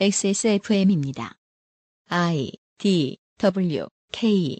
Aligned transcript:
XSFM입니다. 0.00 1.34
I 2.08 2.50
D 2.78 3.18
W 3.38 3.86
K 4.10 4.58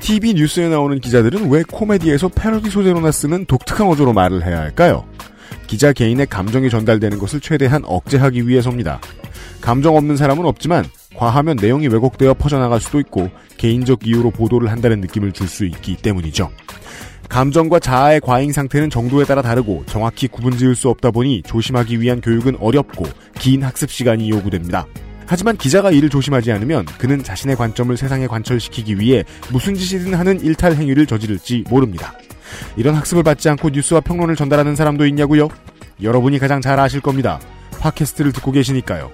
TV 0.00 0.34
뉴스에 0.34 0.68
나오는 0.68 0.98
기자들은 1.00 1.50
왜 1.50 1.62
코미디에서 1.62 2.28
패러디 2.28 2.70
소재로나 2.70 3.10
쓰는 3.12 3.44
독특한 3.46 3.86
어조로 3.88 4.12
말을 4.12 4.44
해야 4.44 4.58
할까요? 4.60 5.06
기자 5.66 5.92
개인의 5.92 6.26
감정이 6.26 6.70
전달되는 6.70 7.18
것을 7.18 7.40
최대한 7.40 7.82
억제하기 7.84 8.48
위해서입니다. 8.48 9.00
감정 9.60 9.96
없는 9.96 10.16
사람은 10.16 10.46
없지만 10.46 10.84
과하면 11.14 11.56
내용이 11.56 11.88
왜곡되어 11.88 12.34
퍼져나갈 12.34 12.80
수도 12.80 13.00
있고 13.00 13.28
개인적 13.58 14.06
이유로 14.06 14.30
보도를 14.30 14.70
한다는 14.70 15.00
느낌을 15.00 15.32
줄 15.32 15.46
수 15.48 15.64
있기 15.66 15.96
때문이죠. 15.96 16.50
감정과 17.28 17.78
자아의 17.78 18.20
과잉 18.20 18.52
상태는 18.52 18.90
정도에 18.90 19.24
따라 19.24 19.42
다르고 19.42 19.84
정확히 19.86 20.28
구분 20.28 20.56
지을 20.56 20.74
수 20.74 20.88
없다 20.88 21.10
보니 21.10 21.42
조심하기 21.42 22.00
위한 22.00 22.20
교육은 22.20 22.56
어렵고 22.58 23.04
긴 23.38 23.62
학습 23.62 23.90
시간이 23.90 24.30
요구됩니다. 24.30 24.86
하지만 25.26 25.56
기자가 25.58 25.90
이를 25.90 26.08
조심하지 26.08 26.50
않으면 26.52 26.86
그는 26.98 27.22
자신의 27.22 27.56
관점을 27.56 27.94
세상에 27.96 28.26
관철시키기 28.26 28.98
위해 28.98 29.24
무슨 29.52 29.74
짓이든 29.74 30.14
하는 30.14 30.40
일탈 30.40 30.74
행위를 30.74 31.06
저지를지 31.06 31.64
모릅니다. 31.68 32.14
이런 32.76 32.94
학습을 32.94 33.22
받지 33.22 33.50
않고 33.50 33.68
뉴스와 33.70 34.00
평론을 34.00 34.34
전달하는 34.36 34.74
사람도 34.74 35.06
있냐고요? 35.06 35.48
여러분이 36.02 36.38
가장 36.38 36.62
잘 36.62 36.80
아실 36.80 37.02
겁니다. 37.02 37.38
팟캐스트를 37.78 38.32
듣고 38.32 38.52
계시니까요. 38.52 39.10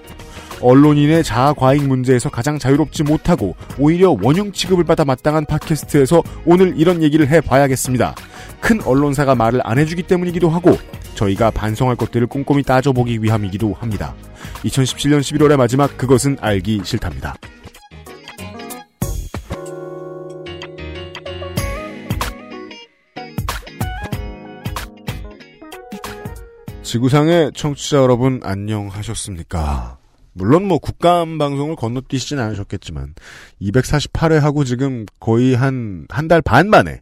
언론인의 0.61 1.23
자아 1.23 1.53
과잉 1.53 1.87
문제에서 1.87 2.29
가장 2.29 2.57
자유롭지 2.57 3.03
못하고 3.03 3.55
오히려 3.77 4.17
원흉 4.21 4.51
취급을 4.51 4.83
받아 4.83 5.05
마땅한 5.05 5.45
팟캐스트에서 5.45 6.23
오늘 6.45 6.73
이런 6.77 7.03
얘기를 7.03 7.27
해봐야겠습니다. 7.27 8.15
큰 8.59 8.81
언론사가 8.81 9.35
말을 9.35 9.61
안 9.63 9.77
해주기 9.77 10.03
때문이기도 10.03 10.49
하고 10.49 10.77
저희가 11.15 11.51
반성할 11.51 11.95
것들을 11.95 12.27
꼼꼼히 12.27 12.63
따져보기 12.63 13.21
위함이기도 13.21 13.73
합니다. 13.73 14.15
2017년 14.63 15.19
11월의 15.19 15.57
마지막 15.57 15.97
그것은 15.97 16.37
알기 16.41 16.81
싫답니다. 16.83 17.35
지구상의 26.83 27.51
청취자 27.53 27.97
여러분 27.97 28.39
안녕하셨습니까? 28.43 30.04
물론 30.37 30.67
뭐 30.67 30.79
국감 30.79 31.37
방송을 31.37 31.77
건너뛰시진 31.77 32.39
않으셨겠지만 32.39 33.15
248회 33.61 34.33
하고 34.39 34.63
지금 34.65 35.05
거의 35.19 35.55
한 35.55 36.05
한 36.09 36.27
달 36.27 36.41
반 36.41 36.69
만에 36.69 36.99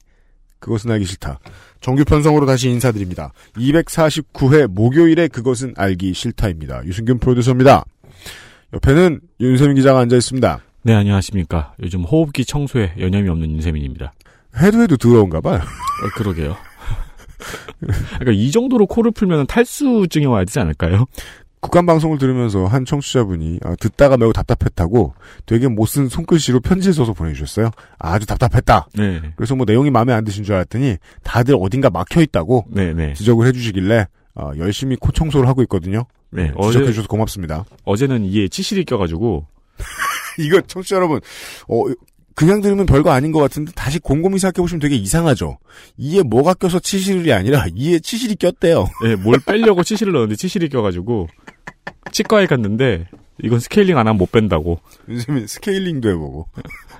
그것은 0.60 0.92
알기 0.92 1.04
싫다. 1.06 1.40
정규 1.82 2.06
편성으로 2.06 2.46
다시 2.46 2.70
인사드립니다. 2.70 3.34
249회 3.58 4.68
목요일에 4.68 5.28
그것은 5.28 5.74
알기 5.76 6.14
싫다입니다. 6.14 6.86
유승균 6.86 7.18
프로듀서입니다. 7.20 7.84
옆에는 8.74 9.20
윤세민 9.42 9.76
기자가 9.76 10.00
앉아 10.00 10.16
있습니다. 10.16 10.60
네, 10.84 10.94
안녕하십니까. 10.94 11.74
요즘 11.82 12.04
호흡기 12.04 12.46
청소에 12.46 12.94
여념이 13.00 13.28
없는 13.30 13.52
윤세민입니다. 13.52 14.14
해도 14.62 14.82
해도 14.82 14.96
더러운가 14.96 15.42
봐요. 15.42 15.58
어, 15.60 16.10
그러게요. 16.16 16.56
그러니까 18.20 18.32
이 18.32 18.52
정도로 18.52 18.86
코를 18.86 19.12
풀면 19.12 19.48
탈수증이 19.48 20.26
와야 20.28 20.46
되지 20.46 20.60
않을까요? 20.60 21.06
국감 21.64 21.86
방송을 21.86 22.18
들으면서 22.18 22.66
한 22.66 22.84
청취자분이 22.84 23.60
아, 23.64 23.74
듣다가 23.80 24.18
매우 24.18 24.34
답답했다고 24.34 25.14
되게 25.46 25.68
못 25.70 25.88
쓴 25.88 26.10
손글씨로 26.10 26.60
편지 26.60 26.92
써서 26.92 27.14
보내주셨어요. 27.14 27.72
아주 28.00 28.26
답답했다. 28.26 28.88
네. 28.96 29.22
그래서 29.38 29.56
뭐 29.56 29.64
내용이 29.66 29.90
마음에 29.90 30.12
안 30.12 30.24
드신 30.26 30.44
줄 30.44 30.56
알았더니 30.56 30.98
다들 31.24 31.56
어딘가 31.58 31.90
막혀 31.90 32.22
있다고 32.22 32.66
네, 32.70 32.94
네. 32.94 33.14
지적을 33.14 33.48
해주시길래 33.48 34.08
어, 34.36 34.52
열심히 34.58 34.96
코 34.98 35.12
청소를 35.12 35.48
하고 35.48 35.62
있거든요. 35.64 36.06
네. 36.32 36.48
지적해 36.48 36.56
어제, 36.58 36.86
주셔서 36.88 37.08
고맙습니다. 37.08 37.64
어제는 37.86 38.26
이에 38.26 38.48
치실이 38.48 38.84
껴가지고, 38.86 39.46
이거 40.40 40.60
청취자 40.62 40.96
여러분 40.96 41.22
어, 41.68 41.84
그냥 42.36 42.62
들으면 42.62 42.88
별거 42.88 43.12
아닌 43.12 43.32
것 43.32 43.40
같은데 43.40 43.72
다시 43.76 44.00
곰곰이 44.00 44.40
생각해 44.40 44.64
보시면 44.64 44.80
되게 44.80 44.96
이상하죠. 44.96 45.60
이에 45.98 46.24
뭐가 46.24 46.56
껴서 46.56 46.80
치실이 46.80 47.32
아니라 47.32 47.68
이에 47.76 48.00
치실이 48.00 48.36
꼈대요. 48.38 48.88
네, 49.04 49.16
뭘 49.16 49.40
빼려고 49.46 49.84
치실을 49.84 50.14
넣었는데 50.14 50.36
치실이 50.36 50.70
껴가지고, 50.70 51.28
치과에 52.12 52.46
갔는데, 52.48 53.08
이건 53.42 53.60
스케일링 53.60 53.98
안 53.98 54.08
하면 54.08 54.18
못 54.18 54.32
뺀다고. 54.32 54.80
요즘에 55.10 55.48
스케일링도 55.48 56.10
해보고 56.10 56.48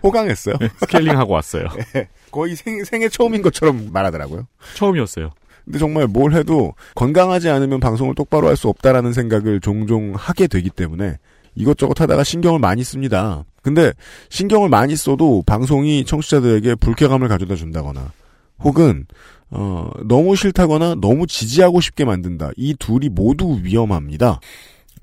호강했어요. 0.02 0.56
네, 0.60 0.70
스케일링 0.80 1.18
하고 1.18 1.34
왔어요. 1.34 1.66
거의 2.32 2.56
생, 2.56 2.84
생애 2.84 3.08
처음인 3.08 3.42
것처럼 3.44 3.90
말하더라고요. 3.94 4.48
처음이었어요. 4.76 5.30
근데 5.64 5.78
정말 5.80 6.08
뭘 6.08 6.34
해도 6.34 6.74
건강하지 6.96 7.50
않으면 7.50 7.80
방송을 7.80 8.16
똑바로 8.16 8.48
할 8.48 8.58
수 8.58 8.68
없다라는 8.68 9.14
생각을 9.14 9.62
종종 9.62 10.14
하게 10.18 10.48
되기 10.48 10.70
때문에 10.70 11.18
이것저것 11.56 12.02
하다가 12.02 12.24
신경을 12.24 12.60
많이 12.60 12.84
씁니다. 12.84 13.46
근데 13.62 13.94
신경을 14.30 14.68
많이 14.70 14.96
써도 14.96 15.44
방송이 15.46 16.04
청취자들에게 16.04 16.76
불쾌감을 16.76 17.28
가져다 17.30 17.56
준다거나 17.56 18.12
혹은 18.60 19.06
어, 19.52 19.90
너무 20.06 20.36
싫다거나 20.36 20.96
너무 21.00 21.28
지지하고 21.28 21.80
싶게 21.80 22.04
만든다. 22.06 22.50
이 22.58 22.74
둘이 22.78 23.08
모두 23.10 23.60
위험합니다. 23.62 24.40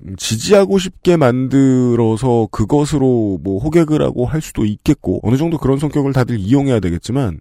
음, 0.05 0.15
지지하고 0.17 0.77
싶게 0.77 1.17
만들어서 1.17 2.47
그것으로 2.51 3.39
뭐 3.43 3.59
호객을 3.59 4.01
하고 4.01 4.25
할 4.25 4.41
수도 4.41 4.65
있겠고 4.65 5.19
어느 5.23 5.37
정도 5.37 5.57
그런 5.57 5.77
성격을 5.77 6.13
다들 6.13 6.39
이용해야 6.39 6.79
되겠지만 6.79 7.39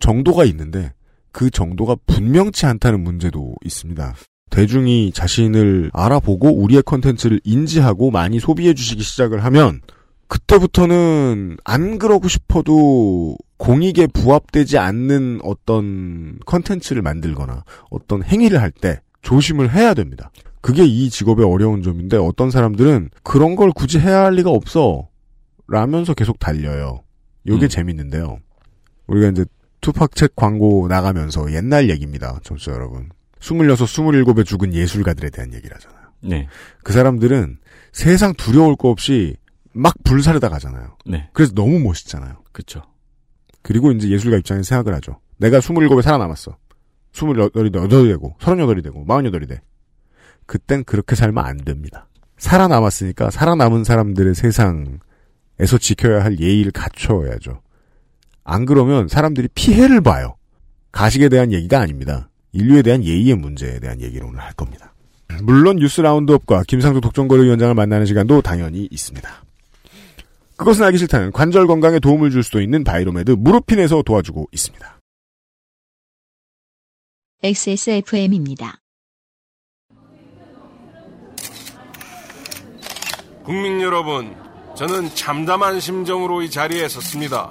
정도가 0.00 0.44
있는데 0.46 0.92
그 1.32 1.50
정도가 1.50 1.96
분명치 2.06 2.66
않다는 2.66 3.02
문제도 3.02 3.54
있습니다. 3.64 4.14
대중이 4.50 5.12
자신을 5.12 5.90
알아보고 5.92 6.48
우리의 6.62 6.82
컨텐츠를 6.82 7.40
인지하고 7.44 8.10
많이 8.10 8.40
소비해 8.40 8.74
주시기 8.74 9.02
시작을 9.02 9.44
하면 9.44 9.80
그때부터는 10.26 11.56
안 11.64 11.98
그러고 11.98 12.28
싶어도 12.28 13.36
공익에 13.58 14.06
부합되지 14.08 14.78
않는 14.78 15.40
어떤 15.42 16.38
컨텐츠를 16.46 17.02
만들거나 17.02 17.64
어떤 17.90 18.22
행위를 18.22 18.60
할 18.60 18.70
때 18.70 19.00
조심을 19.22 19.72
해야 19.72 19.94
됩니다. 19.94 20.30
그게 20.60 20.84
이 20.84 21.08
직업의 21.08 21.44
어려운 21.46 21.82
점인데 21.82 22.16
어떤 22.16 22.50
사람들은 22.50 23.10
그런 23.22 23.56
걸 23.56 23.70
굳이 23.72 23.98
해야 23.98 24.24
할 24.24 24.34
리가 24.34 24.50
없어 24.50 25.08
라면서 25.68 26.14
계속 26.14 26.38
달려요. 26.38 27.02
요게 27.46 27.66
음. 27.66 27.68
재밌는데요. 27.68 28.40
우리가 29.06 29.28
이제 29.28 29.44
투팍 29.80 30.14
책 30.14 30.36
광고 30.36 30.86
나가면서 30.88 31.52
옛날 31.52 31.88
얘기입니다. 31.88 32.38
청취자 32.42 32.72
여러분. 32.72 33.08
26, 33.40 33.56
27에 33.76 34.44
죽은 34.44 34.74
예술가들에 34.74 35.30
대한 35.30 35.54
얘기를 35.54 35.74
하잖아요. 35.76 36.00
네. 36.22 36.48
그 36.84 36.92
사람들은 36.92 37.58
세상 37.92 38.34
두려울 38.34 38.76
거 38.76 38.90
없이 38.90 39.36
막 39.72 39.94
불사르다 40.04 40.50
가잖아요. 40.50 40.96
네. 41.06 41.30
그래서 41.32 41.54
너무 41.54 41.78
멋있잖아요. 41.78 42.42
그쵸. 42.52 42.82
그리고 43.62 43.92
이제 43.92 44.08
예술가 44.08 44.36
입장에서 44.36 44.64
생각을 44.64 44.94
하죠. 44.96 45.20
내가 45.38 45.60
27에 45.60 46.02
살아남았어. 46.02 46.56
28이 47.12 48.08
되고, 48.08 48.36
38이 48.38 48.82
되고, 48.82 49.04
48이 49.04 49.48
돼. 49.48 49.60
그땐 50.46 50.84
그렇게 50.84 51.14
살면 51.14 51.44
안 51.44 51.56
됩니다. 51.58 52.08
살아남았으니까 52.38 53.30
살아남은 53.30 53.84
사람들의 53.84 54.34
세상에서 54.34 55.78
지켜야 55.78 56.24
할 56.24 56.38
예의를 56.40 56.72
갖춰야죠. 56.72 57.60
안 58.44 58.64
그러면 58.64 59.08
사람들이 59.08 59.48
피해를 59.54 60.00
봐요. 60.00 60.36
가식에 60.90 61.28
대한 61.28 61.52
얘기가 61.52 61.78
아닙니다. 61.78 62.30
인류에 62.52 62.82
대한 62.82 63.04
예의의 63.04 63.36
문제에 63.36 63.78
대한 63.78 64.00
얘기를 64.00 64.26
오늘 64.26 64.40
할 64.40 64.52
겁니다. 64.54 64.94
물론 65.42 65.76
뉴스 65.76 66.00
라운드업과 66.00 66.64
김상조 66.66 67.00
독점거래 67.00 67.44
위원장을 67.44 67.74
만나는 67.74 68.06
시간도 68.06 68.42
당연히 68.42 68.88
있습니다. 68.90 69.28
그것은 70.56 70.84
알기 70.84 70.98
싫다는 70.98 71.30
관절 71.32 71.66
건강에 71.66 72.00
도움을 72.00 72.30
줄 72.30 72.42
수도 72.42 72.60
있는 72.60 72.82
바이로메드 72.82 73.32
무릎핀에서 73.38 74.02
도와주고 74.02 74.48
있습니다. 74.52 74.99
XSFM입니다. 77.42 78.76
국민 83.42 83.80
여러분, 83.80 84.36
저는 84.76 85.08
참담한 85.14 85.80
심정으로 85.80 86.42
이 86.42 86.50
자리에 86.50 86.86
섰습니다. 86.86 87.50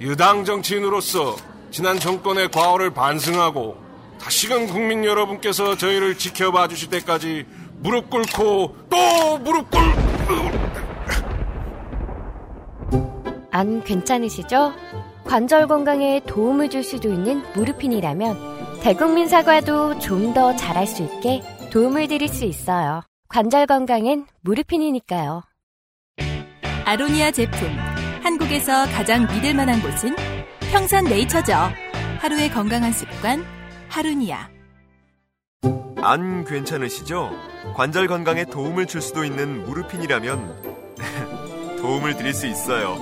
야당 0.00 0.46
정치인으로서 0.46 1.36
지난 1.70 1.98
정권의 1.98 2.50
과오를 2.50 2.94
반성하고 2.94 3.76
다시금 4.18 4.66
국민 4.68 5.04
여러분께서 5.04 5.76
저희를 5.76 6.16
지켜봐 6.16 6.68
주실 6.68 6.88
때까지 6.88 7.44
무릎 7.80 8.08
꿇고 8.08 8.76
또 8.88 9.38
무릎 9.38 9.70
꿇... 9.70 9.80
안 13.50 13.84
괜찮으시죠? 13.84 14.72
관절 15.24 15.66
건강에 15.66 16.22
도움을 16.26 16.70
줄 16.70 16.82
수도 16.82 17.12
있는 17.12 17.42
무르핀이라면 17.54 18.59
대국민 18.82 19.28
사과도 19.28 19.98
좀 19.98 20.32
더 20.34 20.54
잘할 20.56 20.86
수 20.86 21.02
있게 21.02 21.42
도움을 21.72 22.06
드릴 22.08 22.28
수 22.28 22.44
있어요. 22.44 23.02
관절 23.28 23.66
건강엔 23.66 24.26
무르핀이니까요. 24.42 25.42
아로니아 26.84 27.30
제품. 27.32 27.68
한국에서 28.22 28.86
가장 28.86 29.26
믿을 29.26 29.54
만한 29.54 29.80
곳은 29.82 30.14
평산 30.70 31.04
네이처죠. 31.04 31.52
하루의 32.20 32.50
건강한 32.50 32.92
습관, 32.92 33.44
하루니아 33.88 34.48
안 36.02 36.44
괜찮으시죠? 36.44 37.30
관절 37.74 38.06
건강에 38.08 38.44
도움을 38.44 38.86
줄 38.86 39.00
수도 39.02 39.24
있는 39.24 39.64
무르핀이라면 39.64 40.96
도움을 41.80 42.16
드릴 42.16 42.32
수 42.34 42.46
있어요. 42.46 42.96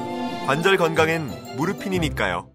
관절 0.46 0.76
건강엔 0.78 1.28
무르핀이니까요. 1.56 2.50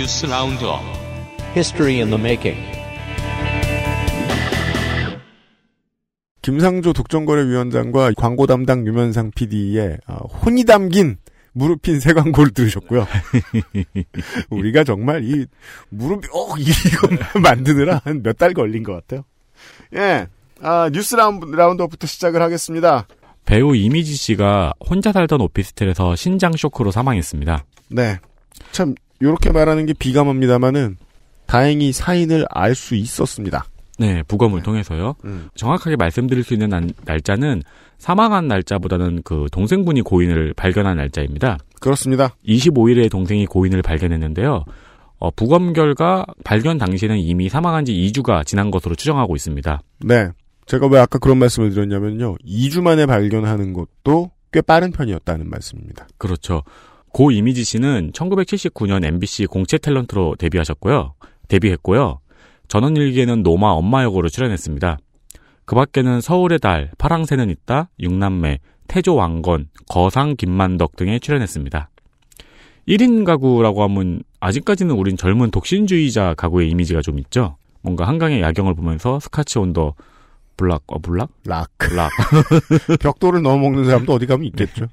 뉴스 0.00 0.24
roundup 0.24 0.80
History 1.54 1.96
in 1.96 2.08
the 2.08 2.18
Making. 2.18 2.58
김상조 6.40 6.94
공정거래위원장과 6.94 8.12
광고 8.16 8.46
담당 8.46 8.86
유면상 8.86 9.30
PD의 9.34 9.98
어, 10.06 10.26
혼이 10.26 10.64
담긴 10.64 11.18
무릎핀 11.52 12.00
새 12.00 12.14
광고를 12.14 12.52
들으셨고요. 12.54 13.06
우리가 14.48 14.84
정말 14.84 15.22
이 15.22 15.44
무릎 15.90 16.24
어 16.32 16.56
이거 16.56 17.08
만드느라 17.38 18.00
한 18.02 18.22
몇 18.22 18.38
달 18.38 18.54
걸린 18.54 18.82
것 18.82 18.94
같아요. 18.94 19.24
예, 19.96 20.28
아, 20.62 20.88
뉴스 20.90 21.14
라운드, 21.14 21.44
라운드부터 21.44 22.06
시작을 22.06 22.40
하겠습니다. 22.40 23.06
배우 23.44 23.76
이미지 23.76 24.14
씨가 24.14 24.72
혼자 24.88 25.12
살던 25.12 25.42
오피스텔에서 25.42 26.16
신장 26.16 26.52
쇼크로 26.56 26.90
사망했습니다. 26.90 27.66
네, 27.90 28.18
참 28.72 28.94
이렇게 29.20 29.50
말하는 29.52 29.86
게 29.86 29.92
비감합니다만은 29.92 30.96
다행히 31.46 31.92
사인을 31.92 32.46
알 32.50 32.74
수 32.74 32.94
있었습니다. 32.94 33.64
네, 33.98 34.22
부검을 34.22 34.62
통해서요. 34.62 35.14
음. 35.24 35.48
정확하게 35.54 35.96
말씀드릴 35.96 36.42
수 36.42 36.54
있는 36.54 36.70
날- 36.70 36.88
날짜는 37.04 37.62
사망한 37.98 38.48
날짜보다는 38.48 39.22
그 39.24 39.46
동생분이 39.52 40.00
고인을 40.02 40.54
발견한 40.54 40.96
날짜입니다. 40.96 41.58
그렇습니다. 41.80 42.34
25일에 42.46 43.10
동생이 43.10 43.44
고인을 43.46 43.82
발견했는데요. 43.82 44.64
어, 45.18 45.30
부검 45.32 45.74
결과 45.74 46.24
발견 46.44 46.78
당시에는 46.78 47.18
이미 47.18 47.50
사망한 47.50 47.84
지 47.84 47.92
2주가 47.92 48.46
지난 48.46 48.70
것으로 48.70 48.94
추정하고 48.94 49.36
있습니다. 49.36 49.80
네, 50.06 50.28
제가 50.64 50.86
왜 50.86 50.98
아까 50.98 51.18
그런 51.18 51.36
말씀을 51.36 51.68
드렸냐면요, 51.70 52.36
2주 52.46 52.80
만에 52.80 53.04
발견하는 53.04 53.74
것도 53.74 54.30
꽤 54.50 54.62
빠른 54.62 54.92
편이었다는 54.92 55.50
말씀입니다. 55.50 56.08
그렇죠. 56.16 56.62
고 57.12 57.30
이미지 57.30 57.64
씨는 57.64 58.12
1979년 58.12 59.04
MBC 59.04 59.46
공채 59.46 59.78
탤런트로 59.78 60.38
데뷔하셨고요. 60.38 61.14
데뷔했고요. 61.48 62.20
전원일기에는 62.68 63.42
노마 63.42 63.68
엄마 63.70 64.04
역으로 64.04 64.28
출연했습니다. 64.28 64.98
그 65.64 65.74
밖에는 65.74 66.20
서울의 66.20 66.60
달, 66.60 66.90
파랑새는 66.98 67.50
있다, 67.50 67.90
육남매, 68.00 68.58
태조 68.88 69.14
왕건, 69.14 69.68
거상 69.88 70.36
김만덕 70.36 70.96
등에 70.96 71.18
출연했습니다. 71.18 71.90
1인 72.88 73.24
가구라고 73.24 73.82
하면 73.84 74.22
아직까지는 74.40 74.94
우린 74.94 75.16
젊은 75.16 75.50
독신주의자 75.50 76.34
가구의 76.34 76.70
이미지가 76.70 77.02
좀 77.02 77.18
있죠. 77.18 77.56
뭔가 77.82 78.06
한강의 78.06 78.40
야경을 78.40 78.74
보면서 78.74 79.20
스카치 79.20 79.58
on 79.58 79.72
the 79.72 79.94
block, 80.56 80.82
어, 80.88 80.98
block? 80.98 81.30
rock. 81.46 81.70
block. 81.78 82.10
벽돌을 83.00 83.42
넣어 83.42 83.56
먹는 83.56 83.84
사람도 83.84 84.12
어디 84.12 84.26
가면 84.26 84.46
있겠죠. 84.46 84.88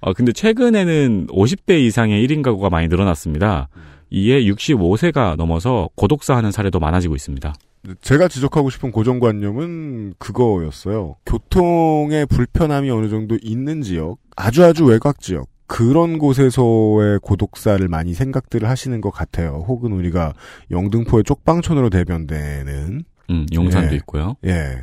어, 0.00 0.12
근데 0.12 0.32
최근에는 0.32 1.28
50대 1.28 1.80
이상의 1.80 2.26
1인 2.26 2.42
가구가 2.42 2.70
많이 2.70 2.88
늘어났습니다. 2.88 3.68
이에 4.10 4.42
65세가 4.42 5.36
넘어서 5.36 5.88
고독사 5.94 6.36
하는 6.36 6.50
사례도 6.50 6.80
많아지고 6.80 7.14
있습니다. 7.14 7.54
제가 8.02 8.28
지적하고 8.28 8.68
싶은 8.70 8.90
고정관념은 8.90 10.14
그거였어요. 10.18 11.16
교통의 11.24 12.26
불편함이 12.26 12.90
어느 12.90 13.08
정도 13.08 13.38
있는 13.40 13.82
지역, 13.82 14.18
아주 14.36 14.64
아주 14.64 14.84
외곽 14.84 15.20
지역, 15.20 15.48
그런 15.66 16.18
곳에서의 16.18 17.20
고독사를 17.22 17.86
많이 17.88 18.12
생각들을 18.12 18.68
하시는 18.68 19.00
것 19.00 19.10
같아요. 19.10 19.64
혹은 19.68 19.92
우리가 19.92 20.34
영등포의 20.70 21.24
쪽방촌으로 21.24 21.90
대변되는, 21.90 23.04
음, 23.30 23.46
용산도 23.54 23.92
예. 23.92 23.96
있고요. 23.98 24.34
예, 24.44 24.82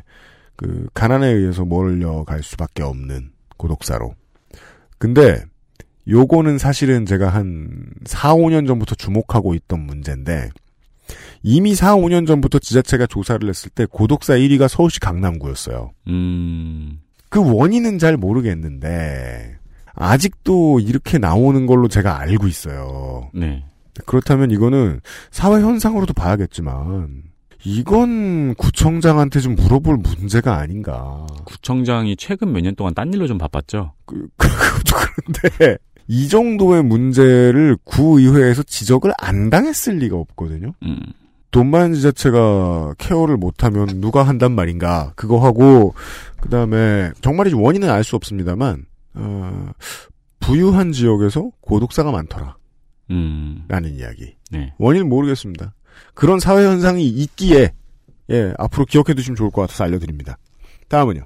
그, 0.55 0.87
가난에 0.93 1.27
의해서 1.27 1.65
몰려갈 1.65 2.41
수밖에 2.41 2.83
없는 2.83 3.31
고독사로. 3.57 4.15
근데, 4.97 5.43
요거는 6.07 6.57
사실은 6.57 7.05
제가 7.05 7.29
한 7.29 7.91
4, 8.05 8.35
5년 8.35 8.67
전부터 8.67 8.95
주목하고 8.95 9.53
있던 9.53 9.81
문제인데, 9.81 10.49
이미 11.43 11.75
4, 11.75 11.95
5년 11.95 12.25
전부터 12.27 12.59
지자체가 12.59 13.07
조사를 13.07 13.47
했을 13.47 13.69
때 13.69 13.85
고독사 13.85 14.35
1위가 14.35 14.67
서울시 14.67 14.99
강남구였어요. 14.99 15.91
음, 16.07 16.99
그 17.29 17.39
원인은 17.41 17.99
잘 17.99 18.17
모르겠는데, 18.17 19.57
아직도 19.93 20.79
이렇게 20.79 21.17
나오는 21.17 21.65
걸로 21.65 21.87
제가 21.87 22.19
알고 22.19 22.47
있어요. 22.47 23.29
네. 23.33 23.63
그렇다면 24.05 24.51
이거는 24.51 25.01
사회 25.31 25.61
현상으로도 25.61 26.13
봐야겠지만, 26.13 27.23
이건 27.63 28.53
구청장한테 28.55 29.39
좀 29.39 29.55
물어볼 29.55 29.97
문제가 29.97 30.57
아닌가. 30.57 31.25
구청장이 31.45 32.15
최근 32.15 32.51
몇 32.53 32.61
년 32.61 32.75
동안 32.75 32.93
딴 32.93 33.11
일로 33.13 33.27
좀 33.27 33.37
바빴죠. 33.37 33.93
그, 34.05 34.27
그것도 34.37 34.95
그런데, 34.95 35.77
이 36.07 36.27
정도의 36.29 36.83
문제를 36.83 37.77
구의회에서 37.83 38.63
지적을 38.63 39.11
안 39.17 39.49
당했을 39.49 39.97
리가 39.97 40.15
없거든요. 40.17 40.73
음, 40.83 40.99
돈 41.51 41.67
많은 41.69 41.93
지자체가 41.95 42.93
케어를 42.97 43.37
못하면 43.37 43.87
누가 44.01 44.23
한단 44.23 44.53
말인가. 44.53 45.13
그거 45.15 45.39
하고, 45.39 45.93
그 46.39 46.49
다음에, 46.49 47.11
정말이지 47.21 47.55
원인은 47.55 47.89
알 47.89 48.03
수 48.03 48.15
없습니다만, 48.15 48.85
어, 49.15 49.69
부유한 50.39 50.91
지역에서 50.93 51.49
고독사가 51.61 52.11
많더라. 52.11 52.55
음, 53.11 53.63
라는 53.67 53.95
이야기. 53.95 54.35
네. 54.51 54.73
원인은 54.77 55.09
모르겠습니다. 55.09 55.73
그런 56.13 56.39
사회 56.39 56.65
현상이 56.65 57.07
있기에, 57.07 57.73
예, 58.31 58.53
앞으로 58.57 58.85
기억해 58.85 59.13
두시면 59.13 59.35
좋을 59.35 59.51
것 59.51 59.61
같아서 59.61 59.83
알려드립니다. 59.83 60.37
다음은요. 60.89 61.21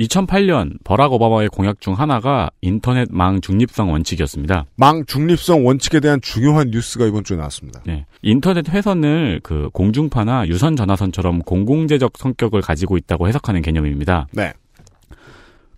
2008년 0.00 0.76
버락 0.84 1.12
오바마의 1.14 1.48
공약 1.48 1.80
중 1.80 1.94
하나가 1.94 2.50
인터넷 2.60 3.08
망 3.10 3.40
중립성 3.40 3.90
원칙이었습니다. 3.90 4.66
망 4.76 5.06
중립성 5.06 5.66
원칙에 5.66 6.00
대한 6.00 6.20
중요한 6.20 6.70
뉴스가 6.70 7.06
이번 7.06 7.24
주에 7.24 7.36
나왔습니다. 7.36 7.80
네. 7.86 8.04
인터넷 8.20 8.68
회선을 8.68 9.40
그 9.42 9.70
공중파나 9.72 10.48
유선 10.48 10.76
전화선처럼 10.76 11.40
공공재적 11.40 12.12
성격을 12.18 12.60
가지고 12.60 12.98
있다고 12.98 13.26
해석하는 13.28 13.62
개념입니다. 13.62 14.26
네. 14.32 14.52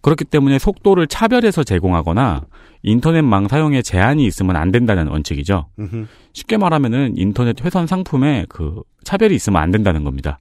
그렇기 0.01 0.25
때문에 0.25 0.59
속도를 0.59 1.07
차별해서 1.07 1.65
제공하거나 1.65 2.43
인터넷망 2.83 3.49
사용에 3.49 3.83
제한이 3.83 4.25
있으면 4.27 4.57
안 4.57 4.71
된다는 4.71 5.09
원칙이죠. 5.09 5.67
음흠. 5.79 6.07
쉽게 6.33 6.57
말하면은 6.57 7.15
인터넷 7.17 7.65
회선 7.65 7.87
상품에 7.87 8.47
그 8.49 8.83
차별이 9.05 9.35
있으면 9.35 9.61
안 9.61 9.71
된다는 9.71 10.05
겁니다. 10.05 10.39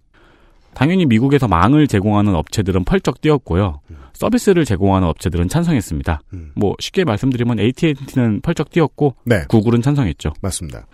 당연히 0.73 1.07
미국에서 1.07 1.47
망을 1.47 1.87
제공하는 1.87 2.35
업체들은 2.35 2.83
펄쩍 2.83 3.19
뛰었고요. 3.21 3.81
서비스를 4.13 4.63
제공하는 4.63 5.07
업체들은 5.07 5.47
찬성했습니다. 5.47 6.21
음. 6.33 6.51
뭐 6.55 6.75
쉽게 6.79 7.03
말씀드리면 7.03 7.59
AT&T는 7.59 8.41
펄쩍 8.41 8.69
뛰었고 8.69 9.15
네, 9.23 9.45
구글은 9.47 9.81
찬성했죠. 9.81 10.33
맞습니다. 10.41 10.85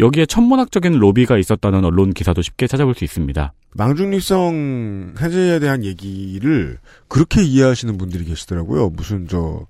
여기에 0.00 0.26
천문학적인 0.26 0.94
로비가 0.94 1.38
있었다는 1.38 1.84
언론 1.84 2.12
기사도 2.12 2.42
쉽게 2.42 2.66
찾아볼 2.66 2.94
수 2.94 3.04
있습니다. 3.04 3.52
망중립성 3.74 5.14
해제에 5.20 5.60
대한 5.60 5.84
얘기를 5.84 6.78
그렇게 7.08 7.42
이해하시는 7.42 7.98
분들이 7.98 8.24
계시더라고요. 8.24 8.90
무슨 8.90 9.28
저 9.28 9.66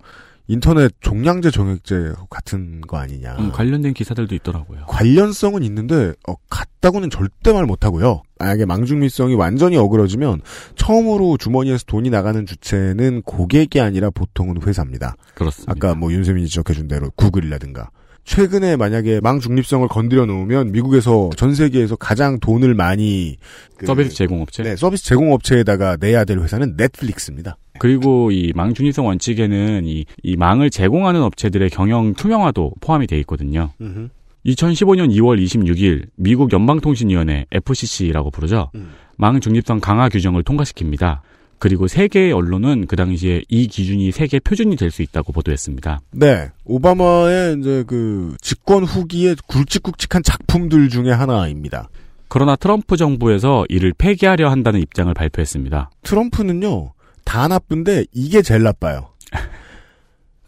인터넷 0.46 0.92
종량제 1.00 1.50
정액제 1.50 2.12
같은 2.28 2.80
거 2.80 2.96
아니냐. 2.96 3.36
음, 3.38 3.52
관련된 3.52 3.94
기사들도 3.94 4.34
있더라고요. 4.36 4.84
관련성은 4.86 5.62
있는데 5.62 6.12
어, 6.28 6.34
같다고는 6.48 7.10
절대 7.10 7.52
말 7.52 7.66
못하고요. 7.66 8.22
만약에 8.38 8.64
망중립성이 8.64 9.34
완전히 9.34 9.76
어그러지면 9.76 10.40
처음으로 10.74 11.36
주머니에서 11.36 11.84
돈이 11.86 12.10
나가는 12.10 12.46
주체는 12.46 13.22
고객이 13.22 13.80
아니라 13.80 14.10
보통은 14.10 14.62
회사입니다. 14.62 15.14
그렇습니다. 15.34 15.72
아까 15.72 15.94
뭐 15.94 16.12
윤세민이 16.12 16.48
지적해준 16.48 16.88
대로 16.88 17.10
구글이라든가. 17.14 17.90
최근에 18.34 18.76
만약에 18.76 19.18
망 19.24 19.40
중립성을 19.40 19.88
건드려 19.88 20.24
놓으면 20.24 20.70
미국에서 20.70 21.30
전 21.36 21.52
세계에서 21.52 21.96
가장 21.96 22.38
돈을 22.38 22.74
많이 22.74 23.36
그- 23.76 23.86
서비스 23.86 24.14
제공업체. 24.14 24.62
네, 24.62 24.76
서비스 24.76 25.04
제공업체에다가 25.06 25.96
내야 25.98 26.24
될 26.24 26.38
회사는 26.38 26.74
넷플릭스입니다. 26.76 27.56
그리고 27.80 28.30
이 28.30 28.52
망 28.54 28.72
중립성 28.72 29.04
원칙에는 29.06 29.84
이, 29.84 30.04
이 30.22 30.36
망을 30.36 30.70
제공하는 30.70 31.22
업체들의 31.22 31.70
경영 31.70 32.14
투명화도 32.14 32.74
포함이 32.80 33.08
돼 33.08 33.18
있거든요. 33.20 33.70
2015년 34.46 35.10
2월 35.10 35.42
26일 35.44 36.06
미국 36.14 36.52
연방통신위원회 36.52 37.46
FCC라고 37.50 38.30
부르죠. 38.30 38.70
음. 38.76 38.90
망 39.18 39.40
중립성 39.40 39.80
강화 39.80 40.08
규정을 40.08 40.44
통과시킵니다. 40.44 41.18
그리고 41.60 41.86
세계의 41.86 42.32
언론은 42.32 42.86
그 42.88 42.96
당시에 42.96 43.42
이 43.48 43.68
기준이 43.68 44.10
세계 44.10 44.40
표준이 44.40 44.74
될 44.76 44.90
수 44.90 45.02
있다고 45.02 45.32
보도했습니다. 45.32 46.00
네, 46.12 46.50
오바마의 46.64 47.58
이제 47.60 47.84
그 47.86 48.34
집권 48.40 48.82
후기의 48.82 49.36
굵직굵직한 49.46 50.22
작품들 50.24 50.88
중에 50.88 51.12
하나입니다. 51.12 51.88
그러나 52.28 52.56
트럼프 52.56 52.96
정부에서 52.96 53.66
이를 53.68 53.92
폐기하려 53.96 54.50
한다는 54.50 54.80
입장을 54.80 55.12
발표했습니다. 55.14 55.90
트럼프는요, 56.02 56.92
다 57.24 57.46
나쁜데 57.46 58.06
이게 58.12 58.42
제일 58.42 58.62
나빠요. 58.64 59.10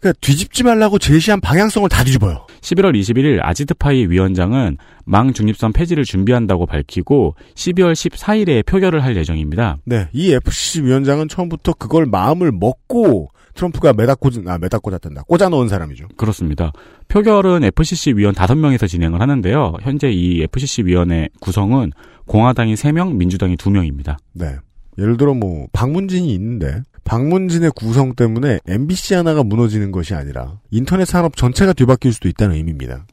그러니까 0.03 0.19
뒤집지 0.19 0.63
말라고 0.63 0.99
제시한 0.99 1.39
방향성을 1.39 1.87
다 1.87 2.03
뒤집어요. 2.03 2.45
11월 2.59 2.93
21일 2.99 3.39
아지트파이 3.41 4.07
위원장은 4.07 4.77
망 5.05 5.31
중립선 5.31 5.71
폐지를 5.71 6.03
준비한다고 6.03 6.65
밝히고 6.65 7.35
12월 7.55 7.93
14일에 7.93 8.65
표결을 8.65 9.01
할 9.01 9.15
예정입니다. 9.15 9.77
네, 9.85 10.09
이 10.11 10.33
FCC 10.33 10.83
위원장은 10.83 11.29
처음부터 11.29 11.73
그걸 11.73 12.05
마음을 12.05 12.51
먹고 12.51 13.29
트럼프가 13.53 13.93
매다 13.93 14.15
꽂은, 14.15 14.47
아, 14.49 14.57
매다 14.57 14.79
꽂았단다. 14.79 15.23
꽂아놓은 15.23 15.69
사람이죠. 15.69 16.09
그렇습니다. 16.17 16.73
표결은 17.07 17.63
FCC 17.63 18.13
위원 18.13 18.33
5명에서 18.33 18.89
진행을 18.89 19.21
하는데요. 19.21 19.75
현재 19.81 20.11
이 20.11 20.41
FCC 20.41 20.81
위원회 20.83 21.29
구성은 21.39 21.91
공화당이 22.25 22.73
3명, 22.73 23.13
민주당이 23.15 23.55
2명입니다. 23.55 24.17
네. 24.33 24.55
예를 24.97 25.17
들어 25.17 25.33
뭐, 25.33 25.67
방문진이 25.71 26.33
있는데, 26.33 26.81
방문진의 27.03 27.71
구성 27.75 28.15
때문에 28.15 28.59
MBC 28.67 29.15
하나가 29.15 29.43
무너지는 29.43 29.91
것이 29.91 30.13
아니라, 30.13 30.59
인터넷 30.71 31.05
산업 31.05 31.35
전체가 31.35 31.73
뒤바뀔 31.73 32.13
수도 32.13 32.27
있다는 32.29 32.55
의미입니다. 32.55 33.05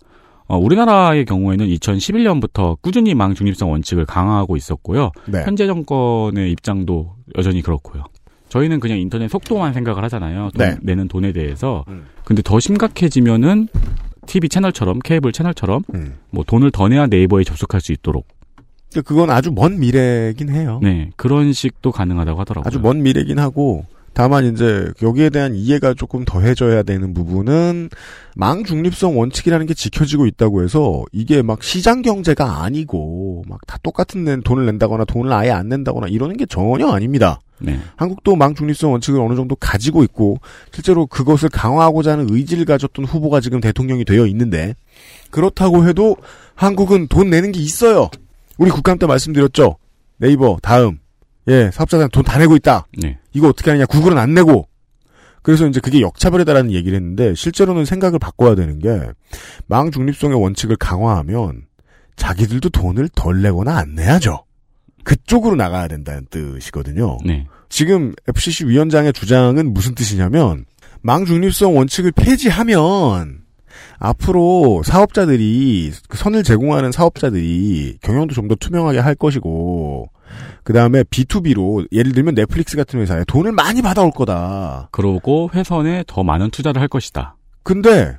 어, 0.47 0.59
우리나라의 0.59 1.25
경우에는 1.27 1.67
2011년부터 1.67 2.77
꾸준히 2.81 3.15
망 3.15 3.35
중립성 3.35 3.71
원칙을 3.71 4.05
강화하고 4.05 4.57
있었고요. 4.57 5.13
네. 5.27 5.45
현재 5.45 5.67
정권의 5.67 6.51
입장도 6.51 7.15
여전히 7.39 7.63
그렇고요. 7.63 8.05
저희는 8.49 8.81
그냥 8.81 8.99
인터넷 8.99 9.29
속도만 9.29 9.73
생각을 9.75 10.03
하잖아요. 10.05 10.51
돈, 10.57 10.67
네. 10.67 10.77
내는 10.83 11.07
돈에 11.07 11.33
대해서. 11.33 11.85
음. 11.87 12.07
근데 12.25 12.43
더 12.43 12.59
심각해지면은 12.59 13.69
TV 14.27 14.49
채널처럼 14.49 14.99
케이블 14.99 15.31
채널처럼 15.31 15.85
음. 15.95 16.15
뭐 16.31 16.43
돈을 16.45 16.73
더 16.73 16.89
내야 16.89 17.07
네이버에 17.07 17.45
접속할 17.45 17.81
수 17.81 17.93
있도록 17.93 18.27
근데 18.93 19.03
그건 19.03 19.31
아주 19.31 19.53
먼 19.53 19.79
미래긴 19.79 20.51
해요. 20.51 20.81
네 20.83 21.11
그런 21.17 21.53
식도 21.53 21.93
가능하다고 21.93 22.41
하더라고요. 22.41 22.67
아주 22.67 22.81
먼 22.81 23.03
미래긴 23.03 23.39
하고 23.39 23.85
다만 24.13 24.45
이제 24.53 24.91
여기에 25.01 25.31
대한 25.31 25.55
이해가 25.55 25.95
조금 25.95 26.25
더해져야 26.25 26.83
되는 26.83 27.15
부분은 27.15 27.91
망 28.35 28.65
중립성 28.65 29.17
원칙이라는 29.17 29.67
게 29.67 29.75
지켜지고 29.75 30.27
있다고 30.27 30.65
해서 30.65 31.05
이게 31.13 31.43
막 31.43 31.63
시장 31.63 32.03
경제가 32.03 32.63
아니고 32.65 33.45
막 33.49 33.61
다 33.69 33.79
똑같은 33.85 34.25
낸 34.25 34.43
돈을 34.43 34.67
낸다거나 34.67 35.05
돈을 35.05 35.33
아예 35.33 35.51
안 35.51 35.69
낸다거나 35.69 36.09
이러는 36.09 36.37
게 36.37 36.45
전혀 36.45 36.89
아닙니다. 36.89 37.41
네. 37.61 37.79
한국도 37.95 38.35
망 38.35 38.55
중립성 38.57 38.91
원칙을 38.91 39.21
어느 39.21 39.37
정도 39.37 39.55
가지고 39.55 40.03
있고 40.03 40.39
실제로 40.73 41.07
그것을 41.07 41.49
강화하고자 41.51 42.13
하는 42.13 42.27
의지를 42.31 42.65
가졌던 42.65 43.05
후보가 43.05 43.41
지금 43.41 43.61
대통령이 43.61 44.05
되어 44.05 44.27
있는데 44.27 44.75
그렇다고 45.31 45.87
해도 45.87 46.17
한국은 46.57 47.07
돈 47.07 47.31
내는 47.31 47.53
게 47.53 47.61
있어요. 47.61 48.11
우리 48.61 48.71
국감 48.71 48.99
때 48.99 49.07
말씀드렸죠. 49.07 49.77
네이버 50.19 50.59
다음 50.63 50.99
예 51.49 51.71
사업자들한테 51.73 52.13
돈다 52.13 52.39
내고 52.39 52.55
있다. 52.57 52.87
네. 52.99 53.19
이거 53.33 53.49
어떻게 53.49 53.71
하느냐 53.71 53.87
구글은 53.87 54.19
안 54.19 54.35
내고 54.35 54.69
그래서 55.43 55.67
이제 55.67 55.81
그게 55.81 56.01
역차별이다라는 56.03 56.71
얘기를 56.73 56.97
했는데 56.97 57.35
실제로는 57.35 57.87
생각을 57.87 58.19
바꿔야 58.19 58.55
되는 58.55 58.79
게 58.79 59.01
망 59.67 59.91
중립성의 59.91 60.41
원칙을 60.41 60.77
강화하면 60.77 61.63
자기들도 62.17 62.69
돈을 62.71 63.09
덜 63.15 63.41
내거나 63.41 63.79
안 63.79 63.95
내야죠. 63.95 64.45
그쪽으로 65.05 65.57
나가야 65.57 65.89
된다는 65.89 66.27
뜻이거든요. 66.29 67.17
네. 67.25 67.47
지금 67.69 68.13
FCC 68.29 68.67
위원장의 68.67 69.13
주장은 69.15 69.73
무슨 69.73 69.95
뜻이냐면 69.95 70.67
망 71.01 71.25
중립성 71.25 71.77
원칙을 71.77 72.13
폐지하면 72.13 73.41
앞으로 73.99 74.83
사업자들이 74.85 75.93
그 76.09 76.17
선을 76.19 76.43
제공하는 76.43 76.93
사업자들이 76.93 77.99
경영도 78.03 78.35
좀 78.35 78.49
더 78.49 78.55
투명하게 78.55 78.99
할 78.99 79.15
것이고 79.15 80.09
그 80.65 80.73
다음에 80.73 81.03
B2B로 81.05 81.87
예를 81.93 82.13
들면 82.13 82.35
넷플릭스 82.35 82.77
같은 82.77 83.01
회사에 83.01 83.25
돈을 83.27 83.53
많이 83.53 83.83
받아올 83.83 84.11
거다. 84.11 84.89
그러고 84.93 85.51
회선에 85.55 86.05
더 86.07 86.23
많은 86.25 86.51
투자를 86.51 86.81
할 86.81 86.89
것이다. 86.89 87.37
근데 87.63 88.19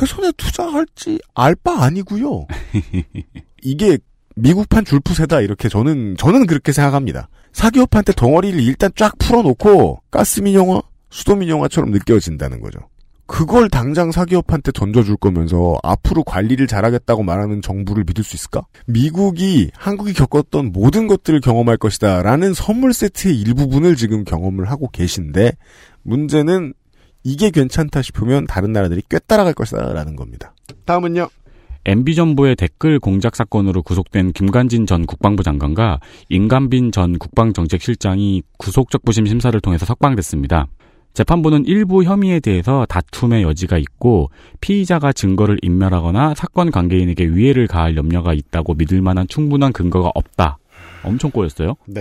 회선에 0.00 0.32
투자할지 0.36 1.18
알 1.34 1.54
바 1.54 1.82
아니고요. 1.84 2.46
이게 3.62 3.98
미국판 4.36 4.84
줄푸세다 4.84 5.40
이렇게 5.40 5.68
저는 5.68 6.16
저는 6.18 6.46
그렇게 6.46 6.72
생각합니다. 6.72 7.28
사기업한테 7.52 8.12
덩어리를 8.12 8.60
일단 8.60 8.90
쫙 8.96 9.16
풀어놓고 9.18 10.02
가스민영화, 10.10 10.80
수도민영화처럼 11.10 11.90
느껴진다는 11.90 12.60
거죠. 12.60 12.78
그걸 13.32 13.70
당장 13.70 14.12
사기업한테 14.12 14.72
던져줄 14.72 15.16
거면서 15.16 15.78
앞으로 15.82 16.22
관리를 16.22 16.66
잘하겠다고 16.66 17.22
말하는 17.22 17.62
정부를 17.62 18.04
믿을 18.06 18.22
수 18.22 18.36
있을까? 18.36 18.66
미국이 18.86 19.70
한국이 19.74 20.12
겪었던 20.12 20.70
모든 20.70 21.06
것들을 21.06 21.40
경험할 21.40 21.78
것이다 21.78 22.22
라는 22.22 22.52
선물 22.52 22.92
세트의 22.92 23.40
일부분을 23.40 23.96
지금 23.96 24.24
경험을 24.24 24.70
하고 24.70 24.90
계신데 24.90 25.52
문제는 26.02 26.74
이게 27.24 27.48
괜찮다 27.48 28.02
싶으면 28.02 28.46
다른 28.46 28.70
나라들이 28.70 29.00
꽤 29.08 29.18
따라갈 29.18 29.54
것이다 29.54 29.94
라는 29.94 30.14
겁니다. 30.14 30.54
다음은요. 30.84 31.28
MB정부의 31.86 32.54
댓글 32.56 33.00
공작 33.00 33.34
사건으로 33.34 33.82
구속된 33.82 34.32
김관진 34.32 34.84
전 34.84 35.06
국방부 35.06 35.42
장관과 35.42 36.00
임관빈 36.28 36.92
전 36.92 37.18
국방정책실장이 37.18 38.42
구속적부심 38.58 39.24
심사를 39.24 39.58
통해서 39.58 39.86
석방됐습니다. 39.86 40.66
재판부는 41.14 41.66
일부 41.66 42.04
혐의에 42.04 42.40
대해서 42.40 42.86
다툼의 42.88 43.42
여지가 43.42 43.78
있고 43.78 44.30
피의자가 44.60 45.12
증거를 45.12 45.58
인멸하거나 45.62 46.34
사건 46.34 46.70
관계인에게 46.70 47.26
위해를 47.26 47.66
가할 47.66 47.96
염려가 47.96 48.32
있다고 48.32 48.74
믿을 48.74 49.02
만한 49.02 49.28
충분한 49.28 49.72
근거가 49.72 50.10
없다. 50.14 50.58
엄청 51.04 51.30
꼬였어요. 51.30 51.74
네. 51.86 52.00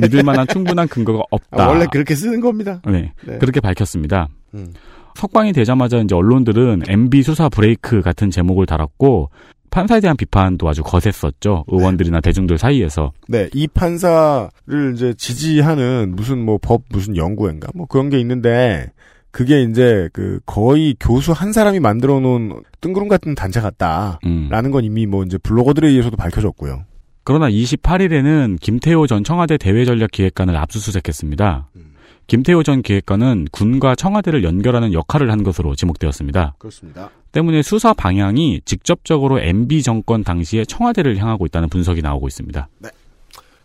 믿을 0.00 0.22
만한 0.22 0.46
충분한 0.48 0.88
근거가 0.88 1.22
없다. 1.30 1.64
아, 1.64 1.68
원래 1.68 1.86
그렇게 1.90 2.14
쓰는 2.14 2.40
겁니다. 2.40 2.80
네, 2.84 3.12
네. 3.24 3.38
그렇게 3.38 3.60
밝혔습니다. 3.60 4.28
음. 4.54 4.72
석방이 5.14 5.52
되자마자 5.52 5.98
이제 5.98 6.14
언론들은 6.14 6.82
MB 6.88 7.22
수사 7.22 7.48
브레이크 7.48 8.02
같은 8.02 8.30
제목을 8.30 8.66
달았고 8.66 9.30
판사에 9.70 10.00
대한 10.00 10.16
비판도 10.16 10.68
아주 10.68 10.82
거셌었죠. 10.82 11.64
의원들이나 11.68 12.20
대중들 12.20 12.58
사이에서. 12.58 13.12
네, 13.28 13.48
이 13.54 13.66
판사를 13.66 14.48
이제 14.94 15.14
지지하는 15.16 16.14
무슨 16.16 16.44
뭐 16.44 16.58
법 16.66 16.82
무슨 16.90 17.16
연구회인가 17.16 17.68
뭐 17.74 17.86
그런 17.86 18.10
게 18.10 18.18
있는데 18.18 18.90
그게 19.30 19.62
이제 19.62 20.08
그 20.12 20.40
거의 20.46 20.96
교수 20.98 21.32
한 21.32 21.52
사람이 21.52 21.78
만들어 21.80 22.18
놓은 22.20 22.62
뜬구름 22.80 23.08
같은 23.08 23.34
단체 23.34 23.60
같다라는 23.60 24.18
음. 24.24 24.70
건 24.70 24.84
이미 24.84 25.06
뭐 25.06 25.22
이제 25.24 25.38
블로거들에 25.38 25.88
의해서도 25.88 26.16
밝혀졌고요. 26.16 26.84
그러나 27.22 27.50
28일에는 27.50 28.58
김태호 28.60 29.06
전 29.06 29.24
청와대 29.24 29.58
대외전략기획관을 29.58 30.56
압수수색했습니다. 30.56 31.68
음. 31.76 31.92
김태호 32.26 32.62
전 32.62 32.82
기획관은 32.82 33.46
군과 33.52 33.94
청와대를 33.94 34.42
연결하는 34.42 34.92
역할을 34.92 35.30
한 35.30 35.42
것으로 35.42 35.74
지목되었습니다. 35.74 36.54
그렇습니다. 36.58 37.10
때문에 37.32 37.62
수사 37.62 37.92
방향이 37.92 38.62
직접적으로 38.64 39.40
MB 39.40 39.82
정권 39.82 40.24
당시에 40.24 40.64
청와대를 40.64 41.18
향하고 41.18 41.46
있다는 41.46 41.68
분석이 41.68 42.02
나오고 42.02 42.26
있습니다. 42.26 42.68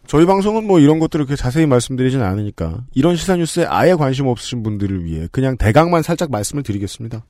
저희 0.07 0.25
방송은 0.25 0.67
뭐 0.67 0.79
이런 0.79 0.99
것들을 0.99 1.25
그렇게 1.25 1.41
자세히 1.41 1.65
말씀드리진 1.65 2.21
않으니까 2.21 2.83
이런 2.93 3.15
시사 3.15 3.37
뉴스에 3.37 3.65
아예 3.65 3.93
관심 3.93 4.27
없으신 4.27 4.61
분들을 4.61 5.05
위해 5.05 5.27
그냥 5.31 5.57
대강만 5.57 6.03
살짝 6.03 6.29
말씀을 6.31 6.63
드리겠습니다. 6.63 7.25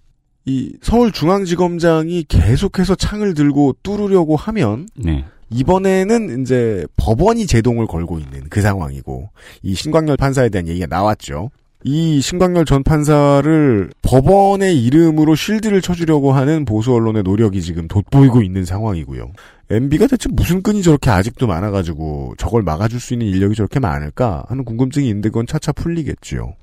이 0.46 0.74
서울중앙지검장이 0.82 2.24
계속해서 2.28 2.96
창을 2.96 3.36
들고 3.36 3.76
뚫으려고 3.84 4.36
하면 4.36 4.88
네. 4.96 5.26
이번에는 5.54 6.42
이제 6.42 6.86
법원이 6.98 7.46
제동을 7.46 7.88
걸고 7.88 8.20
있는 8.20 8.44
그 8.50 8.62
상황이고 8.62 9.30
이 9.64 9.76
신광열 9.76 10.18
판사에 10.18 10.50
대한 10.50 10.68
얘기가 10.68 10.88
나왔죠. 10.88 11.52
이 11.84 12.22
신광열 12.22 12.66
전 12.66 12.84
판사를 12.84 13.90
법원의 14.04 14.84
이름으로 14.84 15.34
쉴드를 15.34 15.82
쳐주려고 15.82 16.32
하는 16.32 16.64
보수 16.64 16.94
언론의 16.94 17.24
노력이 17.24 17.62
지금 17.62 17.88
돋보이고 17.88 18.44
있는 18.44 18.66
상황이고요. 18.66 19.32
MB가 19.72 20.08
대체 20.08 20.30
무슨 20.32 20.62
끈이 20.62 20.84
저렇게 20.84 21.10
아직도 21.10 21.48
많아가지고 21.48 22.36
저걸 22.38 22.62
막아줄 22.62 23.00
수 23.00 23.14
있는 23.14 23.28
인력이 23.28 23.56
저렇게 23.56 23.80
많을까 23.80 24.44
하는 24.48 24.64
궁금증이 24.64 25.08
있는데 25.08 25.30
그건 25.30 25.48
차차 25.48 25.72
풀리겠죠. 25.72 26.56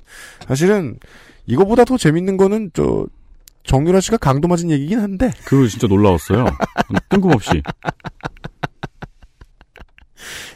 사실은 0.47 0.99
이거보다 1.47 1.85
더 1.85 1.97
재밌는 1.97 2.37
거는 2.37 2.71
저 2.75 3.07
정유라 3.65 4.01
씨가 4.01 4.19
강도 4.19 4.47
맞은 4.47 4.71
얘기긴 4.71 5.01
한데 5.01 5.33
그거 5.45 5.67
진짜 5.67 5.87
놀라웠어요. 5.89 6.47
뜬금없이. 7.09 7.63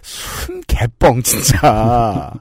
순 0.02 0.61
개뻥 0.66 1.23
진짜. 1.23 2.32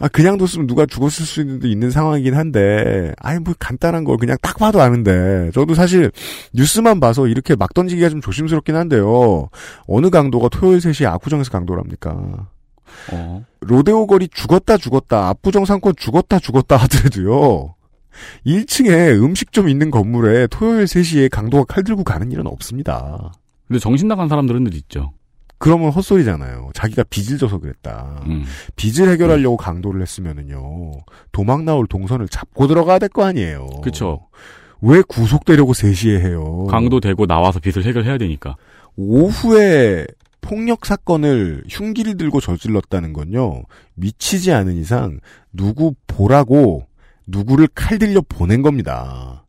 아 0.00 0.06
그냥 0.08 0.38
뒀으면 0.38 0.68
누가 0.68 0.86
죽었을 0.86 1.26
수도 1.26 1.66
있는 1.66 1.90
상황이긴 1.90 2.34
한데 2.34 3.12
아니 3.18 3.40
뭐 3.40 3.52
간단한 3.58 4.04
걸 4.04 4.16
그냥 4.16 4.36
딱 4.40 4.56
봐도 4.56 4.80
아는데 4.80 5.50
저도 5.52 5.74
사실 5.74 6.12
뉴스만 6.54 7.00
봐서 7.00 7.26
이렇게 7.26 7.56
막 7.56 7.74
던지기가 7.74 8.08
좀 8.08 8.20
조심스럽긴 8.20 8.76
한데요 8.76 9.48
어느 9.88 10.08
강도가 10.10 10.48
토요일 10.48 10.78
3시에 10.78 11.06
압구정에서 11.06 11.50
강도랍니까 11.50 12.48
어. 13.10 13.44
로데오 13.60 14.06
거리 14.06 14.28
죽었다 14.28 14.76
죽었다 14.76 15.30
압구정 15.30 15.64
상권 15.64 15.94
죽었다 15.96 16.38
죽었다 16.38 16.76
하더라도요 16.76 17.74
1층에 18.46 19.20
음식점 19.20 19.68
있는 19.68 19.90
건물에 19.90 20.46
토요일 20.46 20.84
3시에 20.84 21.28
강도가 21.28 21.64
칼 21.64 21.82
들고 21.82 22.04
가는 22.04 22.30
일은 22.30 22.46
없습니다 22.46 23.32
근데 23.68 23.78
정신 23.78 24.08
나간 24.08 24.28
사람들은 24.28 24.64
늘 24.64 24.74
있죠. 24.74 25.12
그러면 25.58 25.90
헛소리잖아요. 25.90 26.70
자기가 26.74 27.04
빚을 27.10 27.38
져서 27.38 27.58
그랬다. 27.58 28.22
음. 28.26 28.44
빚을 28.76 29.08
해결하려고 29.10 29.56
강도를 29.56 30.00
했으면은요. 30.02 30.92
도망 31.32 31.64
나올 31.64 31.86
동선을 31.88 32.28
잡고 32.28 32.66
들어가야 32.68 32.98
될 33.00 33.08
거 33.08 33.24
아니에요. 33.24 33.66
그쵸. 33.82 34.28
왜 34.80 35.02
구속되려고 35.02 35.72
3시에 35.72 36.20
해요? 36.20 36.66
강도 36.70 37.00
되고 37.00 37.26
나와서 37.26 37.58
빚을 37.58 37.84
해결해야 37.84 38.18
되니까. 38.18 38.54
오후에 38.96 40.06
폭력 40.40 40.86
사건을 40.86 41.64
흉기를 41.68 42.16
들고 42.16 42.40
저질렀다는 42.40 43.12
건요. 43.12 43.62
미치지 43.94 44.52
않은 44.52 44.76
이상 44.76 45.18
누구 45.52 45.94
보라고 46.06 46.86
누구를 47.26 47.68
칼 47.74 47.98
들려 47.98 48.20
보낸 48.28 48.62
겁니다. 48.62 49.44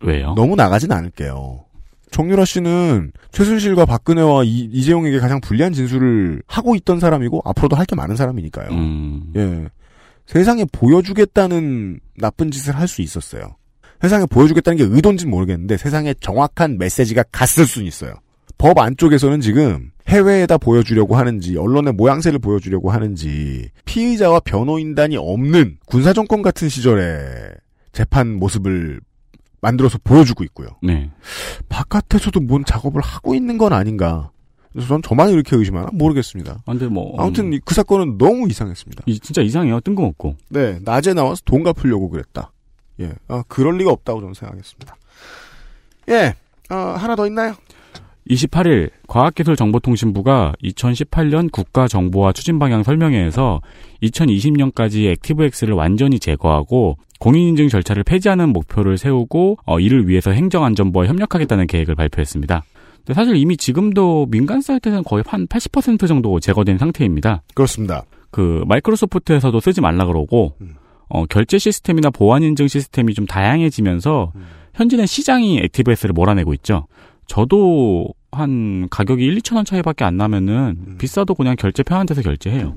왜요? 0.00 0.34
너무 0.34 0.54
나가진 0.56 0.92
않을게요. 0.92 1.64
정유라 2.12 2.44
씨는 2.44 3.10
최순실과 3.32 3.86
박근혜와 3.86 4.44
이, 4.44 4.82
재용에게 4.82 5.18
가장 5.18 5.40
불리한 5.40 5.72
진술을 5.72 6.42
하고 6.46 6.76
있던 6.76 7.00
사람이고 7.00 7.42
앞으로도 7.44 7.74
할 7.76 7.86
게 7.86 7.96
많은 7.96 8.14
사람이니까요. 8.16 8.70
음, 8.70 9.32
예. 9.34 9.66
세상에 10.26 10.64
보여주겠다는 10.70 11.98
나쁜 12.18 12.50
짓을 12.52 12.76
할 12.76 12.86
수 12.86 13.02
있었어요. 13.02 13.56
세상에 14.00 14.26
보여주겠다는 14.26 14.76
게 14.76 14.84
의도인지는 14.84 15.30
모르겠는데 15.30 15.76
세상에 15.76 16.14
정확한 16.20 16.78
메시지가 16.78 17.24
갔을 17.32 17.66
수는 17.66 17.86
있어요. 17.88 18.14
법 18.58 18.78
안쪽에서는 18.78 19.40
지금 19.40 19.90
해외에다 20.08 20.58
보여주려고 20.58 21.16
하는지 21.16 21.56
언론의 21.56 21.94
모양새를 21.94 22.38
보여주려고 22.38 22.90
하는지 22.90 23.70
피의자와 23.84 24.40
변호인단이 24.40 25.16
없는 25.16 25.78
군사정권 25.86 26.42
같은 26.42 26.68
시절에 26.68 27.50
재판 27.92 28.34
모습을 28.36 29.00
만들어서 29.62 29.98
보여주고 30.04 30.44
있고요. 30.44 30.68
네. 30.82 31.10
바깥에서도 31.70 32.38
뭔 32.40 32.64
작업을 32.64 33.00
하고 33.00 33.34
있는 33.34 33.56
건 33.56 33.72
아닌가. 33.72 34.30
그래서 34.72 34.88
전 34.88 35.02
저만 35.02 35.30
이렇게 35.30 35.54
의심하나 35.56 35.88
모르겠습니다. 35.92 36.62
아, 36.66 36.72
근데 36.72 36.88
뭐. 36.88 37.14
아무튼 37.20 37.46
음, 37.46 37.52
이- 37.54 37.60
그 37.64 37.74
사건은 37.74 38.18
너무 38.18 38.48
이상했습니다. 38.50 39.04
이- 39.06 39.20
진짜 39.20 39.40
이상해요. 39.40 39.80
뜬금없고. 39.80 40.36
네, 40.48 40.78
낮에 40.82 41.14
나와서 41.14 41.42
돈 41.44 41.62
갚으려고 41.62 42.10
그랬다. 42.10 42.52
예, 43.00 43.12
아, 43.28 43.42
그럴 43.48 43.76
리가 43.78 43.90
없다고 43.90 44.20
저는 44.20 44.34
생각했습니다. 44.34 44.96
예, 46.10 46.34
어, 46.70 46.74
하나 46.74 47.14
더 47.16 47.26
있나요? 47.26 47.54
28일 48.28 48.90
과학기술정보통신부가 49.08 50.54
2018년 50.62 51.50
국가정보화 51.50 52.32
추진방향 52.32 52.82
설명회에서 52.82 53.60
2020년까지 54.02 55.10
액티브엑스를 55.10 55.74
완전히 55.74 56.18
제거하고 56.18 56.96
공인인증 57.18 57.68
절차를 57.68 58.04
폐지하는 58.04 58.52
목표를 58.52 58.98
세우고 58.98 59.58
어, 59.64 59.80
이를 59.80 60.08
위해서 60.08 60.30
행정안전부와 60.30 61.06
협력하겠다는 61.06 61.66
계획을 61.66 61.94
발표했습니다. 61.94 62.64
근데 62.98 63.14
사실 63.14 63.36
이미 63.36 63.56
지금도 63.56 64.26
민간 64.30 64.60
사이트에서는 64.60 65.04
거의 65.04 65.24
한 65.26 65.46
80% 65.46 66.06
정도 66.06 66.38
제거된 66.40 66.78
상태입니다. 66.78 67.42
그렇습니다. 67.54 68.04
그 68.30 68.64
마이크로소프트에서도 68.66 69.58
쓰지 69.60 69.80
말라 69.80 70.06
그러고 70.06 70.54
음. 70.60 70.74
어, 71.08 71.26
결제 71.26 71.58
시스템이나 71.58 72.10
보안 72.10 72.42
인증 72.42 72.68
시스템이 72.68 73.14
좀 73.14 73.26
다양해지면서 73.26 74.32
음. 74.34 74.44
현재는 74.74 75.06
시장이 75.06 75.58
액티브엑스를 75.64 76.12
몰아내고 76.14 76.54
있죠. 76.54 76.86
저도 77.32 78.08
한 78.30 78.90
가격이 78.90 79.24
1, 79.24 79.38
2천 79.38 79.56
원 79.56 79.64
차이밖에 79.64 80.04
안 80.04 80.18
나면은 80.18 80.76
음. 80.86 80.98
비싸도 80.98 81.34
그냥 81.34 81.56
결제 81.56 81.82
편한 81.82 82.04
데서 82.04 82.20
결제해요. 82.20 82.76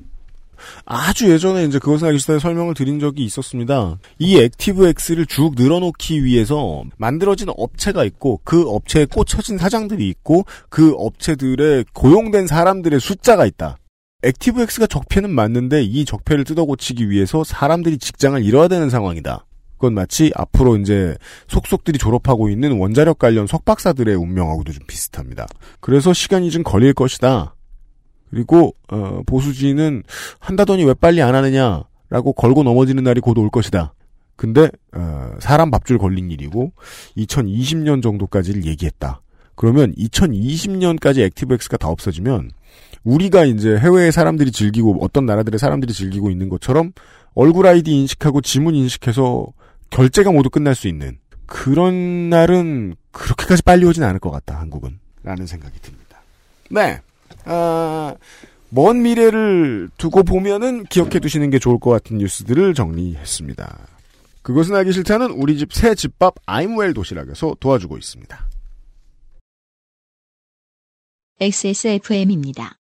아주 0.85 1.29
예전에 1.29 1.65
이제 1.65 1.77
그것은 1.77 2.07
알기 2.07 2.19
싫다에 2.19 2.39
설명을 2.39 2.73
드린 2.73 3.01
적이 3.01 3.25
있었습니다. 3.25 3.97
이 4.17 4.39
액티브엑스를 4.39 5.25
쭉 5.25 5.55
늘어놓기 5.57 6.23
위해서 6.23 6.85
만들어진 6.95 7.49
업체가 7.49 8.05
있고 8.05 8.39
그 8.45 8.69
업체에 8.69 9.03
꽂혀진 9.03 9.57
사장들이 9.57 10.07
있고 10.07 10.45
그 10.69 10.93
업체들의 10.93 11.83
고용된 11.91 12.47
사람들의 12.47 13.01
숫자가 13.01 13.45
있다. 13.45 13.75
액티브엑스가 14.23 14.87
적폐는 14.87 15.31
맞는데 15.31 15.83
이 15.83 16.05
적폐를 16.05 16.45
뜯어고치기 16.45 17.09
위해서 17.09 17.43
사람들이 17.43 17.97
직장을 17.97 18.41
잃어야 18.41 18.69
되는 18.69 18.89
상황이다. 18.89 19.43
그건 19.75 19.93
마치 19.93 20.31
앞으로 20.35 20.77
이제 20.77 21.15
속속들이 21.47 21.97
졸업하고 21.97 22.49
있는 22.49 22.77
원자력 22.79 23.19
관련 23.19 23.47
석박사들의 23.47 24.15
운명하고도 24.15 24.71
좀 24.71 24.83
비슷합니다. 24.87 25.47
그래서 25.79 26.13
시간이 26.13 26.51
좀 26.51 26.63
걸릴 26.63 26.93
것이다. 26.93 27.55
그리고 28.29 28.73
어, 28.91 29.21
보수지는 29.25 30.03
한다더니 30.39 30.83
왜 30.83 30.93
빨리 30.93 31.21
안 31.21 31.35
하느냐라고 31.35 32.33
걸고 32.35 32.63
넘어지는 32.63 33.03
날이 33.03 33.21
곧 33.21 33.37
올 33.37 33.49
것이다. 33.49 33.93
근데 34.35 34.69
어, 34.93 35.31
사람 35.39 35.71
밥줄 35.71 35.97
걸린 35.97 36.31
일이고 36.31 36.73
2020년 37.17 38.01
정도까지를 38.03 38.65
얘기했다. 38.65 39.21
그러면 39.55 39.93
2020년까지 39.95 41.19
액티브엑스가 41.19 41.77
다 41.77 41.87
없어지면 41.87 42.51
우리가 43.05 43.45
이제 43.45 43.77
해외의 43.77 44.11
사람들이 44.11 44.51
즐기고 44.51 44.97
어떤 45.01 45.25
나라들의 45.25 45.57
사람들이 45.59 45.93
즐기고 45.93 46.29
있는 46.29 46.49
것처럼 46.49 46.91
얼굴 47.35 47.67
아이디 47.67 47.91
인식하고 47.91 48.41
지문 48.41 48.75
인식해서 48.75 49.47
결제가 49.89 50.31
모두 50.31 50.49
끝날 50.49 50.73
수 50.73 50.87
있는 50.87 51.19
그런 51.45 52.29
날은 52.29 52.95
그렇게까지 53.11 53.61
빨리 53.63 53.85
오진 53.85 54.03
않을 54.03 54.19
것 54.19 54.31
같다 54.31 54.59
한국은 54.59 54.99
라는 55.23 55.45
생각이 55.45 55.79
듭니다. 55.81 56.21
네. 56.71 56.99
아, 57.45 58.15
먼 58.69 59.01
미래를 59.03 59.89
두고 59.97 60.23
보면은 60.23 60.83
기억해 60.85 61.19
두시는 61.19 61.49
게 61.49 61.59
좋을 61.59 61.79
것 61.79 61.91
같은 61.91 62.17
뉴스들을 62.17 62.73
정리했습니다. 62.73 63.87
그것은 64.41 64.75
알기 64.75 64.91
싫다는 64.91 65.31
우리 65.31 65.57
집 65.57 65.71
새 65.73 65.93
집밥 65.95 66.35
아임웰 66.45 66.93
도시락에서 66.93 67.55
도와주고 67.59 67.97
있습니다. 67.97 68.45
XSFM입니다. 71.39 72.77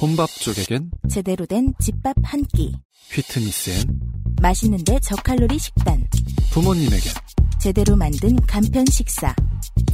혼밥 0.00 0.28
쪽에겐 0.40 0.90
제대로 1.08 1.46
된 1.46 1.72
집밥 1.80 2.14
한 2.22 2.44
끼. 2.54 2.72
휘트니스엔 3.12 4.00
맛있는데 4.42 4.98
저칼로리 5.00 5.58
식단. 5.58 6.08
부모님에겐 6.50 7.12
제대로 7.60 7.96
만든 7.96 8.36
간편 8.46 8.84
식사. 8.90 9.34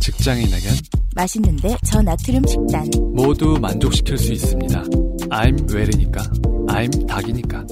직장인에겐 0.00 0.72
맛있는데 1.14 1.76
저나트륨 1.84 2.46
식단. 2.46 2.90
모두 3.14 3.58
만족시킬 3.60 4.16
수 4.16 4.32
있습니다. 4.32 4.82
I'm 5.30 5.72
웰이니까 5.72 6.22
I'm 6.68 7.06
닭이니까 7.06 7.66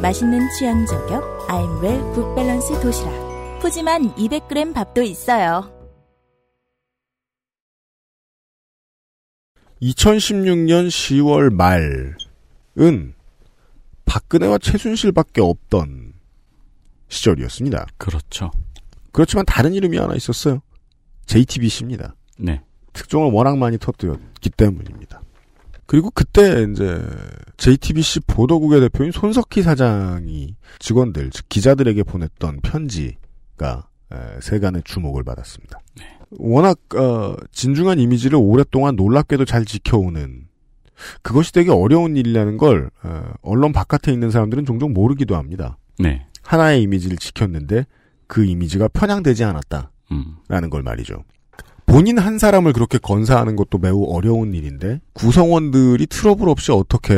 맛있는 0.00 0.40
취향 0.58 0.86
저격 0.86 1.22
아임웰 1.50 1.98
굿밸런스 2.14 2.80
도시락. 2.80 3.58
푸짐한 3.60 4.14
200g 4.14 4.74
밥도 4.74 5.02
있어요. 5.02 5.70
2016년 9.84 10.88
10월 10.88 11.52
말은 11.52 13.14
박근혜와 14.06 14.58
최순실밖에 14.58 15.42
없던 15.42 16.14
시절이었습니다. 17.08 17.86
그렇죠. 17.98 18.50
그렇지만 19.12 19.44
다른 19.44 19.74
이름이 19.74 19.98
하나 19.98 20.14
있었어요. 20.14 20.60
JTBC입니다. 21.26 22.14
네. 22.38 22.62
특종을 22.92 23.30
워낙 23.30 23.58
많이 23.58 23.78
터뜨렸기 23.78 24.50
때문입니다. 24.50 25.20
그리고 25.86 26.10
그때 26.10 26.66
이제 26.70 27.02
JTBC 27.58 28.20
보도국의 28.20 28.80
대표인 28.80 29.12
손석희 29.12 29.62
사장이 29.62 30.56
직원들, 30.78 31.30
즉 31.30 31.46
기자들에게 31.48 32.02
보냈던 32.04 32.60
편지가 32.62 33.88
에, 34.12 34.40
세간의 34.40 34.82
주목을 34.84 35.24
받았습니다. 35.24 35.80
워낙 36.38 36.78
어, 36.94 37.36
진중한 37.52 37.98
이미지를 37.98 38.38
오랫동안 38.40 38.96
놀랍게도 38.96 39.44
잘 39.44 39.64
지켜오는 39.64 40.46
그것이 41.22 41.52
되게 41.52 41.70
어려운 41.70 42.16
일이라는 42.16 42.56
걸 42.58 42.90
어, 43.02 43.32
언론 43.42 43.72
바깥에 43.72 44.12
있는 44.12 44.30
사람들은 44.30 44.64
종종 44.64 44.92
모르기도 44.92 45.36
합니다. 45.36 45.78
네. 45.98 46.26
하나의 46.42 46.82
이미지를 46.82 47.16
지켰는데 47.16 47.86
그 48.26 48.44
이미지가 48.44 48.88
편향되지 48.88 49.44
않았다. 49.44 49.90
음. 50.12 50.36
라는 50.48 50.70
걸 50.70 50.82
말이죠. 50.82 51.24
본인 51.86 52.18
한 52.18 52.38
사람을 52.38 52.72
그렇게 52.72 52.98
건사하는 52.98 53.56
것도 53.56 53.78
매우 53.78 54.04
어려운 54.04 54.54
일인데 54.54 55.00
구성원들이 55.12 56.06
트러블 56.06 56.48
없이 56.48 56.72
어떻게 56.72 57.14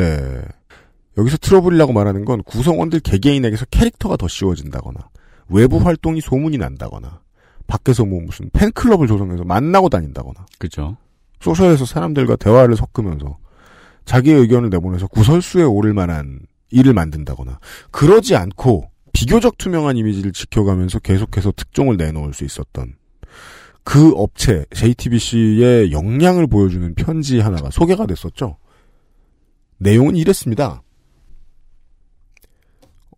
여기서 1.17 1.37
트러블이라고 1.37 1.93
말하는 1.93 2.25
건 2.25 2.43
구성원들 2.43 2.99
개개인에게서 2.99 3.65
캐릭터가 3.71 4.17
더 4.17 4.27
씌워진다거나 4.27 5.09
외부 5.49 5.77
활동이 5.77 6.21
소문이 6.21 6.57
난다거나 6.57 7.21
밖에서 7.67 8.05
뭐 8.05 8.21
무슨 8.21 8.49
팬클럽을 8.53 9.07
조성해서 9.07 9.43
만나고 9.43 9.89
다닌다거나 9.89 10.45
그죠. 10.57 10.97
소셜에서 11.41 11.85
사람들과 11.85 12.35
대화를 12.37 12.75
섞으면서 12.75 13.37
자기의 14.05 14.39
의견을 14.41 14.69
내보내서 14.69 15.07
구설수에 15.07 15.63
오를 15.63 15.93
만한 15.93 16.39
일을 16.71 16.93
만든다거나 16.93 17.59
그러지 17.91 18.35
않고 18.35 18.89
비교적 19.13 19.57
투명한 19.57 19.97
이미지를 19.97 20.31
지켜가면서 20.31 20.99
계속해서 20.99 21.51
특종을 21.51 21.97
내놓을 21.97 22.33
수 22.33 22.45
있었던 22.45 22.95
그 23.83 24.11
업체 24.11 24.65
JTBC의 24.71 25.91
역량을 25.91 26.47
보여주는 26.47 26.93
편지 26.95 27.39
하나가 27.39 27.69
소개가 27.69 28.05
됐었죠. 28.05 28.57
내용은 29.77 30.15
이랬습니다. 30.15 30.81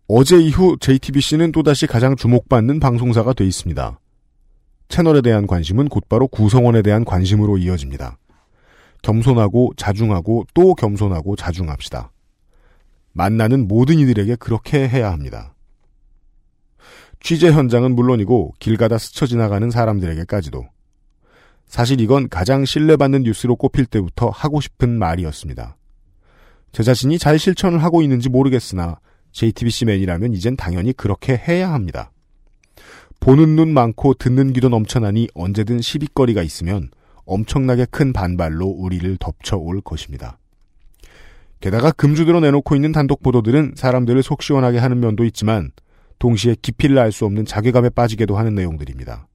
어제 0.06 0.38
이후 0.38 0.76
JTBC는 0.80 1.52
또다시 1.52 1.86
가장 1.86 2.16
주목받는 2.16 2.80
방송사가 2.80 3.32
돼 3.32 3.44
있습니다. 3.46 3.98
채널에 4.90 5.22
대한 5.22 5.46
관심은 5.46 5.88
곧바로 5.88 6.26
구성원에 6.26 6.82
대한 6.82 7.04
관심으로 7.04 7.58
이어집니다. 7.58 8.18
겸손하고 9.02 9.72
자중하고 9.76 10.44
또 10.52 10.74
겸손하고 10.74 11.36
자중합시다. 11.36 12.10
만나는 13.12 13.68
모든 13.68 13.98
이들에게 13.98 14.36
그렇게 14.36 14.86
해야 14.88 15.12
합니다. 15.12 15.54
취재 17.20 17.52
현장은 17.52 17.94
물론이고 17.94 18.54
길 18.58 18.76
가다 18.76 18.98
스쳐 18.98 19.26
지나가는 19.26 19.70
사람들에게까지도. 19.70 20.66
사실 21.66 22.00
이건 22.00 22.28
가장 22.28 22.64
신뢰받는 22.64 23.22
뉴스로 23.22 23.54
꼽힐 23.54 23.86
때부터 23.86 24.28
하고 24.28 24.60
싶은 24.60 24.98
말이었습니다. 24.98 25.76
제 26.72 26.82
자신이 26.82 27.18
잘 27.18 27.38
실천을 27.38 27.82
하고 27.82 28.02
있는지 28.02 28.28
모르겠으나 28.28 28.98
JTBC맨이라면 29.32 30.34
이젠 30.34 30.56
당연히 30.56 30.92
그렇게 30.92 31.36
해야 31.36 31.72
합니다. 31.72 32.10
보는 33.20 33.54
눈 33.54 33.74
많고 33.74 34.14
듣는 34.14 34.54
귀도 34.54 34.70
넘쳐나니 34.70 35.28
언제든 35.34 35.82
시비거리가 35.82 36.42
있으면 36.42 36.88
엄청나게 37.26 37.86
큰 37.90 38.12
반발로 38.12 38.66
우리를 38.66 39.18
덮쳐올 39.18 39.82
것입니다. 39.82 40.38
게다가 41.60 41.92
금주대로 41.92 42.40
내놓고 42.40 42.74
있는 42.74 42.92
단독 42.92 43.22
보도들은 43.22 43.74
사람들을 43.76 44.22
속 44.22 44.42
시원하게 44.42 44.78
하는 44.78 45.00
면도 45.00 45.24
있지만 45.26 45.70
동시에 46.18 46.56
깊이를 46.60 46.98
알 46.98 47.12
수 47.12 47.26
없는 47.26 47.44
자괴감에 47.44 47.90
빠지게도 47.90 48.36
하는 48.38 48.54
내용들입니다. 48.54 49.26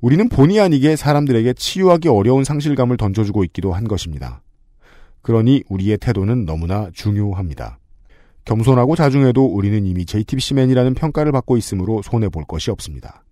우리는 0.00 0.28
본의 0.28 0.60
아니게 0.60 0.96
사람들에게 0.96 1.52
치유하기 1.54 2.08
어려운 2.08 2.44
상실감을 2.44 2.96
던져주고 2.96 3.44
있기도 3.44 3.72
한 3.72 3.84
것입니다. 3.84 4.42
그러니 5.22 5.62
우리의 5.68 5.98
태도는 5.98 6.46
너무나 6.46 6.90
중요합니다. 6.92 7.78
겸손하고 8.44 8.96
자중해도 8.96 9.44
우리는 9.44 9.84
이미 9.86 10.04
JTBC맨이라는 10.04 10.94
평가를 10.94 11.32
받고 11.32 11.56
있으므로 11.56 12.02
손해볼 12.02 12.44
것이 12.44 12.70
없습니다. 12.70 13.24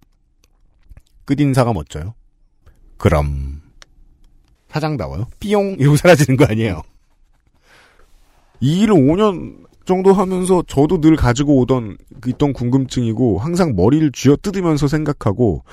끝인사가 1.24 1.72
멋져요? 1.72 2.14
그럼 2.96 3.60
사장다워요? 4.68 5.26
삐용 5.38 5.76
이러고 5.78 5.96
사라지는 5.96 6.36
거 6.36 6.46
아니에요? 6.46 6.82
이 8.60 8.80
일을 8.80 8.94
5년 8.94 9.66
정도 9.84 10.12
하면서 10.12 10.62
저도 10.66 11.00
늘 11.00 11.16
가지고 11.16 11.58
오던 11.58 11.96
그 12.20 12.30
있던 12.30 12.52
궁금증이고 12.52 13.38
항상 13.38 13.74
머리를 13.74 14.12
쥐어 14.12 14.36
뜯으면서 14.36 14.86
생각하고 14.86 15.64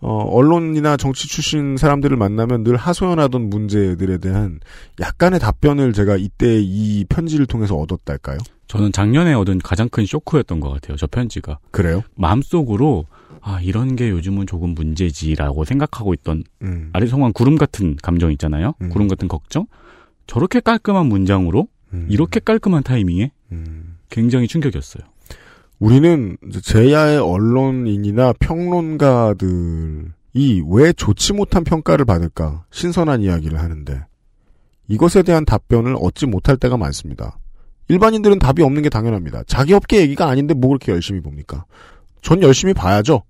어, 0.00 0.18
언론이나 0.30 0.96
정치 0.96 1.26
출신 1.26 1.76
사람들을 1.76 2.16
만나면 2.16 2.62
늘 2.62 2.76
하소연하던 2.76 3.50
문제들에 3.50 4.18
대한 4.18 4.60
약간의 5.00 5.40
답변을 5.40 5.92
제가 5.92 6.16
이때 6.16 6.60
이 6.60 7.04
편지를 7.08 7.46
통해서 7.46 7.74
얻었달까요? 7.76 8.38
저는 8.68 8.92
작년에 8.92 9.32
얻은 9.34 9.58
가장 9.58 9.88
큰 9.88 10.04
쇼크였던 10.06 10.60
것 10.60 10.70
같아요. 10.70 10.96
저 10.96 11.06
편지가. 11.06 11.58
그래요? 11.70 12.02
마음속으로 12.14 13.06
아 13.40 13.60
이런 13.60 13.94
게 13.94 14.10
요즘은 14.10 14.46
조금 14.46 14.70
문제지라고 14.70 15.64
생각하고 15.64 16.14
있던 16.14 16.42
음. 16.62 16.90
아리송한 16.92 17.32
구름 17.32 17.56
같은 17.56 17.96
감정 18.02 18.32
있잖아요. 18.32 18.74
음. 18.82 18.88
구름 18.88 19.06
같은 19.06 19.28
걱정. 19.28 19.66
저렇게 20.26 20.58
깔끔한 20.60 21.06
문장으로 21.06 21.68
음. 21.92 22.06
이렇게 22.10 22.40
깔끔한 22.40 22.82
타이밍에 22.82 23.30
음. 23.52 23.98
굉장히 24.10 24.48
충격이었어요. 24.48 25.04
우리는 25.78 26.36
제야의 26.62 27.18
언론인이나 27.18 28.32
평론가들이 28.40 29.42
왜 30.66 30.92
좋지 30.92 31.34
못한 31.34 31.62
평가를 31.64 32.04
받을까 32.04 32.64
신선한 32.72 33.20
이야기를 33.20 33.60
하는데 33.60 34.04
이것에 34.88 35.22
대한 35.22 35.44
답변을 35.44 35.96
얻지 36.00 36.26
못할 36.26 36.56
때가 36.56 36.76
많습니다. 36.76 37.38
일반인들은 37.88 38.38
답이 38.38 38.62
없는 38.62 38.82
게 38.82 38.88
당연합니다. 38.88 39.44
자기 39.46 39.72
업계 39.74 40.00
얘기가 40.00 40.26
아닌데 40.28 40.54
뭐 40.54 40.68
그렇게 40.70 40.92
열심히 40.92 41.20
봅니까? 41.20 41.64
전 42.22 42.42
열심히 42.42 42.74
봐야죠. 42.74 43.22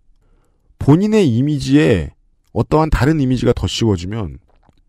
본인의 0.79 1.29
이미지에 1.29 2.11
어떠한 2.53 2.91
다른 2.91 3.21
이미지가 3.21 3.53
더 3.55 3.67
씌워지면 3.67 4.39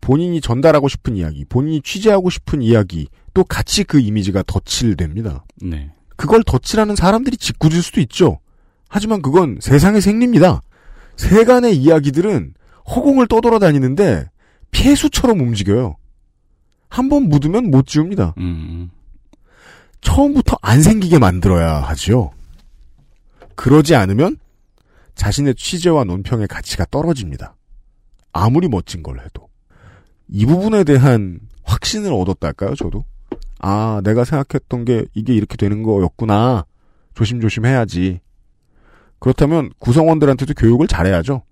본인이 0.00 0.40
전달하고 0.40 0.88
싶은 0.88 1.16
이야기, 1.16 1.44
본인이 1.44 1.82
취재하고 1.82 2.30
싶은 2.30 2.62
이야기 2.62 3.08
또 3.34 3.44
같이 3.44 3.84
그 3.84 4.00
이미지가 4.00 4.44
덧칠됩니다. 4.46 5.44
네. 5.60 5.90
그걸 6.16 6.42
덧칠하는 6.44 6.96
사람들이 6.96 7.36
짓궂을 7.36 7.82
수도 7.82 8.00
있죠. 8.00 8.38
하지만 8.88 9.20
그건 9.20 9.58
세상의 9.60 10.00
생리입니다. 10.00 10.62
세간의 11.16 11.76
이야기들은 11.76 12.54
허공을 12.88 13.26
떠돌아다니는데 13.28 14.30
폐수처럼 14.70 15.40
움직여요. 15.40 15.96
한 16.88 17.08
번 17.10 17.28
묻으면 17.28 17.70
못 17.70 17.86
지웁니다. 17.86 18.34
음, 18.38 18.90
처음부터 20.00 20.56
안 20.62 20.82
생기게 20.82 21.18
만들어야 21.18 21.76
하지요. 21.76 22.30
그러지 23.54 23.94
않으면 23.94 24.38
자신의 25.14 25.56
취재와 25.56 26.04
논평의 26.04 26.46
가치가 26.46 26.86
떨어집니다. 26.90 27.56
아무리 28.32 28.68
멋진 28.68 29.02
걸 29.02 29.20
해도. 29.20 29.48
이 30.28 30.46
부분에 30.46 30.84
대한 30.84 31.40
확신을 31.64 32.12
얻었달까요, 32.12 32.74
저도? 32.76 33.04
아, 33.58 34.00
내가 34.04 34.24
생각했던 34.24 34.84
게 34.84 35.04
이게 35.14 35.34
이렇게 35.34 35.56
되는 35.56 35.82
거였구나. 35.82 36.64
조심조심 37.14 37.66
해야지. 37.66 38.20
그렇다면 39.18 39.70
구성원들한테도 39.80 40.54
교육을 40.54 40.86
잘해야죠. 40.86 41.42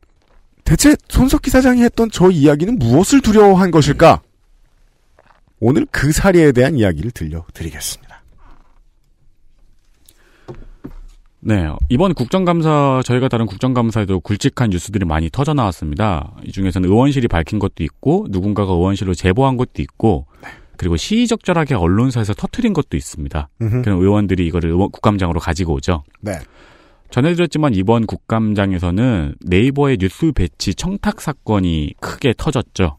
대체 0.64 0.96
손석희 1.08 1.50
사장이 1.50 1.82
했던 1.82 2.10
저 2.10 2.30
이야기는 2.30 2.78
무엇을 2.78 3.20
두려워한 3.20 3.70
것일까? 3.70 4.22
오늘 5.58 5.86
그 5.90 6.12
사례에 6.12 6.52
대한 6.52 6.76
이야기를 6.76 7.10
들려드리겠습니다. 7.12 8.05
네. 11.40 11.68
이번 11.88 12.14
국정감사, 12.14 13.02
저희가 13.04 13.28
다른 13.28 13.46
국정감사에도 13.46 14.20
굵직한 14.20 14.70
뉴스들이 14.70 15.04
많이 15.04 15.30
터져 15.30 15.54
나왔습니다. 15.54 16.32
이 16.44 16.52
중에서는 16.52 16.88
의원실이 16.88 17.28
밝힌 17.28 17.58
것도 17.58 17.84
있고, 17.84 18.26
누군가가 18.30 18.72
의원실로 18.72 19.14
제보한 19.14 19.56
것도 19.56 19.82
있고, 19.82 20.26
그리고 20.76 20.96
시의적절하게 20.96 21.74
언론사에서 21.74 22.34
터트린 22.34 22.72
것도 22.72 22.96
있습니다. 22.96 23.48
음흠. 23.62 23.82
그럼 23.82 24.00
의원들이 24.00 24.46
이거를 24.46 24.70
의원, 24.70 24.90
국감장으로 24.90 25.40
가지고 25.40 25.74
오죠. 25.74 26.02
네. 26.20 26.32
전해드렸지만 27.10 27.74
이번 27.74 28.06
국감장에서는 28.06 29.36
네이버의 29.40 29.98
뉴스 29.98 30.32
배치 30.32 30.74
청탁 30.74 31.20
사건이 31.20 31.94
크게 32.00 32.34
터졌죠. 32.36 32.96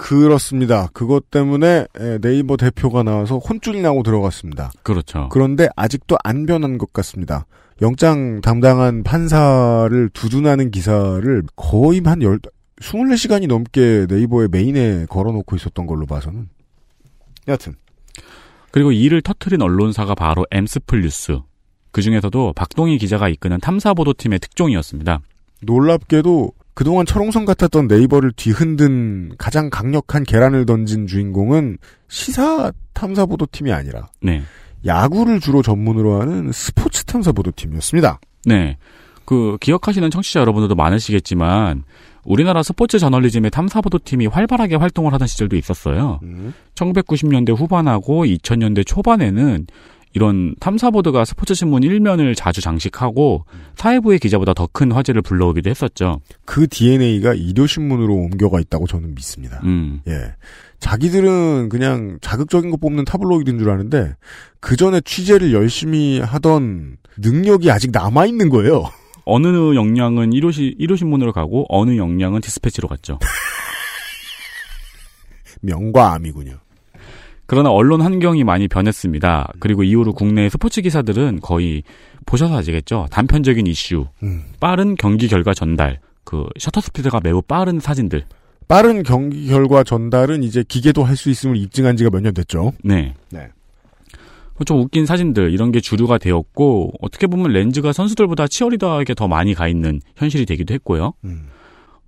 그렇습니다. 0.00 0.88
그것 0.94 1.30
때문에 1.30 1.84
에, 1.98 2.18
네이버 2.20 2.56
대표가 2.56 3.02
나와서 3.02 3.36
혼쭐이 3.36 3.82
나고 3.82 4.02
들어갔습니다. 4.02 4.72
그렇죠. 4.82 5.28
그런데 5.30 5.68
아직도 5.76 6.16
안 6.24 6.46
변한 6.46 6.78
것 6.78 6.90
같습니다. 6.94 7.44
영장 7.82 8.40
담당한 8.40 9.02
판사를 9.02 10.08
두둔하는 10.14 10.70
기사를 10.70 11.42
거의 11.54 12.00
한 12.02 12.22
열, 12.22 12.40
24시간이 12.80 13.46
넘게 13.46 14.06
네이버의 14.08 14.48
메인에 14.50 15.04
걸어놓고 15.04 15.54
있었던 15.56 15.86
걸로 15.86 16.06
봐서는. 16.06 16.48
여하튼. 17.46 17.74
그리고 18.70 18.92
이를 18.92 19.20
터트린 19.20 19.60
언론사가 19.60 20.14
바로 20.14 20.46
엠스플 20.50 21.02
뉴스. 21.02 21.40
그 21.92 22.00
중에서도 22.00 22.54
박동희 22.54 22.96
기자가 22.96 23.28
이끄는 23.28 23.60
탐사보도팀의 23.60 24.38
특종이었습니다. 24.38 25.20
놀랍게도 25.60 26.52
그동안 26.80 27.04
철옹성 27.04 27.44
같았던 27.44 27.88
네이버를 27.88 28.32
뒤흔든 28.32 29.32
가장 29.36 29.68
강력한 29.68 30.24
계란을 30.24 30.64
던진 30.64 31.06
주인공은 31.06 31.76
시사 32.08 32.72
탐사보도팀이 32.94 33.70
아니라 33.70 34.08
네. 34.22 34.40
야구를 34.86 35.40
주로 35.40 35.60
전문으로 35.60 36.22
하는 36.22 36.52
스포츠 36.52 37.04
탐사보도팀이었습니다. 37.04 38.18
네. 38.46 38.78
그 39.26 39.58
기억하시는 39.60 40.10
청취자 40.10 40.40
여러분들도 40.40 40.74
많으시겠지만 40.74 41.82
우리나라 42.24 42.62
스포츠 42.62 42.98
저널리즘의 42.98 43.50
탐사보도팀이 43.50 44.28
활발하게 44.28 44.76
활동을 44.76 45.12
하던 45.12 45.28
시절도 45.28 45.56
있었어요. 45.56 46.18
1990년대 46.76 47.54
후반하고 47.54 48.24
2000년대 48.24 48.86
초반에는 48.86 49.66
이런 50.12 50.54
탐사보도가 50.60 51.24
스포츠 51.24 51.54
신문 51.54 51.82
1면을 51.82 52.34
자주 52.36 52.60
장식하고 52.60 53.44
사회부의 53.76 54.18
기자보다 54.18 54.54
더 54.54 54.68
큰 54.72 54.92
화제를 54.92 55.20
불러오기도 55.22 55.68
했었죠. 55.68 56.20
그 56.44 56.66
DNA가 56.68 57.34
일요 57.34 57.66
신문으로 57.66 58.14
옮겨가 58.14 58.60
있다고 58.60 58.86
저는 58.86 59.14
믿습니다. 59.14 59.60
음. 59.64 60.00
예. 60.08 60.34
자기들은 60.78 61.68
그냥 61.68 62.18
자극적인 62.22 62.70
거 62.70 62.76
뽑는 62.76 63.04
타블로이드인 63.04 63.58
줄 63.58 63.70
아는데 63.70 64.14
그 64.60 64.76
전에 64.76 65.00
취재를 65.02 65.52
열심히 65.52 66.20
하던 66.20 66.96
능력이 67.18 67.70
아직 67.70 67.90
남아 67.90 68.26
있는 68.26 68.48
거예요. 68.48 68.84
어느 69.26 69.46
역량은 69.76 70.30
1호, 70.30 70.78
1호 70.80 70.96
신문으로 70.96 71.32
가고 71.32 71.66
어느 71.68 71.96
역량은 71.96 72.40
디스패치로 72.40 72.88
갔죠. 72.88 73.18
명과 75.60 76.14
암이군요. 76.14 76.58
그러나 77.50 77.68
언론 77.72 78.00
환경이 78.00 78.44
많이 78.44 78.68
변했습니다. 78.68 79.54
그리고 79.58 79.82
이후로 79.82 80.12
국내 80.12 80.48
스포츠 80.48 80.82
기사들은 80.82 81.40
거의 81.42 81.82
보셔서 82.24 82.56
아시겠죠. 82.56 83.08
단편적인 83.10 83.66
이슈, 83.66 84.06
음. 84.22 84.44
빠른 84.60 84.94
경기 84.94 85.26
결과 85.26 85.52
전달, 85.52 85.98
그 86.22 86.46
셔터 86.60 86.80
스피드가 86.80 87.18
매우 87.24 87.42
빠른 87.42 87.80
사진들. 87.80 88.24
빠른 88.68 89.02
경기 89.02 89.48
결과 89.48 89.82
전달은 89.82 90.44
이제 90.44 90.62
기계도 90.62 91.02
할 91.02 91.16
수 91.16 91.28
있음을 91.28 91.56
입증한 91.56 91.96
지가 91.96 92.10
몇 92.10 92.20
년 92.22 92.34
됐죠. 92.34 92.72
네. 92.84 93.14
네. 93.30 93.48
좀 94.64 94.78
웃긴 94.78 95.04
사진들 95.04 95.52
이런 95.52 95.72
게 95.72 95.80
주류가 95.80 96.18
되었고 96.18 96.92
어떻게 97.00 97.26
보면 97.26 97.50
렌즈가 97.50 97.92
선수들보다 97.92 98.46
치어리더에게 98.46 99.14
더 99.14 99.26
많이 99.26 99.54
가 99.54 99.66
있는 99.66 100.00
현실이 100.14 100.46
되기도 100.46 100.72
했고요. 100.74 101.14
음. 101.24 101.48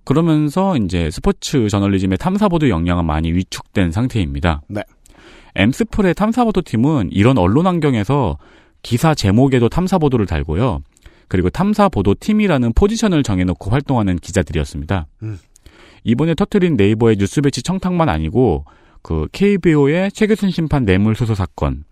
그러면서 0.05 0.77
이제 0.77 1.09
스포츠 1.11 1.67
저널리즘의 1.67 2.17
탐사보도 2.17 2.69
역량은 2.69 3.03
많이 3.05 3.33
위축된 3.33 3.91
상태입니다. 3.91 4.61
네. 4.69 4.83
엠스플의 5.55 6.15
탐사보도 6.15 6.61
팀은 6.61 7.09
이런 7.11 7.37
언론 7.37 7.67
환경에서 7.67 8.37
기사 8.81 9.15
제목에도 9.15 9.69
탐사보도를 9.69 10.25
달고요. 10.25 10.81
그리고 11.27 11.49
탐사 11.49 11.89
보도 11.89 12.15
팀이라는 12.19 12.73
포지션을 12.73 13.23
정해놓고 13.23 13.71
활동하는 13.71 14.17
기자들이었습니다. 14.17 15.07
음. 15.23 15.39
이번에 16.03 16.35
터트린 16.35 16.75
네이버의 16.75 17.15
뉴스 17.17 17.41
배치 17.41 17.63
청탁만 17.63 18.09
아니고 18.09 18.65
그 19.01 19.27
KBO의 19.31 20.11
최규순 20.11 20.51
심판 20.51 20.85
뇌물 20.85 21.15
수수 21.15 21.35
사건, 21.35 21.85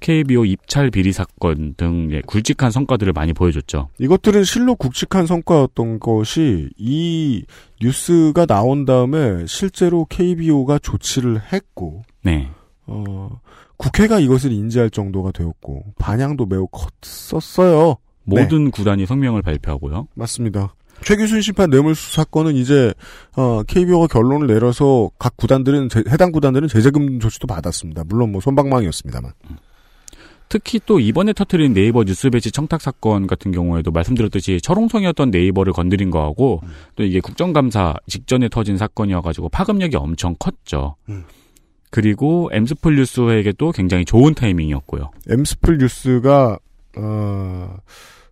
KBO 0.00 0.44
입찰 0.44 0.90
비리 0.90 1.12
사건 1.12 1.74
등 1.76 2.10
예, 2.12 2.20
굵직한 2.20 2.70
성과들을 2.70 3.12
많이 3.12 3.32
보여줬죠. 3.32 3.88
이것들은 3.98 4.44
실로 4.44 4.74
굵직한 4.74 5.26
성과였던 5.26 6.00
것이 6.00 6.68
이 6.76 7.44
뉴스가 7.80 8.46
나온 8.46 8.84
다음에 8.84 9.46
실제로 9.46 10.04
KBO가 10.04 10.78
조치를 10.78 11.40
했고 11.52 12.02
네. 12.22 12.50
어, 12.86 13.40
국회가 13.76 14.18
이것을 14.20 14.52
인지할 14.52 14.90
정도가 14.90 15.32
되었고 15.32 15.84
반향도 15.98 16.46
매우 16.46 16.66
컸었어요. 16.68 17.96
모든 18.24 18.70
구단이 18.70 19.06
성명을 19.06 19.42
발표하고요. 19.42 20.08
맞습니다. 20.14 20.74
최규순 21.02 21.42
심판 21.42 21.70
뇌물수 21.70 22.14
사건은 22.14 22.54
이제 22.54 22.94
어, 23.36 23.62
KBO가 23.64 24.06
결론을 24.06 24.46
내려서 24.46 25.10
각 25.18 25.36
구단들은 25.36 25.88
제- 25.88 26.04
해당 26.08 26.30
구단들은 26.32 26.68
제재금 26.68 27.20
조치도 27.20 27.46
받았습니다. 27.46 28.04
물론 28.06 28.32
뭐 28.32 28.40
솜방망이였습니다만. 28.40 29.32
특히 30.48 30.78
또 30.86 31.00
이번에 31.00 31.32
터트린 31.32 31.72
네이버 31.74 32.04
뉴스 32.04 32.30
배치 32.30 32.52
청탁 32.52 32.80
사건 32.80 33.26
같은 33.26 33.50
경우에도 33.50 33.90
말씀드렸듯이 33.90 34.60
철옹성이었던 34.62 35.30
네이버를 35.30 35.72
건드린 35.72 36.10
거하고 36.10 36.60
또 36.94 37.02
이게 37.02 37.18
국정감사 37.20 37.94
직전에 38.06 38.48
터진 38.48 38.76
사건이어가지고 38.76 39.48
파급력이 39.48 39.96
엄청 39.96 40.36
컸죠. 40.38 40.94
음. 41.08 41.24
그리고 41.94 42.50
엠스플 42.52 42.96
뉴스에게도 42.96 43.70
굉장히 43.70 44.04
좋은 44.04 44.34
타이밍이었고요. 44.34 45.12
엠스플 45.30 45.78
뉴스가 45.78 46.58
어, 46.96 47.76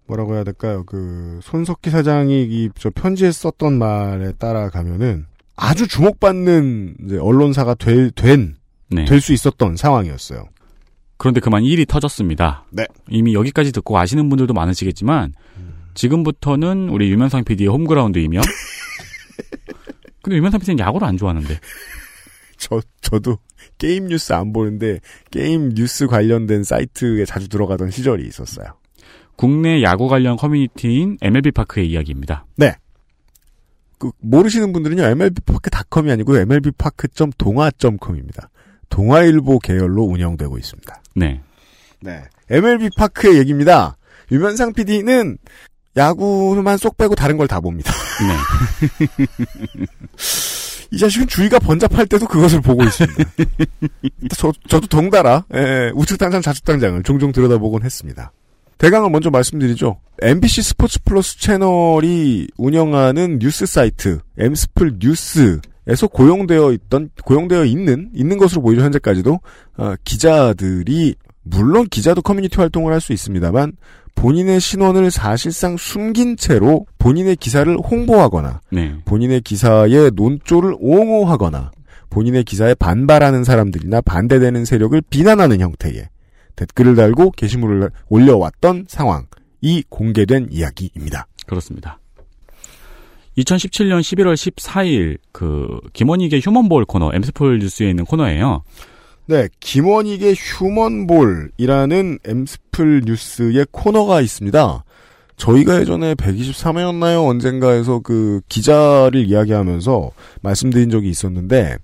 뭐라고 0.09 0.35
해야 0.35 0.43
될까요? 0.43 0.83
그 0.85 1.39
손석희 1.45 1.91
사장이 1.91 2.43
이 2.43 2.71
저 2.77 2.91
편지에 2.91 3.31
썼던 3.31 3.79
말에 3.79 4.33
따라가면은 4.33 5.27
아주 5.55 5.87
주목받는 5.87 6.97
이제 7.05 7.19
언론사가 7.19 7.75
될, 7.75 8.11
된, 8.11 8.57
네. 8.91 9.05
될수 9.05 9.33
있었던 9.33 9.77
상황이었어요. 9.77 10.49
그런데 11.17 11.39
그만 11.39 11.63
일이 11.63 11.87
터졌습니다. 11.87 12.65
네. 12.71 12.85
이미 13.11 13.33
여기까지 13.33 13.71
듣고 13.71 13.97
아시는 13.97 14.29
분들도 14.29 14.55
많으시겠지만 14.55 15.35
지금부터는 15.95 16.89
우리 16.89 17.13
유면상 17.13 17.45
PD의 17.45 17.69
홈그라운드이며 17.69 18.41
근데 20.21 20.37
유면상 20.37 20.59
PD는 20.59 20.81
야구를 20.81 21.07
안 21.07 21.17
좋아하는데 21.17 21.61
저, 23.13 23.19
저도 23.19 23.39
게임 23.79 24.07
뉴스 24.07 24.33
안 24.33 24.53
보는데 24.53 24.99
게임 25.31 25.71
뉴스 25.75 26.07
관련된 26.07 26.63
사이트에 26.65 27.25
자주 27.27 27.49
들어가던 27.49 27.91
시절이 27.91 28.27
있었어요. 28.27 28.67
국내 29.37 29.83
야구 29.83 30.09
관련 30.09 30.37
커뮤니티인 30.37 31.19
MLB 31.21 31.51
파크의 31.53 31.89
이야기입니다. 31.91 32.47
네. 32.57 32.75
그 33.99 34.11
모르시는 34.21 34.73
분들은요. 34.73 35.03
MLB파크닷컴이 35.03 36.11
아니고 36.11 36.37
MLB파크.동아.com입니다. 36.39 38.49
동아일보 38.89 39.59
계열로 39.61 40.03
운영되고 40.05 40.57
있습니다. 40.59 41.03
네. 41.17 41.41
네. 42.01 42.23
MLB파크의 42.51 43.39
얘기입니다. 43.39 43.97
유면상 44.31 44.73
PD는 44.73 45.39
야구만 45.97 46.77
쏙 46.79 46.97
빼고 46.97 47.15
다른 47.15 47.37
걸 47.37 47.47
다 47.47 47.61
봅니다. 47.61 47.93
네. 48.21 48.35
이 50.93 50.99
자식은 50.99 51.27
주의가 51.27 51.59
번잡할 51.59 52.07
때도 52.07 52.27
그것을 52.27 52.61
보고 52.61 52.85
있습니다. 52.85 53.25
저, 54.37 54.53
저도 54.69 54.87
덩달아 54.87 55.47
예, 55.55 55.91
우측 55.95 56.19
담장 56.19 56.43
좌측 56.43 56.65
담장을 56.65 57.03
종종 57.03 57.33
들여다보곤 57.33 57.83
했습니다. 57.83 58.31
대강을 58.77 59.09
먼저 59.11 59.31
말씀드리죠. 59.31 59.99
MBC 60.21 60.61
스포츠 60.63 60.99
플러스 61.03 61.39
채널이 61.39 62.49
운영하는 62.59 63.39
뉴스 63.39 63.65
사이트 63.65 64.19
엠스플 64.37 64.97
뉴스에서 64.99 66.09
고용되어 66.13 66.73
있던 66.73 67.11
고용되어 67.25 67.65
있는 67.65 68.11
있는 68.13 68.37
것으로 68.37 68.61
보이죠 68.61 68.83
현재까지도 68.83 69.41
어, 69.79 69.95
기자들이 70.05 71.15
물론 71.45 71.87
기자도 71.89 72.23
커뮤니티 72.23 72.57
활동을 72.57 72.93
할 72.93 73.01
수 73.01 73.13
있습니다만 73.13 73.73
본인의 74.15 74.61
신원을 74.61 75.11
사실상 75.11 75.77
숨긴 75.77 76.37
채로 76.37 76.87
본인의 76.99 77.37
기사를 77.37 77.77
홍보하거나 77.79 78.61
네. 78.71 78.95
본인의 79.05 79.41
기사의 79.41 80.13
논조를 80.15 80.77
옹호하거나 80.79 81.73
본인의 82.11 82.45
기사에 82.45 82.75
반발하는 82.75 83.43
사람들이나 83.43 84.03
반대되는 84.03 84.65
세력을 84.65 85.01
비난하는 85.09 85.61
형태의 85.61 86.09
댓글을 86.57 86.95
달고 86.95 87.33
게시물을 87.33 87.91
올려왔던 88.09 88.85
상황이 88.89 89.83
공개된 89.89 90.49
이야기입니다. 90.51 91.27
그렇습니다. 91.47 91.99
2017년 93.39 94.01
11월 94.01 94.35
14일 94.35 95.19
그 95.33 95.81
김원익의 95.95 96.41
휴먼볼 96.43 96.85
코너 96.85 97.11
엠스폴 97.15 97.59
뉴스에 97.61 97.89
있는 97.89 98.05
코너예요. 98.05 98.63
네, 99.27 99.49
김원익의 99.61 100.35
휴먼볼이라는 100.37 102.19
엠스플 102.25 103.03
뉴스의 103.07 103.67
코너가 103.71 104.21
있습니다. 104.21 104.85
저희가 105.37 105.81
예전에 105.81 106.15
123회였나요? 106.15 107.29
언젠가에서 107.29 108.01
그 108.01 108.41
기자를 108.49 109.25
이야기하면서 109.27 110.11
말씀드린 110.43 110.91
적이 110.91 111.11
있었는데 111.11 111.77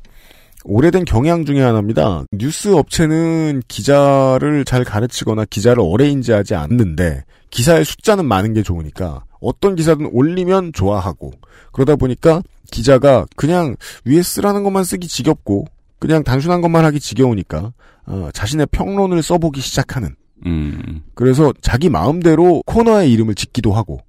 오래된 0.65 1.05
경향 1.05 1.45
중에 1.45 1.61
하나입니다. 1.61 2.25
뉴스 2.33 2.75
업체는 2.75 3.63
기자를 3.69 4.65
잘 4.65 4.85
가르치거나 4.85 5.45
기자를 5.45 5.81
오래 5.81 6.09
인지하지 6.09 6.57
않는데 6.57 7.25
기사의 7.51 7.85
숫자는 7.85 8.27
많은 8.27 8.53
게 8.53 8.63
좋으니까 8.63 9.25
어떤 9.41 9.77
기사든 9.77 10.11
올리면 10.13 10.73
좋아하고 10.73 11.33
그러다 11.73 11.97
보니까 11.97 12.43
기자가 12.71 13.27
그냥 13.37 13.77
위에 14.05 14.23
쓰라는 14.23 14.65
것만 14.65 14.85
쓰기 14.85 15.07
지겹고 15.07 15.67
그냥 15.99 16.23
단순한 16.25 16.61
것만 16.61 16.85
하기 16.87 17.01
지겨우니까 17.01 17.73
어, 18.07 18.29
자신의 18.33 18.67
평론을 18.71 19.23
써보기 19.23 19.61
시작하는 19.61 20.15
음. 20.47 21.03
그래서 21.15 21.53
자기 21.61 21.89
마음대로 21.89 22.63
코너의 22.67 23.13
이름을 23.13 23.35
짓기도 23.35 23.73
하고 23.73 24.01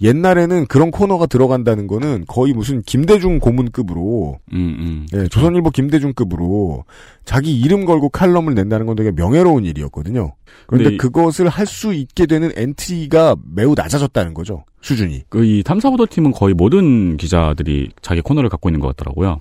옛날에는 0.00 0.66
그런 0.66 0.92
코너가 0.92 1.26
들어간다는 1.26 1.88
거는 1.88 2.24
거의 2.28 2.52
무슨 2.52 2.82
김대중 2.82 3.40
고문급으로 3.40 4.38
음, 4.52 4.76
음. 4.78 5.06
예, 5.12 5.26
조선일보 5.26 5.70
김대중급으로 5.70 6.84
자기 7.24 7.58
이름 7.58 7.84
걸고 7.84 8.10
칼럼을 8.10 8.54
낸다는 8.54 8.86
건 8.86 8.94
되게 8.94 9.10
명예로운 9.10 9.64
일이었거든요. 9.64 10.34
그런데 10.68 10.96
그것을 10.98 11.48
할 11.48 11.66
수 11.66 11.92
있게 11.92 12.26
되는 12.26 12.50
엔트리가 12.54 13.36
매우 13.52 13.74
낮아졌다는 13.76 14.34
거죠. 14.34 14.64
수준이. 14.82 15.24
그 15.28 15.44
이 15.44 15.62
탐사보도팀은 15.64 16.30
거의 16.30 16.54
모든 16.54 17.16
기자들이 17.16 17.90
자기 18.00 18.20
코너를 18.20 18.48
갖고 18.48 18.68
있는 18.68 18.78
것 18.80 18.96
같더라고요. 18.96 19.40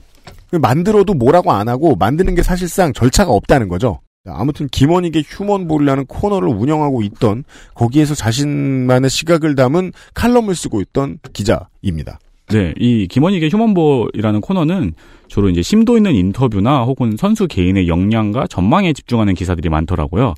만들어도 0.51 1.13
뭐라고 1.13 1.51
안 1.51 1.67
하고 1.67 1.95
만드는 1.95 2.35
게 2.35 2.43
사실상 2.43 2.93
절차가 2.93 3.31
없다는 3.31 3.67
거죠. 3.67 3.99
아무튼 4.25 4.67
김원익의 4.67 5.23
휴먼볼이라는 5.25 6.05
코너를 6.05 6.49
운영하고 6.49 7.01
있던 7.03 7.43
거기에서 7.73 8.13
자신만의 8.13 9.09
시각을 9.09 9.55
담은 9.55 9.93
칼럼을 10.13 10.55
쓰고 10.55 10.81
있던 10.81 11.19
기자입니다. 11.33 12.19
네, 12.49 12.73
이 12.77 13.07
김원익의 13.07 13.49
휴먼볼이라는 13.49 14.41
코너는 14.41 14.93
주로 15.27 15.49
이제 15.49 15.61
심도 15.61 15.97
있는 15.97 16.13
인터뷰나 16.15 16.83
혹은 16.83 17.15
선수 17.17 17.47
개인의 17.47 17.89
역량과 17.89 18.47
전망에 18.47 18.93
집중하는 18.93 19.33
기사들이 19.33 19.69
많더라고요. 19.69 20.33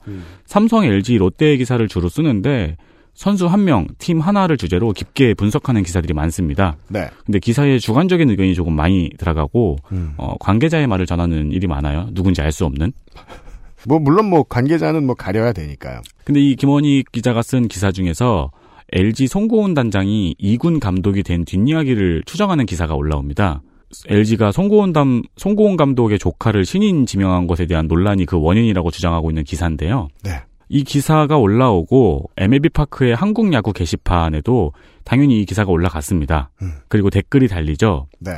삼성, 0.46 0.84
LG, 0.86 1.18
롯데의 1.18 1.60
기사를 1.60 1.88
주로 1.88 2.10
쓰는데 2.10 2.78
선수 3.14 3.48
한 3.48 3.66
명, 3.66 3.88
팀 3.98 4.20
하나를 4.20 4.58
주제로 4.58 4.92
깊게 4.94 5.34
분석하는 5.34 5.84
기사들이 5.84 6.14
많습니다. 6.14 6.78
네. 6.88 7.10
근데 7.26 7.40
기사에 7.40 7.80
주관적인 7.80 8.30
의견이 8.30 8.56
조금 8.56 8.74
많이 8.74 9.10
들어가고 9.18 9.78
음. 9.92 10.14
어, 10.18 10.36
관계자의 10.40 10.88
말을 10.88 11.06
전하는 11.06 11.52
일이 11.52 11.68
많아요. 11.68 12.10
누군지 12.14 12.42
알 12.42 12.52
수 12.52 12.66
없는. 12.66 12.94
뭐 13.88 14.00
물론 14.00 14.30
뭐 14.30 14.44
관계자는 14.44 15.06
뭐 15.06 15.16
가려야 15.16 15.54
되니까요. 15.54 16.02
근데 16.26 16.42
이 16.42 16.56
김원익 16.56 17.12
기자가 17.12 17.42
쓴 17.42 17.68
기사 17.68 17.92
중에서 17.92 18.52
LG 18.92 19.28
송고은 19.28 19.74
단장이 19.74 20.36
2군 20.40 20.80
감독이 20.80 21.24
된 21.24 21.46
뒷이야기를 21.46 22.24
추정하는 22.26 22.66
기사가 22.66 22.96
올라옵니다. 22.96 23.62
LG가 24.08 24.52
송고은, 24.52 24.94
담, 24.94 25.24
송고은 25.38 25.78
감독의 25.78 26.20
조카를 26.20 26.66
신인 26.66 27.06
지명한 27.06 27.48
것에 27.48 27.66
대한 27.66 27.88
논란이 27.88 28.26
그 28.26 28.40
원인이라고 28.40 28.92
주장하고 28.92 29.32
있는 29.32 29.44
기사인데요. 29.44 30.10
네. 30.24 30.42
이 30.70 30.84
기사가 30.84 31.38
올라오고 31.38 32.30
MLB 32.38 32.70
파크의 32.70 33.16
한국 33.16 33.52
야구 33.54 33.74
게시판에도 33.74 34.72
당연히 35.04 35.42
이 35.42 35.46
기사가 35.46 35.72
올라갔습니다. 35.72 36.52
음. 36.62 36.74
그리고 36.88 37.10
댓글이 37.10 37.48
달리죠. 37.48 38.08
네. 38.20 38.32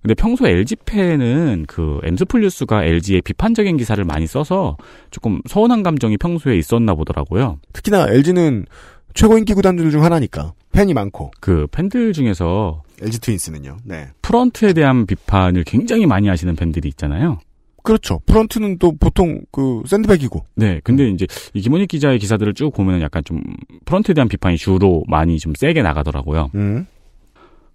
근데 0.00 0.14
평소 0.14 0.46
LG 0.46 0.76
팬은 0.84 1.64
그 1.66 2.00
엠스플뉴스가 2.02 2.84
LG의 2.84 3.22
비판적인 3.22 3.76
기사를 3.76 4.02
많이 4.04 4.26
써서 4.26 4.76
조금 5.10 5.40
서운한 5.48 5.82
감정이 5.82 6.18
평소에 6.18 6.56
있었나 6.58 6.94
보더라고요. 6.94 7.58
특히나 7.72 8.08
LG는 8.08 8.66
최고 9.14 9.38
인기 9.38 9.54
구단들 9.54 9.90
중 9.90 10.02
하나니까 10.04 10.52
팬이 10.72 10.92
많고 10.92 11.30
그 11.40 11.66
팬들 11.70 12.12
중에서 12.12 12.82
LG 13.00 13.20
트윈스는요. 13.20 13.78
네. 13.84 14.08
프런트에 14.22 14.72
대한 14.72 15.06
비판을 15.06 15.64
굉장히 15.64 16.04
많이 16.04 16.28
하시는 16.28 16.54
팬들이 16.54 16.88
있잖아요. 16.88 17.38
그렇죠. 17.84 18.20
프런트는 18.26 18.78
또 18.78 18.96
보통 18.96 19.42
그 19.52 19.82
샌드백이고. 19.86 20.44
네, 20.56 20.80
근데 20.82 21.08
이제 21.10 21.26
이 21.52 21.60
김원익 21.60 21.88
기자의 21.88 22.18
기사들을 22.18 22.54
쭉 22.54 22.72
보면 22.72 23.02
약간 23.02 23.22
좀 23.24 23.42
프런트에 23.84 24.14
대한 24.14 24.26
비판이 24.26 24.56
주로 24.56 25.04
많이 25.06 25.38
좀 25.38 25.52
세게 25.54 25.82
나가더라고요. 25.82 26.50
음. 26.54 26.86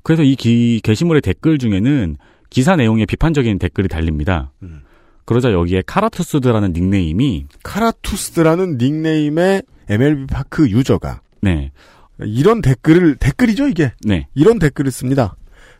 그래서 0.02 0.24
이 0.24 0.36
기, 0.36 0.82
게시물의 0.84 1.22
댓글 1.22 1.60
중에는 1.60 2.18
기사 2.50 2.76
내용에 2.76 3.06
비판적인 3.06 3.60
댓글이 3.60 3.88
달립니다. 3.88 4.52
음. 4.64 4.82
그러자 5.26 5.52
여기에 5.52 5.84
카라투스드라는 5.86 6.74
닉네임이 6.74 7.46
카라투스라는 7.62 8.80
닉네임의 8.80 9.62
MLB 9.88 10.26
파크 10.26 10.68
유저가 10.72 11.22
네, 11.44 11.72
이런 12.18 12.64
댓글을 12.64 13.16
댓글이죠 13.18 13.68
이게 13.68 13.92
네, 14.02 14.28
이런 14.34 14.58
댓글을 14.58 14.90
씁니다. 14.90 15.36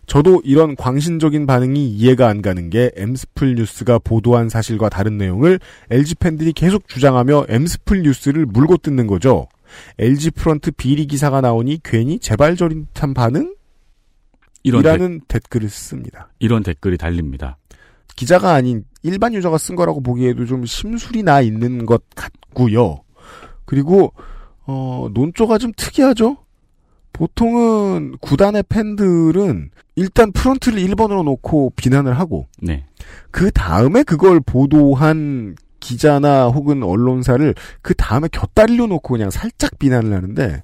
저도 0.10 0.42
이런 0.44 0.76
광신적인 0.76 1.46
반응이 1.46 1.88
이해가 1.92 2.28
안 2.28 2.42
가는 2.42 2.72
게 2.72 2.90
엠스플 2.96 3.54
뉴스가 3.56 4.00
보도한 4.00 4.50
사실과 4.50 4.90
다른 4.90 5.20
내용을 5.20 5.60
LG 5.92 6.16
팬들이 6.16 6.52
계속 6.52 6.88
주장하며 6.88 7.46
엠스플 7.48 8.02
뉴스를 8.02 8.48
물고 8.48 8.78
뜯는 8.78 9.06
거죠. 9.06 9.48
LG 10.00 10.32
프런트 10.32 10.72
비리 10.72 11.06
기사가 11.06 11.42
나오니 11.42 11.82
괜히 11.84 12.18
재발저릿한 12.18 13.14
반응? 13.14 13.54
이런 14.64 14.82
댓- 14.82 14.90
이라는 14.96 15.22
댓글을 15.28 15.70
씁니다. 15.70 16.32
이런 16.40 16.64
댓글이 16.64 16.98
달립니다. 16.98 17.58
기자가 18.16 18.54
아닌 18.56 18.84
일반 19.04 19.36
유저가 19.36 19.60
쓴 19.60 19.76
거라고 19.76 20.02
보기에도 20.02 20.46
좀 20.48 20.66
심술이 20.66 21.22
나 21.22 21.40
있는 21.40 21.86
것 21.86 22.02
같고요. 22.16 23.04
그리고 23.66 24.12
어, 24.66 25.08
논조가 25.14 25.60
좀 25.60 25.72
특이하죠. 25.78 26.36
보통은 27.20 28.16
구단의 28.22 28.64
팬들은 28.70 29.72
일단 29.98 30.32
프런트를 30.32 30.80
1번으로 30.80 31.26
놓고 31.26 31.74
비난을 31.76 32.18
하고 32.18 32.48
네, 32.62 32.86
그 33.30 33.52
다음에 33.52 34.04
그걸 34.04 34.40
보도한 34.40 35.56
기자나 35.82 36.48
혹은 36.48 36.82
언론사를 36.82 37.54
그 37.82 37.94
다음에 37.94 38.30
곁다리로 38.32 38.88
놓고 38.88 39.16
그냥 39.16 39.32
살짝 39.32 39.78
비난을 39.80 40.14
하는데 40.14 40.64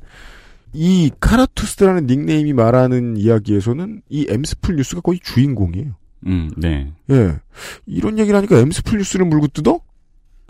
이 0.72 1.12
카라투스라는 1.20 2.08
닉네임이 2.08 2.54
말하는 2.54 3.18
이야기에서는 3.18 4.04
이 4.08 4.26
엠스플 4.30 4.78
뉴스가 4.78 5.02
거의 5.02 5.20
주인공이에요. 5.22 5.92
음, 6.28 6.52
네. 6.56 6.94
예. 7.12 7.36
이런 7.86 8.18
얘기를 8.18 8.38
하니까 8.38 8.60
엠스플 8.60 8.98
뉴스를 8.98 9.26
물고 9.26 9.48
뜯어? 9.48 9.82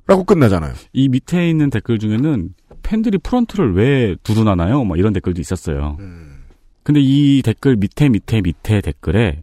라고 0.06 0.24
끝나잖아요. 0.24 0.74
이 0.94 1.10
밑에 1.10 1.50
있는 1.50 1.72
댓글 1.72 1.98
중에는 1.98 2.54
팬들이 2.86 3.18
프런트를 3.18 3.74
왜 3.74 4.16
두둔하나요? 4.22 4.84
막 4.84 5.00
이런 5.00 5.12
댓글도 5.12 5.42
있었어요. 5.42 5.98
근데 6.84 7.00
이 7.02 7.42
댓글 7.44 7.76
밑에 7.76 8.10
밑에 8.10 8.42
밑에 8.42 8.80
댓글에 8.82 9.42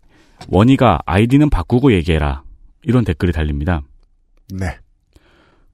원희가 0.49 1.01
아이디는 1.07 1.51
바꾸고 1.51 1.93
얘기해라. 1.93 2.45
이런 2.85 3.05
댓글이 3.05 3.33
달립니다. 3.33 3.83
네. 4.53 4.79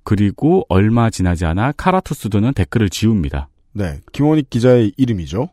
그리고 0.02 0.64
얼마 0.70 1.10
지나지 1.10 1.44
않아 1.44 1.72
카라투스드는 1.72 2.54
댓글을 2.54 2.88
지웁니다. 2.88 3.48
네. 3.74 4.00
김원익 4.12 4.48
기자의 4.48 4.92
이름이죠. 4.96 5.50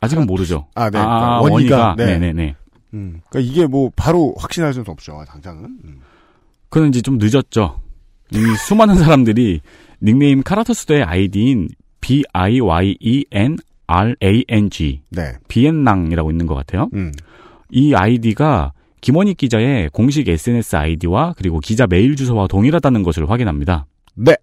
아직은 0.00 0.26
모르죠. 0.26 0.66
아, 0.74 0.88
네. 0.88 0.98
아, 0.98 1.40
원희가, 1.42 1.50
원희가. 1.50 1.94
네. 1.98 2.06
네네네. 2.18 2.56
음. 2.94 3.20
그러니까 3.28 3.52
이게 3.52 3.66
뭐 3.66 3.90
바로 3.94 4.34
확신할 4.38 4.72
수는 4.72 4.86
없죠. 4.88 5.22
당장은. 5.28 5.64
음. 5.84 6.00
그는 6.70 6.88
이제 6.88 7.02
좀 7.02 7.18
늦었죠. 7.20 7.80
이미 8.32 8.44
수많은 8.66 8.94
사람들이 8.94 9.60
닉네임 10.02 10.42
카라투스드의 10.42 11.02
아이디인 11.02 11.68
B-I-Y-E-N-R-A-N-G. 12.00 12.62
네. 15.10 15.32
비엔낭이라고 15.48 16.30
있는 16.30 16.46
것 16.46 16.54
같아요. 16.54 16.88
음. 16.94 17.12
이 17.70 17.94
아이디가 17.94 18.72
김원익 19.00 19.36
기자의 19.38 19.90
공식 19.90 20.28
SNS 20.28 20.76
아이디와 20.76 21.34
그리고 21.36 21.60
기자 21.60 21.86
메일 21.86 22.16
주소와 22.16 22.46
동일하다는 22.48 23.02
것을 23.02 23.30
확인합니다. 23.30 23.86
네. 24.14 24.36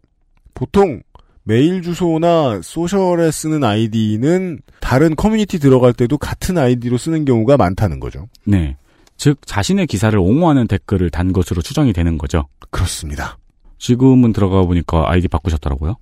보통 0.54 1.02
메일 1.44 1.82
주소나 1.82 2.62
소셜에 2.62 3.32
쓰는 3.32 3.64
아이디는 3.64 4.60
다른 4.82 5.16
커뮤니티 5.16 5.60
들어갈 5.60 5.94
때도 5.94 6.18
같은 6.18 6.58
아이디로 6.58 6.98
쓰는 6.98 7.26
경우가 7.26 7.58
많다는 7.58 8.00
거죠. 8.00 8.28
네. 8.44 8.76
즉 9.16 9.40
자신의 9.46 9.88
기사를 9.88 10.18
옹호하는 10.18 10.68
댓글을 10.68 11.10
단 11.10 11.32
것으로 11.32 11.62
추정이 11.62 11.94
되는 11.94 12.18
거죠. 12.18 12.48
그렇습니다. 12.70 13.38
지금은 13.78 14.34
들어가 14.34 14.64
보니까 14.64 15.10
아이디 15.10 15.28
바꾸셨더라고요. 15.28 15.96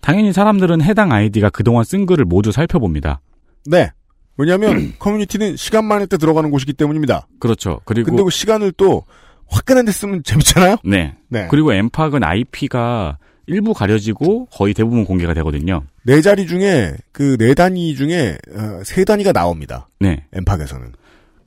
당연히 0.00 0.32
사람들은 0.32 0.80
해당 0.82 1.12
아이디가 1.12 1.50
그동안 1.50 1.84
쓴 1.84 2.06
글을 2.06 2.24
모두 2.24 2.52
살펴봅니다. 2.52 3.20
네. 3.66 3.90
왜냐하면 4.36 4.94
커뮤니티는 4.98 5.56
시간 5.56 5.84
많을 5.84 6.06
때 6.06 6.16
들어가는 6.16 6.50
곳이기 6.50 6.72
때문입니다. 6.72 7.26
그렇죠. 7.38 7.80
그리고 7.84 8.06
근데 8.10 8.22
그 8.22 8.30
시간을 8.30 8.72
또 8.72 9.04
화끈한 9.48 9.84
데 9.84 9.92
쓰면 9.92 10.22
재밌잖아요? 10.22 10.76
네. 10.84 11.16
네. 11.28 11.46
그리고 11.50 11.72
엠팍은 11.72 12.22
IP가 12.24 13.18
일부 13.46 13.74
가려지고 13.74 14.46
거의 14.46 14.74
대부분 14.74 15.04
공개가 15.04 15.34
되거든요. 15.34 15.82
네 16.04 16.20
자리 16.22 16.46
중에 16.46 16.94
그 17.12 17.36
네 17.36 17.52
단위 17.54 17.94
중에 17.96 18.38
어, 18.54 18.80
세 18.84 19.04
단위가 19.04 19.32
나옵니다. 19.32 19.88
네. 19.98 20.24
엠팍에서는. 20.32 20.92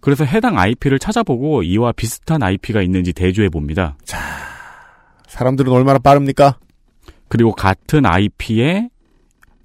그래서 0.02 0.26
해당 0.26 0.60
IP를 0.60 1.00
찾아보고 1.00 1.64
이와 1.64 1.94
비슷한 1.94 2.44
IP가 2.44 2.82
있는지 2.82 3.14
대조해 3.14 3.48
봅니다. 3.50 3.96
사람들은 5.34 5.72
얼마나 5.72 5.98
빠릅니까? 5.98 6.60
그리고 7.28 7.54
같은 7.54 8.06
IP에 8.06 8.90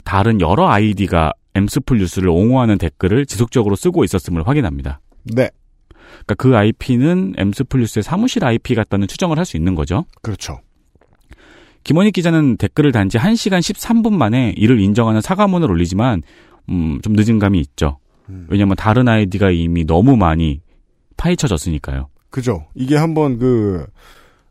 다른 0.02 0.40
여러 0.40 0.66
아이디가 0.68 1.32
엠스플 1.54 1.98
뉴스를 1.98 2.30
옹호하는 2.30 2.78
댓글을 2.78 3.26
지속적으로 3.26 3.76
쓰고 3.76 4.02
있었음을 4.04 4.46
확인합니다. 4.48 5.00
네. 5.24 5.50
그러니까 6.24 6.34
그 6.38 6.56
IP는 6.56 7.34
엠스플 7.36 7.80
뉴스의 7.80 8.02
사무실 8.02 8.44
IP 8.46 8.74
같다는 8.74 9.06
추정을 9.08 9.36
할 9.36 9.44
수 9.44 9.58
있는 9.58 9.74
거죠. 9.74 10.06
그렇죠. 10.22 10.60
김원익 11.84 12.14
기자는 12.14 12.56
댓글을 12.56 12.92
단지 12.92 13.18
1시간 13.18 13.58
13분 13.58 14.14
만에 14.14 14.54
이를 14.56 14.80
인정하는 14.80 15.20
사과문을 15.20 15.70
올리지만 15.70 16.22
음, 16.70 16.98
좀 17.02 17.12
늦은 17.12 17.38
감이 17.38 17.60
있죠. 17.60 17.98
왜냐하면 18.48 18.76
다른 18.76 19.06
아이디가 19.08 19.50
이미 19.50 19.84
너무 19.84 20.16
많이 20.16 20.60
파헤쳐졌으니까요. 21.18 22.08
그죠. 22.30 22.66
이게 22.74 22.96
한번 22.96 23.38
그, 23.38 23.86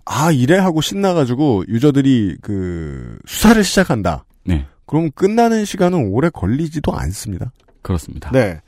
아, 0.10 0.32
이래 0.32 0.58
하고 0.58 0.82
신나가지고 0.82 1.66
유저들이 1.68 2.38
그, 2.42 3.20
수사를 3.26 3.62
시작한다. 3.64 4.26
네, 4.46 4.66
그럼 4.86 5.12
끝나는 5.12 5.66
시간은 5.66 6.10
오래 6.10 6.30
걸리지도 6.30 6.94
않습니다. 6.94 7.52
그렇습니다. 7.82 8.32
네. 8.32 8.62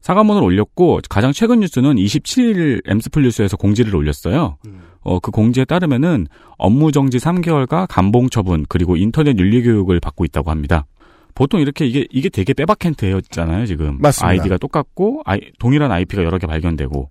사과문을 0.00 0.42
올렸고 0.42 1.00
가장 1.10 1.32
최근 1.32 1.60
뉴스는 1.60 1.96
27일 1.96 2.82
엠스플 2.86 3.22
뉴스에서 3.22 3.56
공지를 3.56 3.94
올렸어요. 3.94 4.56
어, 5.00 5.20
그 5.20 5.30
공지에 5.30 5.64
따르면은 5.64 6.26
업무 6.56 6.92
정지 6.92 7.18
3개월과 7.18 7.86
감봉 7.88 8.30
처분 8.30 8.64
그리고 8.68 8.96
인터넷 8.96 9.38
윤리 9.38 9.62
교육을 9.62 10.00
받고 10.00 10.24
있다고 10.24 10.50
합니다. 10.50 10.86
보통 11.34 11.60
이렇게 11.60 11.86
이게 11.86 12.06
이게 12.10 12.28
되게 12.30 12.52
빼박캔트였잖아요 12.52 13.66
지금 13.66 13.98
맞습니다. 14.00 14.28
아이디가 14.28 14.58
똑같고 14.58 15.22
아이, 15.24 15.40
동일한 15.58 15.92
IP가 15.92 16.24
여러 16.24 16.38
개 16.38 16.46
발견되고 16.46 17.10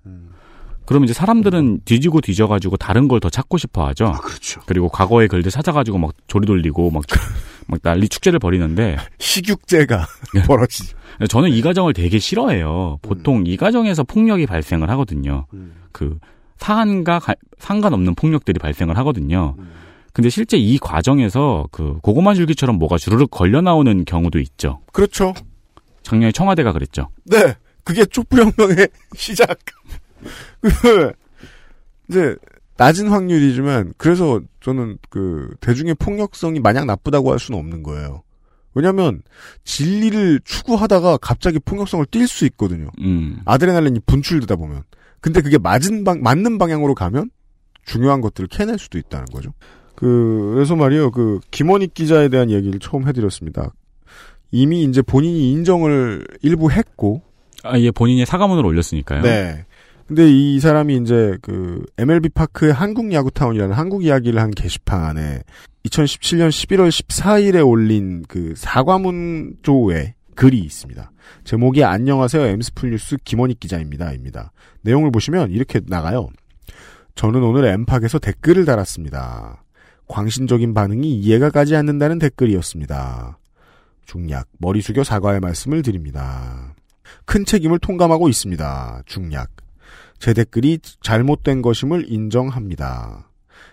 그러면 0.87 1.03
이제 1.05 1.13
사람들은 1.13 1.81
뒤지고 1.85 2.21
뒤져가지고 2.21 2.77
다른 2.77 3.07
걸 3.07 3.19
더 3.19 3.29
찾고 3.29 3.57
싶어 3.57 3.85
하죠. 3.87 4.13
그렇죠. 4.23 4.61
그리고 4.65 4.89
과거의 4.89 5.27
글들 5.27 5.51
찾아가지고 5.51 5.97
막 5.97 6.13
조리 6.27 6.45
돌리고 6.47 6.89
막, 6.91 7.03
막 7.67 7.79
난리 7.83 8.07
축제를 8.07 8.39
벌이는데 8.39 8.97
식육제가 9.19 10.05
네. 10.33 10.43
벌어지죠. 10.47 10.95
저는 11.29 11.49
이 11.51 11.61
가정을 11.61 11.93
되게 11.93 12.19
싫어해요. 12.19 12.99
보통 13.01 13.43
이 13.45 13.57
가정에서 13.57 14.03
폭력이 14.03 14.45
발생을 14.45 14.89
하거든요. 14.91 15.45
그 15.91 16.17
사안과 16.57 17.19
가- 17.19 17.35
상관없는 17.59 18.15
폭력들이 18.15 18.59
발생을 18.59 18.97
하거든요. 18.99 19.55
근데 20.13 20.29
실제 20.29 20.57
이 20.57 20.77
과정에서 20.79 21.67
그 21.71 21.97
고구마 22.01 22.33
줄기처럼 22.33 22.77
뭐가 22.79 22.97
주르륵 22.97 23.29
걸려 23.31 23.61
나오는 23.61 24.05
경우도 24.05 24.39
있죠. 24.39 24.79
그렇죠. 24.93 25.33
작년에 26.03 26.31
청와대가 26.31 26.71
그랬죠. 26.71 27.09
네. 27.25 27.55
그게 27.83 28.05
촛불혁명의 28.05 28.87
시작. 29.17 29.57
그, 30.61 31.11
이제, 32.09 32.35
낮은 32.77 33.09
확률이지만, 33.09 33.93
그래서 33.97 34.41
저는 34.61 34.97
그, 35.09 35.49
대중의 35.61 35.95
폭력성이 35.95 36.59
마냥 36.59 36.87
나쁘다고 36.87 37.31
할 37.31 37.39
수는 37.39 37.59
없는 37.59 37.83
거예요. 37.83 38.23
왜냐면, 38.73 39.23
진리를 39.63 40.41
추구하다가 40.43 41.17
갑자기 41.17 41.59
폭력성을 41.59 42.05
띌 42.05 42.27
수 42.27 42.45
있거든요. 42.45 42.89
음. 43.01 43.39
아드레날린이 43.45 43.99
분출되다 44.05 44.55
보면. 44.55 44.83
근데 45.19 45.41
그게 45.41 45.57
맞은 45.57 46.03
방, 46.03 46.21
맞는 46.21 46.57
방향으로 46.57 46.93
가면, 46.93 47.31
중요한 47.85 48.21
것들을 48.21 48.47
캐낼 48.49 48.77
수도 48.77 48.97
있다는 48.99 49.25
거죠. 49.27 49.51
그, 49.95 50.51
그래서 50.53 50.75
말이에요. 50.75 51.09
그, 51.09 51.39
김원익 51.49 51.95
기자에 51.95 52.29
대한 52.29 52.51
얘기를 52.51 52.79
처음 52.79 53.07
해드렸습니다. 53.07 53.73
이미 54.51 54.83
이제 54.83 55.01
본인이 55.01 55.51
인정을 55.51 56.25
일부 56.41 56.71
했고, 56.71 57.23
아, 57.63 57.77
예, 57.79 57.91
본인이 57.91 58.25
사과문을 58.25 58.65
올렸으니까요. 58.65 59.21
네. 59.23 59.65
근데 60.07 60.29
이 60.29 60.57
사람이 60.61 60.95
이제 60.95 61.37
그 61.41 61.85
MLB 61.97 62.29
파크의 62.29 62.71
한국 62.71 63.11
야구타운이라는 63.11 63.75
한국 63.75 64.05
이야기를 64.05 64.39
한 64.39 64.51
게시판에 64.51 65.41
2017년 65.85 66.47
11월 66.47 66.89
14일에 66.89 67.67
올린 67.67 68.23
그 68.29 68.53
사과문 68.55 69.57
조에 69.63 70.15
글이 70.35 70.59
있습니다. 70.59 71.11
제목이 71.43 71.83
안녕하세요 71.83 72.45
엠스플 72.45 72.91
뉴스 72.91 73.17
김원익 73.25 73.59
기자입니다.입니다. 73.59 74.53
내용을 74.81 75.11
보시면 75.11 75.51
이렇게 75.51 75.81
나가요. 75.85 76.29
저는 77.15 77.43
오늘 77.43 77.65
엠팍에서 77.65 78.19
댓글을 78.19 78.63
달았습니다. 78.63 79.61
광신적인 80.07 80.73
반응이 80.73 81.19
이해가 81.19 81.49
가지 81.49 81.75
않는다는 81.75 82.17
댓글이었습니다. 82.19 83.39
중략, 84.05 84.47
머리 84.57 84.81
숙여 84.81 85.03
사과의 85.03 85.41
말씀을 85.41 85.81
드립니다. 85.81 86.75
큰 87.25 87.43
책임을 87.43 87.79
통감하고 87.79 88.29
있습니다. 88.29 89.03
중략. 89.05 89.66
제 90.19 90.33
댓글이 90.33 90.79
잘못된 91.01 91.61
것임을 91.61 92.11
인정합니다. 92.11 93.29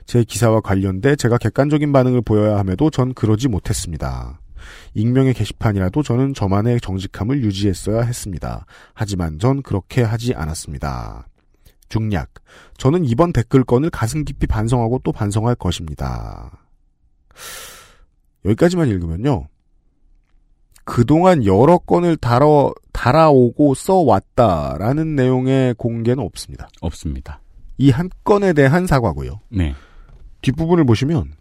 제 0.06 0.24
기사와 0.24 0.60
관련돼 0.60 1.16
제가 1.16 1.38
객관적인 1.38 1.92
반응을 1.92 2.22
보여야 2.22 2.58
함에도 2.58 2.90
전 2.90 3.14
그러지 3.14 3.48
못했습니다. 3.48 4.40
익명의 4.94 5.34
게시판이라도 5.34 6.02
저는 6.02 6.34
저만의 6.34 6.80
정직함을 6.80 7.42
유지했어야 7.42 8.02
했습니다. 8.02 8.66
하지만 8.94 9.38
전 9.38 9.62
그렇게 9.62 10.02
하지 10.02 10.34
않았습니다. 10.34 11.26
중략. 11.88 12.32
저는 12.78 13.04
이번 13.04 13.32
댓글건을 13.32 13.90
가슴 13.90 14.24
깊이 14.24 14.46
반성하고 14.46 15.00
또 15.04 15.12
반성할 15.12 15.54
것입니다. 15.54 16.50
여기까지만 18.44 18.88
읽으면요. 18.88 19.48
그동안 20.84 21.44
여러 21.44 21.78
건을 21.78 22.16
달아, 22.16 22.70
달아오고 22.92 23.74
써왔다라는 23.74 25.16
내용의 25.16 25.74
공개는 25.74 26.22
없습니다. 26.22 26.68
없습니다. 26.80 27.40
이 27.78 27.90
한 27.90 28.08
건에 28.22 28.52
대한 28.52 28.86
사과고요. 28.86 29.40
네. 29.48 29.74
뒷부분을 30.42 30.84
보시면 30.84 31.32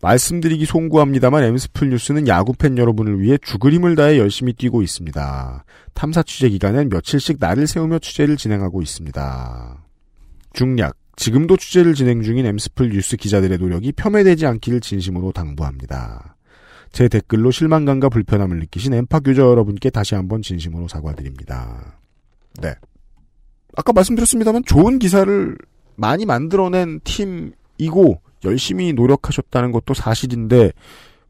말씀드리기 0.00 0.64
송구합니다만 0.66 1.42
엠스플 1.44 1.90
뉴스는 1.90 2.28
야구팬 2.28 2.78
여러분을 2.78 3.20
위해 3.20 3.38
죽을 3.40 3.72
힘을 3.72 3.96
다해 3.96 4.18
열심히 4.18 4.52
뛰고 4.52 4.82
있습니다. 4.82 5.64
탐사 5.94 6.22
취재 6.22 6.48
기간엔 6.48 6.88
며칠씩 6.88 7.38
날을 7.40 7.66
세우며 7.66 7.98
취재를 8.00 8.36
진행하고 8.36 8.82
있습니다. 8.82 9.84
중략 10.52 10.96
지금도 11.16 11.56
취재를 11.56 11.94
진행 11.94 12.22
중인 12.22 12.46
엠스플 12.46 12.90
뉴스 12.90 13.16
기자들의 13.16 13.58
노력이 13.58 13.92
폄훼되지 13.92 14.46
않기를 14.46 14.80
진심으로 14.80 15.32
당부합니다. 15.32 16.36
제 16.92 17.08
댓글로 17.08 17.50
실망감과 17.50 18.08
불편함을 18.08 18.58
느끼신 18.60 18.94
엠파 18.94 19.20
유저 19.26 19.42
여러분께 19.42 19.90
다시 19.90 20.14
한번 20.14 20.42
진심으로 20.42 20.88
사과드립니다. 20.88 21.98
네. 22.60 22.74
아까 23.76 23.92
말씀드렸습니다만 23.92 24.64
좋은 24.64 24.98
기사를 24.98 25.56
많이 25.96 26.26
만들어낸 26.26 27.00
팀이고 27.04 28.20
열심히 28.44 28.92
노력하셨다는 28.92 29.72
것도 29.72 29.94
사실인데 29.94 30.72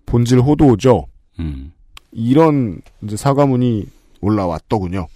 본질 0.07 0.41
호도죠. 0.41 1.07
음. 1.41 1.73
이런 2.13 2.81
사과문이 3.09 3.87
올라왔더군요. 4.21 5.07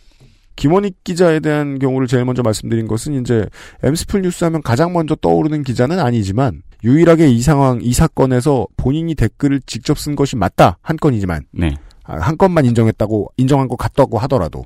김원익 0.56 1.04
기자에 1.04 1.40
대한 1.40 1.78
경우를 1.78 2.06
제일 2.06 2.24
먼저 2.24 2.42
말씀드린 2.42 2.86
것은 2.86 3.20
이제 3.20 3.46
엠스플 3.82 4.22
뉴스 4.22 4.44
하면 4.44 4.62
가장 4.62 4.92
먼저 4.92 5.14
떠오르는 5.14 5.62
기자는 5.62 5.98
아니지만 5.98 6.62
유일하게 6.84 7.28
이 7.28 7.40
상황 7.40 7.80
이 7.82 7.92
사건에서 7.92 8.66
본인이 8.76 9.14
댓글을 9.14 9.60
직접 9.66 9.98
쓴 9.98 10.16
것이 10.16 10.36
맞다 10.36 10.78
한 10.82 10.96
건이지만 10.96 11.44
네. 11.52 11.74
아, 12.04 12.16
한 12.18 12.36
건만 12.36 12.64
인정했다고 12.64 13.32
인정한 13.36 13.68
것 13.68 13.76
같다고 13.76 14.18
하더라도 14.18 14.64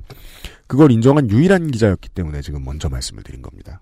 그걸 0.65 0.91
인정한 0.91 1.29
유일한 1.29 1.71
기자였기 1.71 2.09
때문에 2.09 2.41
지금 2.41 2.63
먼저 2.65 2.89
말씀을 2.89 3.23
드린 3.23 3.41
겁니다. 3.41 3.81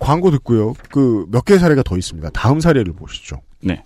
광고 0.00 0.30
듣고요. 0.30 0.74
그 0.90 1.26
몇 1.30 1.44
개의 1.44 1.58
사례가 1.58 1.82
더 1.82 1.96
있습니다. 1.96 2.30
다음 2.30 2.60
사례를 2.60 2.92
보시죠. 2.92 3.40
네. 3.62 3.82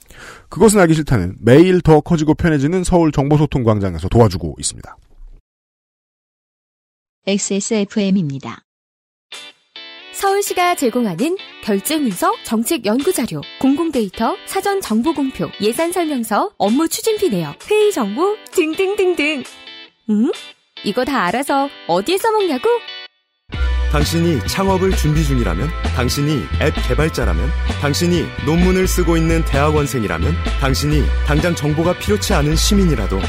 그것은 0.48 0.80
알기 0.80 0.94
싫다는 0.94 1.36
매일 1.40 1.80
더 1.80 2.00
커지고 2.00 2.34
편해지는 2.34 2.82
서울 2.82 3.12
정보소통광장에서 3.12 4.08
도와주고 4.08 4.56
있습니다. 4.58 4.96
XSFM입니다. 7.28 8.62
서울시가 10.14 10.76
제공하는 10.76 11.36
결제 11.62 11.98
문서, 11.98 12.32
정책 12.42 12.86
연구 12.86 13.12
자료, 13.12 13.42
공공 13.60 13.92
데이터, 13.92 14.34
사전 14.46 14.80
정보 14.80 15.12
공표, 15.12 15.50
예산 15.60 15.92
설명서, 15.92 16.52
업무 16.56 16.88
추진비 16.88 17.28
내역, 17.28 17.70
회의 17.70 17.92
정보 17.92 18.34
등등등등. 18.52 19.42
음? 20.08 20.32
이거 20.84 21.04
다 21.04 21.24
알아서 21.24 21.68
어디에 21.86 22.16
써먹냐고? 22.16 22.66
당신이 23.92 24.46
창업을 24.46 24.96
준비 24.96 25.22
중이라면, 25.22 25.68
당신이 25.96 26.44
앱 26.62 26.72
개발자라면, 26.88 27.46
당신이 27.82 28.24
논문을 28.46 28.88
쓰고 28.88 29.18
있는 29.18 29.44
대학원생이라면, 29.44 30.32
당신이 30.60 31.02
당장 31.26 31.54
정보가 31.54 31.98
필요치 31.98 32.32
않은 32.32 32.56
시민이라도 32.56 33.20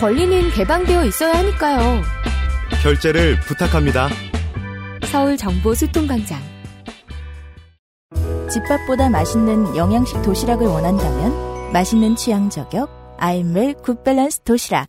권리는 0.00 0.50
개방되어 0.50 1.04
있어야 1.04 1.34
하니까요. 1.34 2.02
결제를 2.82 3.40
부탁합니다. 3.40 4.08
서울 5.04 5.36
정보 5.36 5.74
수통광장. 5.74 6.40
집밥보다 8.50 9.08
맛있는 9.08 9.76
영양식 9.76 10.22
도시락을 10.22 10.66
원한다면 10.66 11.72
맛있는 11.72 12.14
취향 12.16 12.50
저격 12.50 13.16
아임웰 13.18 13.74
굿밸런스 13.82 14.40
도시락. 14.40 14.88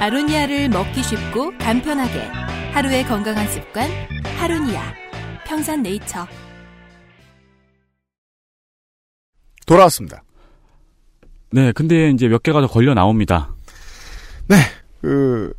아로니아를 0.00 0.68
먹기 0.68 1.02
쉽고 1.02 1.56
간편하게 1.58 2.20
하루의 2.72 3.04
건강한 3.06 3.48
습관 3.48 3.90
하루니아 4.38 4.94
평산네이처 5.46 6.26
돌아왔습니다. 9.66 10.22
네, 11.50 11.72
근데 11.72 12.10
이제 12.10 12.28
몇 12.28 12.42
개가 12.42 12.60
더 12.60 12.66
걸려 12.66 12.92
나옵니다. 12.92 13.54
네, 14.48 14.56
그 15.06 15.52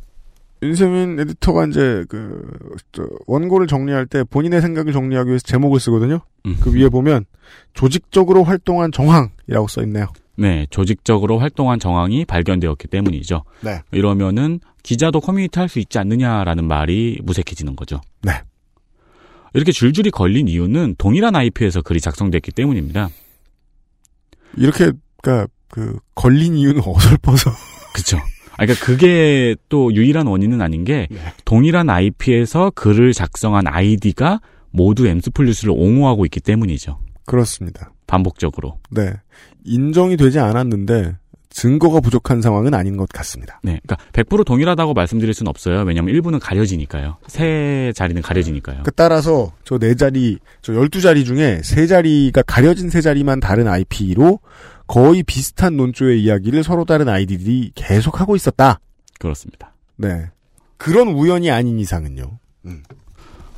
윤세민 0.62 1.18
에디터가 1.20 1.68
이제 1.68 2.04
그 2.10 2.52
저, 2.92 3.08
원고를 3.26 3.66
정리할 3.66 4.04
때 4.04 4.22
본인의 4.24 4.60
생각을 4.60 4.92
정리하기 4.92 5.28
위해서 5.28 5.42
제목을 5.46 5.80
쓰거든요. 5.80 6.20
음. 6.44 6.58
그 6.60 6.70
위에 6.74 6.90
보면 6.90 7.24
조직적으로 7.72 8.44
활동한 8.44 8.92
정황이라고 8.92 9.68
써 9.68 9.82
있네요. 9.84 10.08
네, 10.36 10.66
조직적으로 10.68 11.38
활동한 11.38 11.80
정황이 11.80 12.26
발견되었기 12.26 12.88
때문이죠. 12.88 13.42
네. 13.62 13.80
이러면은 13.90 14.60
기자도 14.82 15.22
커뮤니티 15.22 15.58
할 15.58 15.68
수 15.70 15.78
있지 15.78 15.98
않느냐라는 15.98 16.66
말이 16.66 17.18
무색해지는 17.22 17.74
거죠. 17.74 18.02
네. 18.22 18.32
이렇게 19.54 19.72
줄줄이 19.72 20.10
걸린 20.10 20.46
이유는 20.46 20.96
동일한 20.98 21.34
IP에서 21.36 21.80
글이 21.80 22.02
작성됐기 22.02 22.52
때문입니다. 22.52 23.08
이렇게 24.58 24.92
그러니까 25.22 25.50
그 25.68 25.98
걸린 26.14 26.54
이유는 26.54 26.82
어설퍼서 26.84 27.50
그렇죠. 27.94 28.18
아, 28.58 28.66
그러니까 28.66 28.84
그게 28.84 29.56
또 29.68 29.94
유일한 29.94 30.26
원인은 30.26 30.60
아닌 30.60 30.84
게 30.84 31.06
네. 31.10 31.18
동일한 31.44 31.88
IP에서 31.88 32.72
글을 32.74 33.14
작성한 33.14 33.66
아이디가 33.66 34.40
모두 34.70 35.06
엠스플루스를 35.06 35.72
옹호하고 35.74 36.24
있기 36.26 36.40
때문이죠. 36.40 36.98
그렇습니다. 37.24 37.92
반복적으로. 38.06 38.78
네. 38.90 39.12
인정이 39.64 40.16
되지 40.16 40.38
않았는데 40.40 41.16
증거가 41.50 42.00
부족한 42.00 42.42
상황은 42.42 42.74
아닌 42.74 42.96
것 42.96 43.08
같습니다. 43.08 43.60
네. 43.62 43.80
그러니까 43.86 43.96
100% 44.12 44.44
동일하다고 44.44 44.94
말씀드릴 44.94 45.34
수는 45.34 45.48
없어요. 45.50 45.80
왜냐하면 45.82 46.14
일부는 46.14 46.38
가려지니까요. 46.38 47.16
세 47.26 47.92
자리는 47.96 48.20
가려지니까요. 48.22 48.82
그 48.84 48.92
따라서 48.92 49.52
저 49.64 49.78
네 49.78 49.94
자리, 49.94 50.38
저 50.62 50.72
12자리 50.72 51.24
중에 51.24 51.60
세 51.64 51.86
자리가 51.86 52.42
가려진 52.42 52.90
세 52.90 53.00
자리만 53.00 53.40
다른 53.40 53.66
IP로 53.66 54.40
거의 54.88 55.22
비슷한 55.22 55.76
논조의 55.76 56.20
이야기를 56.24 56.64
서로 56.64 56.84
다른 56.84 57.08
아이디들이 57.08 57.72
계속 57.76 58.20
하고 58.20 58.34
있었다. 58.34 58.80
그렇습니다. 59.20 59.74
네. 59.96 60.26
그런 60.76 61.08
우연이 61.08 61.50
아닌 61.50 61.78
이상은요. 61.78 62.38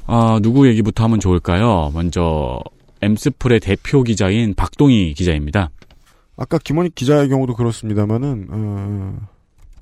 아, 0.07 0.41
누구 0.43 0.67
얘기부터 0.69 1.05
하면 1.05 1.21
좋을까요? 1.21 1.91
먼저 1.95 2.61
엠스플의 3.01 3.61
대표 3.61 4.03
기자인 4.03 4.55
박동희 4.55 5.15
기자입니다. 5.15 5.71
아까 6.37 6.59
김원익 6.59 6.95
기자의 6.95 7.29
경우도 7.29 7.55
그렇습니다만은 7.55 8.47
어, 8.51 9.19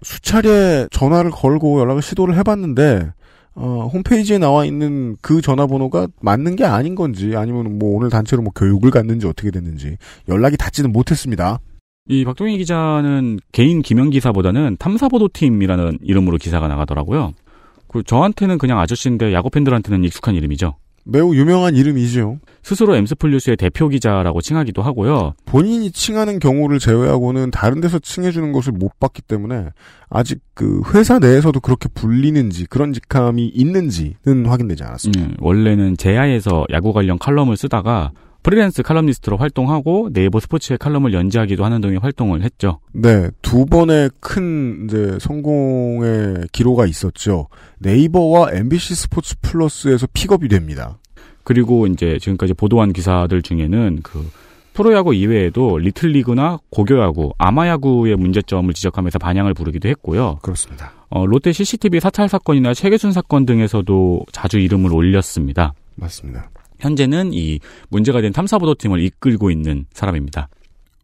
수차례 0.02 0.86
전화를 0.90 1.30
걸고 1.30 1.80
연락을 1.80 2.02
시도를 2.02 2.36
해봤는데 2.36 3.12
어, 3.60 3.90
홈페이지에 3.92 4.38
나와 4.38 4.64
있는 4.64 5.16
그 5.20 5.40
전화번호가 5.40 6.06
맞는 6.20 6.54
게 6.54 6.64
아닌 6.64 6.94
건지 6.94 7.34
아니면 7.34 7.78
뭐 7.78 7.96
오늘 7.96 8.08
단체로 8.08 8.40
뭐 8.40 8.52
교육을 8.54 8.92
갔는지 8.92 9.26
어떻게 9.26 9.50
됐는지 9.50 9.96
연락이 10.28 10.56
닿지는 10.56 10.92
못했습니다. 10.92 11.58
이 12.08 12.24
박동희 12.24 12.56
기자는 12.58 13.40
개인 13.50 13.82
기명 13.82 14.10
기사보다는 14.10 14.76
탐사보도팀이라는 14.78 15.98
이름으로 16.02 16.38
기사가 16.38 16.68
나가더라고요. 16.68 17.34
그 17.88 18.04
저한테는 18.04 18.58
그냥 18.58 18.78
아저씨인데 18.78 19.32
야구 19.32 19.50
팬들한테는 19.50 20.04
익숙한 20.04 20.36
이름이죠. 20.36 20.76
매우 21.10 21.34
유명한 21.34 21.74
이름이죠. 21.74 22.38
스스로 22.62 22.94
엠스플루스의 22.94 23.56
대표 23.56 23.88
기자라고 23.88 24.42
칭하기도 24.42 24.82
하고요. 24.82 25.32
본인이 25.46 25.90
칭하는 25.90 26.38
경우를 26.38 26.78
제외하고는 26.78 27.50
다른 27.50 27.80
데서 27.80 27.98
칭해주는 27.98 28.52
것을 28.52 28.72
못 28.72 29.00
봤기 29.00 29.22
때문에 29.22 29.70
아직 30.10 30.40
그 30.52 30.82
회사 30.92 31.18
내에서도 31.18 31.58
그렇게 31.60 31.88
불리는지 31.88 32.66
그런 32.66 32.92
직함이 32.92 33.46
있는지는 33.48 34.46
확인되지 34.46 34.84
않았습니다. 34.84 35.24
음, 35.24 35.34
원래는 35.40 35.96
재야에서 35.96 36.66
야구 36.70 36.92
관련 36.92 37.18
칼럼을 37.18 37.56
쓰다가 37.56 38.12
프리랜스 38.42 38.82
칼럼니스트로 38.82 39.36
활동하고 39.36 40.10
네이버 40.12 40.40
스포츠의 40.40 40.78
칼럼을 40.78 41.12
연재하기도 41.12 41.64
하는 41.64 41.80
등의 41.80 41.98
활동을 41.98 42.42
했죠. 42.42 42.80
네, 42.92 43.30
두 43.42 43.66
번의 43.66 44.10
큰 44.20 44.84
이제 44.84 45.18
성공의 45.20 46.48
기로가 46.52 46.86
있었죠. 46.86 47.48
네이버와 47.78 48.52
MBC 48.52 48.94
스포츠 48.94 49.34
플러스에서 49.40 50.06
픽업이 50.12 50.48
됩니다. 50.48 50.98
그리고 51.44 51.86
이제 51.86 52.18
지금까지 52.20 52.54
보도한 52.54 52.92
기사들 52.92 53.42
중에는 53.42 54.00
그 54.02 54.30
프로야구 54.74 55.12
이외에도 55.12 55.78
리틀리그나 55.78 56.58
고교야구, 56.70 57.32
아마야구의 57.36 58.14
문제점을 58.16 58.72
지적하면서 58.72 59.18
반향을 59.18 59.52
부르기도 59.52 59.88
했고요. 59.88 60.38
그렇습니다. 60.42 60.92
어, 61.10 61.26
롯데 61.26 61.52
CCTV 61.52 61.98
사찰 61.98 62.28
사건이나 62.28 62.74
최규순 62.74 63.10
사건 63.10 63.44
등에서도 63.44 64.26
자주 64.30 64.58
이름을 64.58 64.92
올렸습니다. 64.92 65.72
맞습니다. 65.96 66.50
현재는 66.80 67.32
이 67.32 67.60
문제가 67.88 68.20
된 68.20 68.32
탐사보도팀을 68.32 69.00
이끌고 69.00 69.50
있는 69.50 69.86
사람입니다. 69.92 70.48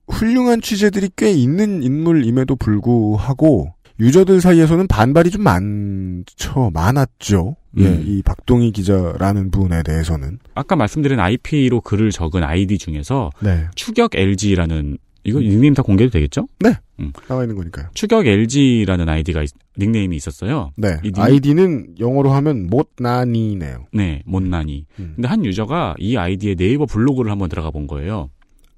훌륭한 0.08 0.60
취재들이 0.60 1.10
꽤 1.16 1.30
있는 1.30 1.82
인물임에도 1.82 2.56
불구하고 2.56 3.72
유저들 4.00 4.40
사이에서는 4.40 4.88
반발이 4.88 5.30
좀 5.30 5.42
많죠. 5.42 6.70
많았죠. 6.72 7.56
예, 7.78 7.86
음. 7.86 8.04
이 8.06 8.22
박동희 8.22 8.72
기자라는 8.72 9.50
분에 9.50 9.82
대해서는. 9.82 10.38
아까 10.54 10.76
말씀드린 10.76 11.20
IP로 11.20 11.80
글을 11.80 12.10
적은 12.10 12.42
아이디 12.42 12.78
중에서 12.78 13.30
네. 13.40 13.66
추격 13.74 14.14
LG라는 14.14 14.98
이거 15.24 15.40
닉네임 15.40 15.72
다 15.74 15.82
공개도 15.82 16.10
되겠죠? 16.10 16.46
네. 16.60 16.74
음. 17.00 17.12
나와 17.28 17.42
있는 17.42 17.56
거니까요. 17.56 17.86
추격 17.94 18.26
LG라는 18.26 19.08
아이디가 19.08 19.42
있- 19.42 19.50
닉네임이 19.78 20.14
있었어요. 20.16 20.70
네. 20.76 20.98
이 21.02 21.08
닉- 21.12 21.18
아이디는 21.18 21.94
영어로 21.98 22.30
하면 22.32 22.68
못나니네요. 22.68 23.86
네, 23.92 24.22
못난이. 24.26 24.86
음. 25.00 25.12
근데 25.16 25.26
한 25.28 25.44
유저가 25.44 25.94
이 25.98 26.16
아이디에 26.16 26.54
네이버 26.54 26.86
블로그를 26.86 27.30
한번 27.30 27.48
들어가 27.48 27.70
본 27.70 27.86
거예요. 27.86 28.28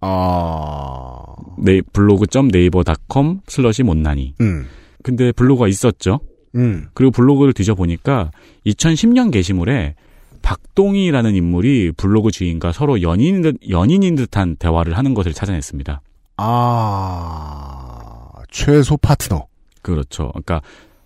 아. 0.01 1.24
네, 1.59 1.80
블로그.네이버.com 1.92 3.40
슬러시 3.49 3.82
못난이. 3.82 4.34
음. 4.40 4.66
근데 5.03 5.32
블로그가 5.32 5.68
있었죠. 5.68 6.20
음. 6.55 6.86
그리고 6.94 7.11
블로그를 7.11 7.53
뒤져보니까 7.53 8.30
2010년 8.66 9.30
게시물에 9.32 9.94
박동희라는 10.42 11.34
인물이 11.34 11.92
블로그 11.97 12.30
주인과 12.30 12.72
서로 12.72 13.03
연인, 13.03 13.57
연인인 13.68 14.14
듯한 14.14 14.57
대화를 14.57 14.97
하는 14.97 15.12
것을 15.14 15.32
찾아냈습니다. 15.32 16.01
아. 16.37 18.32
최소 18.51 18.97
파트너. 18.97 19.47
그렇죠. 19.82 20.28
그러니까 20.28 20.62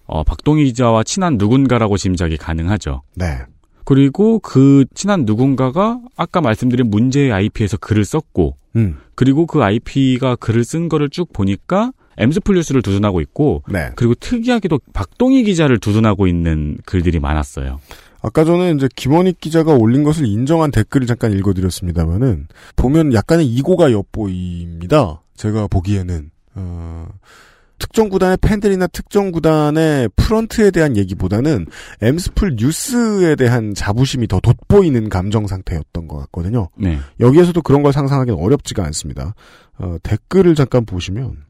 어, 0.07 0.25
박동희 0.25 0.65
기자와 0.65 1.05
친한 1.05 1.37
누군가라고 1.37 1.97
짐작이 1.97 2.37
가능하죠. 2.37 3.03
네. 3.15 3.39
그리고 3.85 4.39
그 4.41 4.85
친한 4.95 5.25
누군가가 5.25 6.01
아까 6.17 6.41
말씀드린 6.41 6.91
문제의 6.91 7.33
IP에서 7.33 7.77
글을 7.77 8.05
썼고, 8.05 8.57
음. 8.77 8.99
그리고 9.15 9.47
그 9.47 9.63
IP가 9.63 10.37
글을 10.37 10.65
쓴 10.65 10.89
거를 10.89 11.11
쭉 11.11 11.33
보니까 11.33 11.93
엠스플 12.19 12.55
뉴스를 12.55 12.83
두둔하고 12.83 13.21
있고, 13.21 13.63
네. 13.69 13.91
그리고 13.97 14.15
특이하게도 14.15 14.81
박동희 14.93 15.45
기자를 15.45 15.79
두둔하고 15.79 16.27
있는 16.27 16.79
글들이 16.87 17.21
많았어요. 17.21 17.81
아까 18.23 18.45
전에 18.45 18.73
이제 18.73 18.89
김원익 18.95 19.41
기자가 19.41 19.73
올린 19.75 20.05
것을 20.05 20.27
인정한 20.27 20.71
댓글을 20.71 21.07
잠깐 21.07 21.33
읽어드렸습니다만은 21.33 22.49
보면 22.77 23.15
약간의 23.15 23.47
이고가 23.47 23.93
엿보입니다. 23.93 25.23
제가 25.37 25.69
보기에는 25.69 26.31
어, 26.57 27.07
특정 27.79 28.11
구단의 28.11 28.37
팬들이나 28.43 28.87
특정 28.89 29.33
구단의 29.33 30.11
프런트에 30.15 30.71
대한 30.71 30.97
얘기보다는 30.97 31.67
엠스플 32.03 32.57
뉴스에 32.57 33.37
대한 33.37 33.75
자부심이 33.75 34.29
더 34.29 34.39
돋보이는 34.41 35.09
감정 35.09 35.47
상태였던 35.47 36.07
것 36.07 36.19
같거든요. 36.19 36.69
네. 36.77 36.99
여기에서도 37.21 37.63
그런 37.63 37.83
걸 37.83 37.93
상상하기는 37.93 38.39
어렵지가 38.39 38.85
않습니다. 38.85 39.35
어, 39.79 39.97
댓글을 40.03 40.55
잠깐 40.55 40.85
보시면 40.85 41.45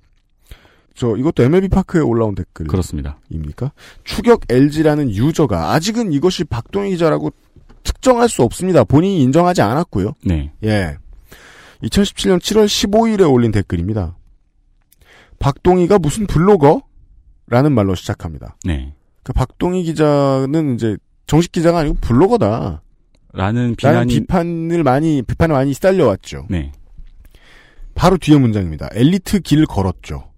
저 0.95 1.17
이것도 1.17 1.43
MLB 1.43 1.69
파크에 1.69 2.01
올라온 2.01 2.35
댓글. 2.35 2.67
그렇습니다. 2.67 3.19
입니까? 3.31 3.73
추격 4.05 4.43
LG라는 4.49 5.11
유저가 5.11 5.73
아직은 5.73 6.13
이것이 6.13 6.45
박동희 6.45 6.91
기자라고 6.91 7.31
특정할 7.83 8.29
수 8.29 8.43
없습니다. 8.43 8.85
본인이 8.85 9.23
인정하지 9.23 9.63
않았고요. 9.63 10.15
네. 10.25 10.53
예. 10.65 10.97
2017년 11.83 12.39
7월 12.39 12.67
15일에 12.67 13.31
올린 13.31 13.53
댓글입니다. 13.53 14.17
박동희가 15.39 15.99
무슨 15.99 16.27
블로거? 16.27 16.83
라는 17.47 17.73
말로 17.73 17.95
시작합니다. 17.95 18.57
네. 18.65 18.95
그 19.23 19.33
박동희 19.33 19.83
기자는 19.85 20.75
이제 20.75 20.97
정식 21.27 21.53
기자가 21.53 21.81
아니고 21.81 21.97
블로거다. 22.01 22.83
라는 23.33 23.75
비난이, 23.77 24.13
비판을 24.13 24.83
많이 24.83 25.23
비판을 25.23 25.55
많이 25.55 25.73
시달려왔죠. 25.73 26.47
네. 26.51 26.73
바로 27.95 28.17
뒤에 28.19 28.39
문장입니다. 28.39 28.89
엘리트 28.93 29.41
길 29.41 29.67
걸었죠. 29.67 30.30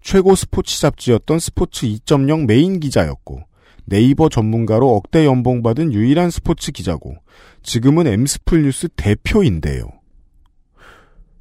최고 0.00 0.34
스포츠 0.34 0.80
잡지였던 0.80 1.38
스포츠 1.38 1.86
2.0 1.86 2.46
메인 2.46 2.80
기자였고 2.80 3.42
네이버 3.84 4.28
전문가로 4.28 4.94
억대 4.96 5.26
연봉 5.26 5.62
받은 5.62 5.92
유일한 5.92 6.30
스포츠 6.30 6.72
기자고 6.72 7.16
지금은 7.62 8.06
엠스플 8.06 8.62
뉴스 8.62 8.88
대표인데요. 8.96 9.82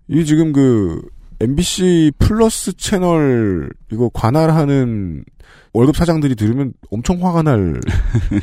이 0.07 0.25
지금 0.25 0.51
그 0.51 1.01
MBC 1.39 2.13
플러스 2.17 2.73
채널 2.73 3.69
이거 3.91 4.09
관할하는 4.13 5.23
월급 5.73 5.95
사장들이 5.95 6.35
들으면 6.35 6.73
엄청 6.91 7.23
화가 7.25 7.43
날 7.43 7.79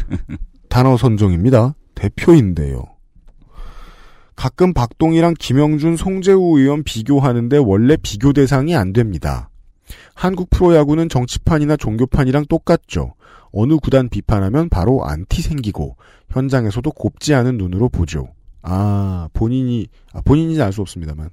단어 0.69 0.97
선정입니다. 0.97 1.75
대표인데요. 1.95 2.85
가끔 4.35 4.73
박동희랑 4.75 5.35
김영준, 5.39 5.97
송재우 5.97 6.59
의원 6.59 6.85
비교하는데 6.85 7.57
원래 7.57 7.97
비교 7.97 8.33
대상이 8.33 8.77
안 8.77 8.93
됩니다. 8.93 9.51
한국 10.15 10.51
프로야구는 10.51 11.09
정치판이나 11.09 11.77
종교판이랑 11.77 12.47
똑같죠. 12.47 13.15
어느 13.53 13.77
구단 13.77 14.09
비판하면 14.09 14.69
바로 14.69 15.05
안티 15.05 15.43
생기고 15.43 15.97
현장에서도 16.31 16.91
곱지 16.91 17.35
않은 17.35 17.57
눈으로 17.57 17.89
보죠. 17.89 18.29
아 18.63 19.29
본인이 19.33 19.87
아, 20.13 20.21
본인인지 20.23 20.61
알 20.61 20.73
수 20.73 20.81
없습니다만 20.81 21.31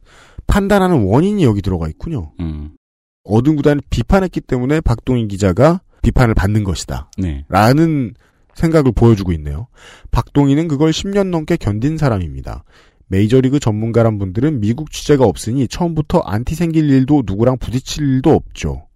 판단하는 0.48 1.04
원인이 1.06 1.44
여기 1.44 1.62
들어가 1.62 1.88
있군요. 1.88 2.32
음. 2.40 2.76
어느 3.24 3.56
구단을 3.56 3.82
비판했기 3.90 4.42
때문에 4.42 4.82
박동희 4.82 5.28
기자가 5.28 5.82
비판을 6.02 6.34
받는 6.34 6.64
것이다. 6.64 7.10
네. 7.18 7.46
라는 7.48 8.14
생각을 8.54 8.92
보여주고 8.92 9.32
있네요. 9.34 9.68
박동희는 10.12 10.68
그걸 10.68 10.92
10년 10.92 11.30
넘게 11.30 11.56
견딘 11.58 11.98
사람입니다. 11.98 12.64
메이저리그 13.14 13.60
전문가란 13.60 14.18
분들은 14.18 14.60
미국 14.60 14.92
취재가 14.92 15.24
없으니 15.24 15.68
처음부터 15.68 16.20
안티 16.20 16.56
생길 16.56 16.90
일도 16.90 17.22
누구랑 17.28 17.60
부딪힐 17.60 18.04
일도 18.04 18.32
없죠. 18.32 18.88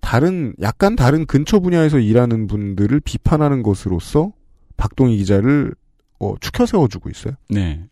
다른 0.00 0.54
약간 0.60 0.94
다른 0.94 1.26
근처 1.26 1.58
분야에서 1.58 1.98
일하는 1.98 2.46
분들을 2.46 3.00
비판하는 3.00 3.64
것으로서 3.64 4.32
박동희 4.76 5.16
기자를 5.16 5.74
어, 6.20 6.36
추켜 6.40 6.66
세워주고 6.66 7.10
있어요. 7.10 7.34
네. 7.50 7.84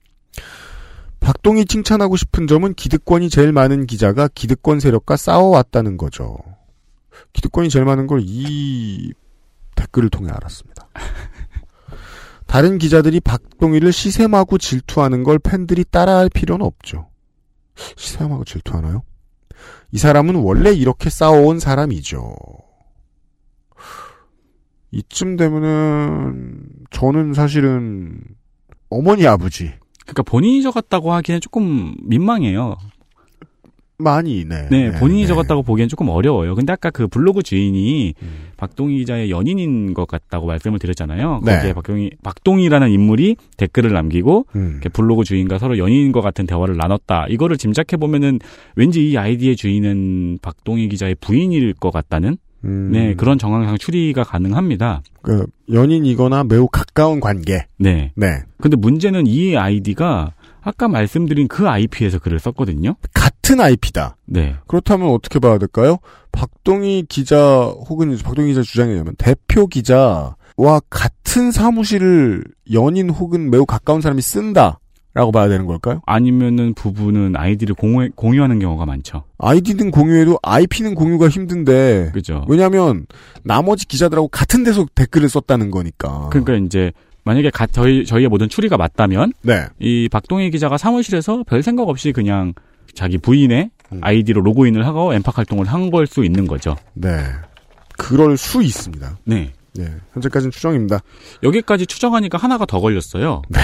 박동희 1.18 1.64
칭찬하고 1.64 2.16
싶은 2.16 2.46
점은 2.46 2.74
기득권이 2.74 3.28
제일 3.28 3.50
많은 3.50 3.86
기자가 3.86 4.28
기득권 4.32 4.78
세력과 4.78 5.16
싸워왔다는 5.16 5.96
거죠. 5.96 6.38
기득권이 7.32 7.70
제일 7.70 7.84
많은 7.84 8.06
걸 8.06 8.20
이 8.24 9.12
댓글을 9.74 10.10
통해 10.10 10.30
알았습니다. 10.30 10.88
다른 12.46 12.78
기자들이 12.78 13.20
박동희를 13.20 13.92
시샘하고 13.92 14.58
질투하는 14.58 15.24
걸 15.24 15.38
팬들이 15.38 15.84
따라할 15.84 16.30
필요는 16.32 16.64
없죠. 16.64 17.08
시샘하고 17.96 18.44
질투하나요? 18.44 19.02
이 19.92 19.98
사람은 19.98 20.36
원래 20.36 20.72
이렇게 20.72 21.10
싸워온 21.10 21.58
사람이죠. 21.58 22.34
이쯤 24.92 25.36
되면은 25.36 26.62
저는 26.90 27.34
사실은 27.34 28.18
어머니 28.88 29.26
아버지 29.26 29.72
그러니까 30.02 30.22
본인이 30.22 30.62
적었다고 30.62 31.12
하기엔 31.12 31.40
조금 31.40 31.94
민망해요. 32.02 32.76
많이 33.98 34.44
네. 34.44 34.68
네, 34.70 34.92
본인이 34.92 35.22
네. 35.22 35.26
적었다고 35.26 35.62
보기엔 35.62 35.88
조금 35.88 36.08
어려워요. 36.08 36.54
근데 36.54 36.72
아까 36.72 36.90
그 36.90 37.06
블로그 37.08 37.42
주인이 37.42 38.14
음. 38.22 38.28
박동희 38.56 38.98
기자의 38.98 39.30
연인인 39.30 39.94
것 39.94 40.06
같다고 40.06 40.46
말씀을 40.46 40.78
드렸잖아요. 40.78 41.40
네. 41.44 41.56
거기에 41.56 41.72
박동희, 41.72 42.10
박동희라는 42.22 42.90
인물이 42.90 43.36
댓글을 43.56 43.92
남기고 43.92 44.46
음. 44.54 44.80
블로그 44.92 45.24
주인과 45.24 45.58
서로 45.58 45.78
연인인 45.78 46.12
것 46.12 46.20
같은 46.20 46.46
대화를 46.46 46.76
나눴다. 46.76 47.26
이거를 47.28 47.56
짐작해 47.56 47.96
보면은 47.96 48.38
왠지 48.74 49.10
이 49.10 49.16
아이디의 49.16 49.56
주인은 49.56 50.38
박동희 50.42 50.88
기자의 50.88 51.16
부인일 51.20 51.74
것 51.74 51.90
같다는 51.90 52.36
음. 52.64 52.90
네 52.92 53.14
그런 53.14 53.38
정황상 53.38 53.78
추리가 53.78 54.24
가능합니다. 54.24 55.02
그 55.22 55.46
연인이거나 55.72 56.44
매우 56.44 56.68
가까운 56.68 57.20
관계. 57.20 57.66
네. 57.78 58.12
네. 58.14 58.40
근데 58.58 58.76
문제는 58.76 59.26
이 59.26 59.56
아이디가 59.56 60.32
아까 60.66 60.88
말씀드린 60.88 61.46
그 61.46 61.68
IP에서 61.68 62.18
글을 62.18 62.40
썼거든요. 62.40 62.96
같은 63.14 63.60
IP다. 63.60 64.16
네. 64.24 64.56
그렇다면 64.66 65.10
어떻게 65.10 65.38
봐야 65.38 65.58
될까요? 65.58 65.98
박동희 66.32 67.04
기자 67.08 67.66
혹은 67.88 68.18
박동희 68.18 68.48
기자 68.48 68.62
주장에 68.62 68.90
의하면 68.90 69.14
대표 69.16 69.68
기자와 69.68 70.80
같은 70.90 71.52
사무실을 71.52 72.42
연인 72.72 73.10
혹은 73.10 73.48
매우 73.48 73.64
가까운 73.64 74.00
사람이 74.00 74.20
쓴다. 74.20 74.80
라고 75.14 75.32
봐야 75.32 75.48
되는 75.48 75.64
걸까요? 75.64 76.02
아니면은 76.04 76.74
부부는 76.74 77.36
아이디를 77.36 77.74
공유, 77.74 78.10
공유하는 78.14 78.58
경우가 78.58 78.84
많죠. 78.84 79.24
아이디는 79.38 79.90
공유해도 79.90 80.38
IP는 80.42 80.94
공유가 80.94 81.30
힘든데. 81.30 82.10
그죠. 82.12 82.44
왜냐하면 82.48 83.06
나머지 83.42 83.86
기자들하고 83.86 84.28
같은 84.28 84.62
데서 84.62 84.84
댓글을 84.94 85.30
썼다는 85.30 85.70
거니까. 85.70 86.28
그러니까 86.30 86.56
이제 86.56 86.92
만약에 87.26 87.50
가, 87.50 87.66
저희 87.66 88.06
저희의 88.06 88.28
모든 88.28 88.48
추리가 88.48 88.76
맞다면 88.76 89.32
네. 89.42 89.66
이 89.80 90.08
박동희 90.10 90.50
기자가 90.52 90.78
사무실에서 90.78 91.42
별 91.46 91.62
생각 91.62 91.88
없이 91.88 92.12
그냥 92.12 92.54
자기 92.94 93.18
부인의 93.18 93.70
음. 93.92 93.98
아이디로 94.00 94.40
로그인을 94.42 94.86
하고 94.86 95.12
엠팍 95.12 95.36
활동을 95.36 95.66
한 95.66 95.90
걸 95.90 96.06
수 96.06 96.24
있는 96.24 96.46
거죠. 96.46 96.76
네. 96.94 97.08
그럴 97.98 98.36
수 98.36 98.62
있습니다. 98.62 99.18
네. 99.24 99.52
네. 99.74 99.90
현재까지는 100.14 100.50
추정입니다. 100.52 101.00
여기까지 101.42 101.86
추정하니까 101.86 102.38
하나가 102.38 102.64
더 102.64 102.80
걸렸어요. 102.80 103.42
네. 103.48 103.60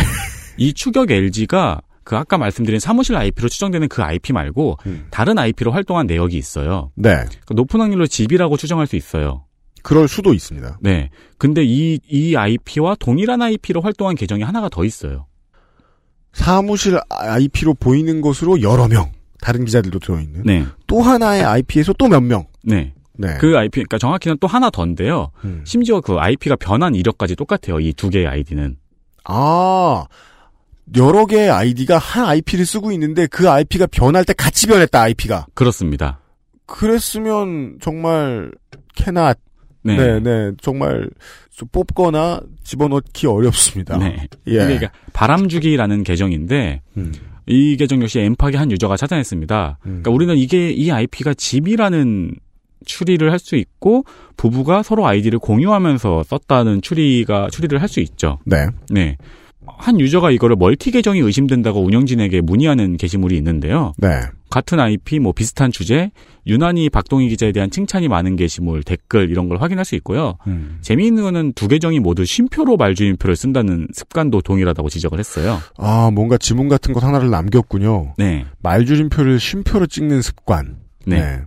이 0.59 0.75
추격 0.75 1.11
LG가 1.11 1.81
그 2.05 2.17
아까 2.17 2.37
말씀드린 2.37 2.81
사무실 2.81 3.15
IP로 3.17 3.49
추정되는 3.49 3.87
그 3.89 4.03
IP 4.03 4.33
말고 4.33 4.77
음. 4.87 5.07
다른 5.11 5.39
IP로 5.39 5.71
활동한 5.71 6.07
내역이 6.09 6.37
있어요. 6.37 6.91
네. 6.97 7.11
그러니까 7.15 7.55
높은 7.55 7.81
확률로 7.81 8.09
집이라고 8.09 8.57
추정할 8.57 8.89
수 8.89 8.97
있어요. 8.97 9.45
그럴 9.83 10.09
수도 10.09 10.33
있습니다. 10.33 10.79
네. 10.81 11.11
근데 11.39 11.63
이, 11.65 11.99
이 12.09 12.37
IP와 12.37 12.97
동일한 12.99 13.43
IP로 13.43 13.81
활동한 13.81 14.15
계정이 14.15 14.43
하나가 14.43 14.69
더 14.69 14.85
있어요. 14.85 15.27
사무실 16.33 16.99
IP로 17.11 17.75
보이는 17.75 18.21
것으로 18.21 18.63
여러 18.63 18.89
명. 18.89 19.11
다른 19.41 19.65
기자들도 19.65 19.99
들어있는. 19.99 20.43
네. 20.45 20.65
또 20.87 21.03
하나의 21.03 21.43
IP에서 21.45 21.93
또 21.95 22.09
몇 22.09 22.21
명. 22.23 22.47
네. 22.63 22.95
네. 23.15 23.37
그 23.39 23.57
IP, 23.59 23.71
그러니까 23.81 23.99
정확히는 23.99 24.39
또 24.41 24.47
하나 24.47 24.71
더인데요. 24.71 25.31
음. 25.45 25.63
심지어 25.67 26.01
그 26.01 26.17
IP가 26.19 26.57
변한 26.57 26.95
이력까지 26.95 27.37
똑같아요. 27.37 27.81
이 27.81 27.93
두 27.93 28.09
개의 28.09 28.27
아이디는. 28.27 28.77
아, 29.25 30.07
여러 30.97 31.27
개의 31.27 31.51
아이디가 31.51 31.99
한 31.99 32.25
IP를 32.27 32.65
쓰고 32.67 32.91
있는데 32.93 33.27
그 33.27 33.51
IP가 33.51 33.87
변할 33.89 34.25
때 34.25 34.33
같이 34.33 34.67
변했다, 34.67 35.01
IP가. 35.01 35.47
그렇습니다. 35.55 36.21
그랬으면 36.67 37.79
정말 37.83 38.51
캐나 38.95 39.35
네. 39.83 39.97
네, 39.97 40.21
네, 40.21 40.53
정말 40.61 41.09
좀 41.51 41.69
뽑거나 41.73 42.41
집어넣기 42.63 43.27
어렵습니다. 43.27 43.99
네. 43.99 44.29
예. 44.47 44.59
그러니까 44.59 44.91
바람주기라는 45.13 46.05
계정인데 46.05 46.83
음. 46.97 47.13
이 47.47 47.77
계정 47.77 48.01
역시 48.03 48.21
엠팍의 48.21 48.57
한 48.57 48.71
유저가 48.71 48.97
찾아냈습니다. 48.97 49.79
음. 49.81 49.87
그러니까 49.87 50.11
우리는 50.13 50.37
이게 50.37 50.71
이 50.71 50.91
IP가 50.91 51.35
집이라는 51.35 52.35
추리를 52.85 53.31
할 53.31 53.39
수 53.39 53.57
있고 53.57 54.05
부부가 54.37 54.83
서로 54.83 55.07
아이디를 55.07 55.39
공유하면서 55.39 56.25
썼다는 56.25 56.83
추리가 56.83 57.49
추리를 57.51 57.81
할 57.81 57.89
수 57.89 58.01
있죠. 58.01 58.39
네. 58.45 58.67
네. 58.91 59.17
한 59.83 59.99
유저가 59.99 60.31
이거를 60.31 60.55
멀티 60.55 60.93
계정이 60.93 61.19
의심된다고 61.19 61.85
운영진에게 61.85 62.41
문의하는 62.41 62.97
게시물이 62.97 63.37
있는데요. 63.39 63.93
네. 63.99 64.21
같은 64.49 64.79
IP, 64.79 65.19
뭐 65.19 65.33
비슷한 65.33 65.73
주제, 65.73 66.13
유난히 66.47 66.89
박동희 66.89 67.29
기자에 67.31 67.51
대한 67.51 67.69
칭찬이 67.69 68.07
많은 68.07 68.37
게시물, 68.37 68.85
댓글 68.85 69.29
이런 69.29 69.49
걸 69.49 69.61
확인할 69.61 69.85
수 69.85 69.97
있고요. 69.97 70.37
음. 70.47 70.79
재미있는 70.83 71.25
거는 71.25 71.55
두 71.55 71.67
계정이 71.67 71.99
모두 71.99 72.25
쉼표로 72.25 72.77
말줄임표를 72.77 73.35
쓴다는 73.35 73.89
습관도 73.93 74.43
동일하다고 74.43 74.89
지적을 74.89 75.19
했어요. 75.19 75.59
아, 75.79 76.13
뭔가 76.13 76.39
지문 76.39 76.69
같은 76.69 76.95
것 76.95 77.03
하나를 77.03 77.31
남겼군요. 77.31 78.15
네. 78.19 78.45
말줄임표를 78.63 79.41
쉼표로 79.41 79.87
찍는 79.87 80.23
습관. 80.23 80.77
네. 81.07 81.41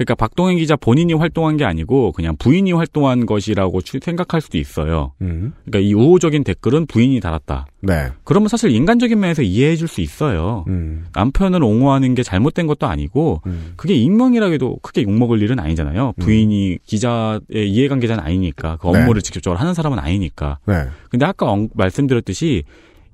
그러니까 0.00 0.14
박동현 0.14 0.56
기자 0.56 0.76
본인이 0.76 1.12
활동한 1.12 1.58
게 1.58 1.66
아니고 1.66 2.12
그냥 2.12 2.34
부인이 2.38 2.72
활동한 2.72 3.26
것이라고 3.26 3.82
추- 3.82 3.98
생각할 4.02 4.40
수도 4.40 4.56
있어요. 4.56 5.12
음. 5.20 5.52
그러니까 5.66 5.86
이 5.86 5.92
우호적인 5.92 6.42
댓글은 6.42 6.86
부인이 6.86 7.20
달았다. 7.20 7.66
네. 7.82 8.08
그러면 8.24 8.48
사실 8.48 8.70
인간적인 8.70 9.20
면에서 9.20 9.42
이해해 9.42 9.76
줄 9.76 9.88
수 9.88 10.00
있어요. 10.00 10.64
음. 10.68 11.04
남편을 11.14 11.62
옹호하는 11.62 12.14
게 12.14 12.22
잘못된 12.22 12.66
것도 12.66 12.86
아니고 12.86 13.42
음. 13.44 13.74
그게 13.76 13.92
익명이라 13.94 14.46
해도 14.46 14.78
크게 14.80 15.02
욕먹을 15.02 15.42
일은 15.42 15.58
아니잖아요. 15.60 16.14
부인이 16.18 16.78
기자의 16.86 17.40
이해관계자는 17.52 18.24
아니니까 18.24 18.78
그 18.80 18.88
업무를 18.88 19.20
직접적으로 19.20 19.58
하는 19.60 19.74
사람은 19.74 19.98
아니니까. 19.98 20.60
네. 20.66 20.86
근데 21.10 21.26
아까 21.26 21.50
엉- 21.50 21.68
말씀드렸듯이 21.74 22.62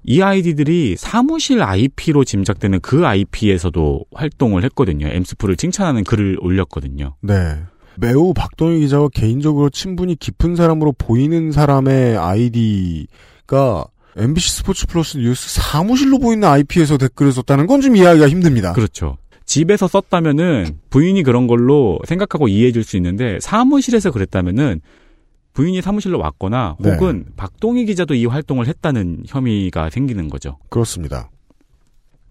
이 0.09 0.23
아이디들이 0.23 0.95
사무실 0.97 1.63
IP로 1.63 2.25
짐작되는 2.25 2.81
그 2.81 3.05
IP에서도 3.07 4.05
활동을 4.15 4.63
했거든요. 4.65 5.09
엠스프를 5.09 5.57
칭찬하는 5.57 6.05
글을 6.05 6.39
올렸거든요. 6.41 7.15
네. 7.23 7.57
매우 7.99 8.33
박동희 8.35 8.81
기자와 8.81 9.09
개인적으로 9.13 9.69
친분이 9.71 10.17
깊은 10.17 10.55
사람으로 10.55 10.93
보이는 10.97 11.51
사람의 11.51 12.17
아이디가 12.19 13.85
MBC 14.17 14.51
스포츠 14.59 14.87
플러스 14.87 15.17
뉴스 15.19 15.61
사무실로 15.61 16.19
보이는 16.19 16.47
IP에서 16.47 16.99
댓글을 16.99 17.33
썼다는 17.33 17.67
건 17.67 17.81
좀 17.81 17.97
이해하기가 17.97 18.29
힘듭니다. 18.29 18.73
그렇죠. 18.73 19.17
집에서 19.45 19.87
썼다면은 19.89 20.79
부인이 20.91 21.23
그런 21.23 21.47
걸로 21.47 21.99
생각하고 22.07 22.49
이해해 22.49 22.73
줄 22.73 22.83
수 22.85 22.97
있는데 22.97 23.39
사무실에서 23.41 24.11
그랬다면은 24.11 24.81
부인이 25.57 25.81
사무실로 25.81 26.19
왔거나 26.19 26.77
네. 26.79 26.91
혹은 26.93 27.25
박동희 27.37 27.87
기자도 27.87 28.15
이 28.15 28.27
활동을 28.27 28.67
했다는 28.67 29.23
혐의가 29.27 29.89
생기는 29.89 30.29
거죠. 30.29 30.59
그렇습니다. 30.69 31.31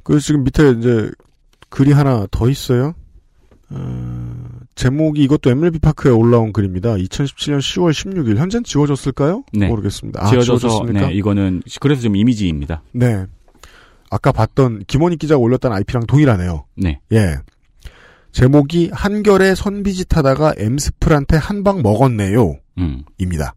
그래서 0.04 0.24
지금 0.28 0.44
밑에 0.44 0.70
이제 0.78 1.10
글이 1.70 1.92
하나 1.92 2.28
더 2.30 2.48
있어요. 2.48 2.94
어, 3.72 4.36
제목이 4.76 5.24
이것도 5.24 5.50
MLB 5.50 5.80
파크에 5.80 6.12
올라온 6.12 6.54
글입니다. 6.54 6.94
2017년 6.98 7.58
10월 7.58 7.90
16일. 7.92 8.38
현재는 8.38 8.64
지워졌을까요? 8.64 9.44
네. 9.54 9.70
모르겠습니다. 9.70 10.24
아, 10.24 10.30
지어져서 10.30 10.60
지워졌습니까? 10.68 11.08
네, 11.08 11.14
이거는 11.16 11.64
그래서 11.82 12.04
좀 12.04 12.16
이미지입니다. 12.16 12.84
네. 12.92 13.26
아까 14.12 14.32
봤던 14.32 14.84
김원희 14.86 15.18
기자가 15.18 15.40
올렸던 15.40 15.74
IP랑 15.74 16.06
동일하네요. 16.06 16.66
네. 16.78 17.00
예. 17.12 17.38
제목이 18.34 18.92
한결에 18.94 19.56
선비짓 19.56 20.16
하다가 20.16 20.54
엠스플한테 20.60 21.38
한 21.38 21.64
방 21.64 21.82
먹었네요. 21.82 22.60
음. 22.78 23.04
입니다. 23.18 23.54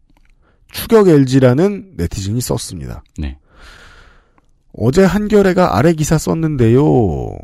추격 0.71 1.09
LG라는 1.09 1.95
네티즌이 1.97 2.41
썼습니다. 2.41 3.03
네. 3.19 3.39
어제 4.73 5.05
한겨레가 5.05 5.77
아래 5.77 5.93
기사 5.93 6.19
썼는데요. 6.19 7.37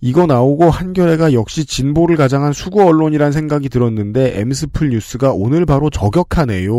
이거 0.00 0.26
나오고 0.26 0.70
한겨레가 0.70 1.32
역시 1.32 1.64
진보를 1.64 2.16
가장한 2.16 2.52
수구 2.52 2.82
언론이란 2.82 3.32
생각이 3.32 3.68
들었는데 3.68 4.38
엠스플 4.40 4.90
뉴스가 4.90 5.32
오늘 5.32 5.64
바로 5.64 5.88
저격하네요. 5.90 6.74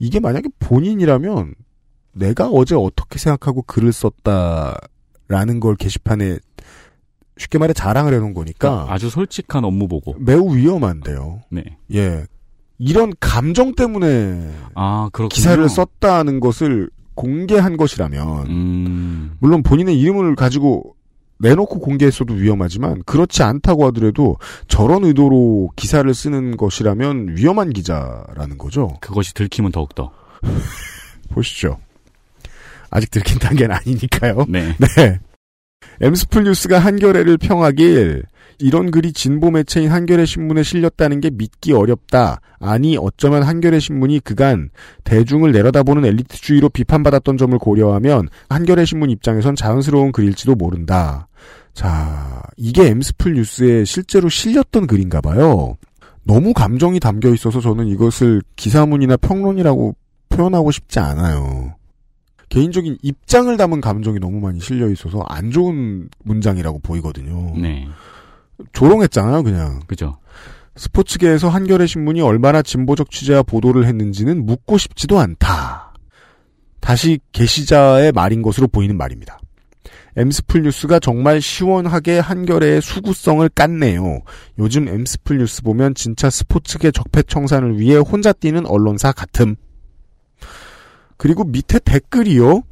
이게 0.00 0.20
만약에 0.20 0.48
본인이라면 0.58 1.54
내가 2.12 2.48
어제 2.48 2.74
어떻게 2.74 3.18
생각하고 3.18 3.62
글을 3.62 3.92
썼다라는 3.92 5.60
걸 5.60 5.76
게시판에 5.76 6.38
쉽게 7.38 7.58
말해 7.58 7.72
자랑을 7.72 8.12
해놓은 8.14 8.34
거니까 8.34 8.86
아주 8.88 9.08
솔직한 9.08 9.64
업무 9.64 9.88
보고. 9.88 10.14
매우 10.18 10.54
위험한데요. 10.54 11.40
네. 11.50 11.62
예. 11.94 12.24
이런 12.78 13.12
감정 13.18 13.74
때문에 13.74 14.52
아. 14.74 15.08
기사를 15.30 15.68
썼다는 15.68 16.40
것을 16.40 16.90
공개한 17.14 17.76
것이라면 17.76 18.46
음. 18.46 19.36
물론 19.40 19.62
본인의 19.62 19.98
이름을 19.98 20.36
가지고 20.36 20.94
내놓고 21.40 21.80
공개했어도 21.80 22.34
위험하지만 22.34 23.02
그렇지 23.04 23.42
않다고 23.42 23.86
하더라도 23.86 24.36
저런 24.66 25.04
의도로 25.04 25.70
기사를 25.76 26.12
쓰는 26.12 26.56
것이라면 26.56 27.36
위험한 27.36 27.70
기자라는 27.70 28.58
거죠. 28.58 28.96
그것이 29.00 29.34
들키면 29.34 29.72
더욱더. 29.72 30.12
보시죠. 31.30 31.78
아직 32.90 33.10
들킨 33.10 33.38
단계는 33.38 33.76
아니니까요. 33.76 34.46
네. 34.48 34.74
네. 34.96 35.20
엠스플 36.00 36.44
뉴스가 36.44 36.78
한겨레를 36.78 37.38
평하길 37.38 38.22
이런 38.60 38.90
글이 38.90 39.12
진보 39.12 39.50
매체인 39.50 39.90
한겨레 39.90 40.24
신문에 40.24 40.62
실렸다는 40.62 41.20
게 41.20 41.30
믿기 41.30 41.72
어렵다. 41.72 42.40
아니 42.58 42.96
어쩌면 42.96 43.42
한겨레 43.42 43.78
신문이 43.78 44.20
그간 44.20 44.70
대중을 45.04 45.52
내려다보는 45.52 46.04
엘리트주의로 46.04 46.68
비판받았던 46.70 47.36
점을 47.36 47.56
고려하면 47.58 48.28
한겨레 48.48 48.84
신문 48.84 49.10
입장에선 49.10 49.54
자연스러운 49.54 50.12
글일지도 50.12 50.56
모른다. 50.56 51.28
자, 51.72 52.42
이게 52.56 52.88
엠스플 52.88 53.34
뉴스에 53.34 53.84
실제로 53.84 54.28
실렸던 54.28 54.88
글인가 54.88 55.20
봐요. 55.20 55.76
너무 56.24 56.52
감정이 56.52 56.98
담겨 56.98 57.32
있어서 57.32 57.60
저는 57.60 57.86
이것을 57.86 58.42
기사문이나 58.56 59.16
평론이라고 59.18 59.94
표현하고 60.30 60.72
싶지 60.72 60.98
않아요. 60.98 61.74
개인적인 62.48 62.98
입장을 63.02 63.56
담은 63.56 63.80
감정이 63.80 64.18
너무 64.18 64.40
많이 64.40 64.60
실려 64.60 64.88
있어서 64.90 65.20
안 65.28 65.50
좋은 65.50 66.08
문장이라고 66.24 66.80
보이거든요. 66.80 67.54
네. 67.56 67.86
조롱했잖아요, 68.72 69.42
그냥. 69.42 69.80
그죠. 69.86 70.18
스포츠계에서 70.76 71.48
한겨레 71.48 71.86
신문이 71.86 72.20
얼마나 72.20 72.62
진보적 72.62 73.10
취재와 73.10 73.42
보도를 73.42 73.86
했는지는 73.86 74.46
묻고 74.46 74.78
싶지도 74.78 75.18
않다. 75.18 75.92
다시 76.80 77.18
게시자의 77.32 78.12
말인 78.12 78.42
것으로 78.42 78.68
보이는 78.68 78.96
말입니다. 78.96 79.38
엠스플 80.16 80.62
뉴스가 80.62 80.98
정말 80.98 81.40
시원하게 81.40 82.18
한겨레의 82.18 82.80
수구성을 82.80 83.48
깠네요. 83.50 84.22
요즘 84.58 84.88
엠스플 84.88 85.38
뉴스 85.38 85.62
보면 85.62 85.94
진짜 85.94 86.30
스포츠계 86.30 86.90
적폐청산을 86.90 87.78
위해 87.78 87.96
혼자 87.96 88.32
뛰는 88.32 88.66
언론사 88.66 89.12
같음. 89.12 89.54
그리고 91.18 91.44
밑에 91.44 91.78
댓글이요. 91.80 92.62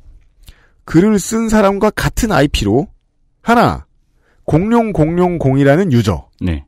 글을 0.87 1.19
쓴 1.19 1.49
사람과 1.49 1.91
같은 1.91 2.33
IP로 2.33 2.89
하나 3.43 3.87
공룡공룡공이라는 4.45 5.93
유저 5.93 6.31
네. 6.41 6.65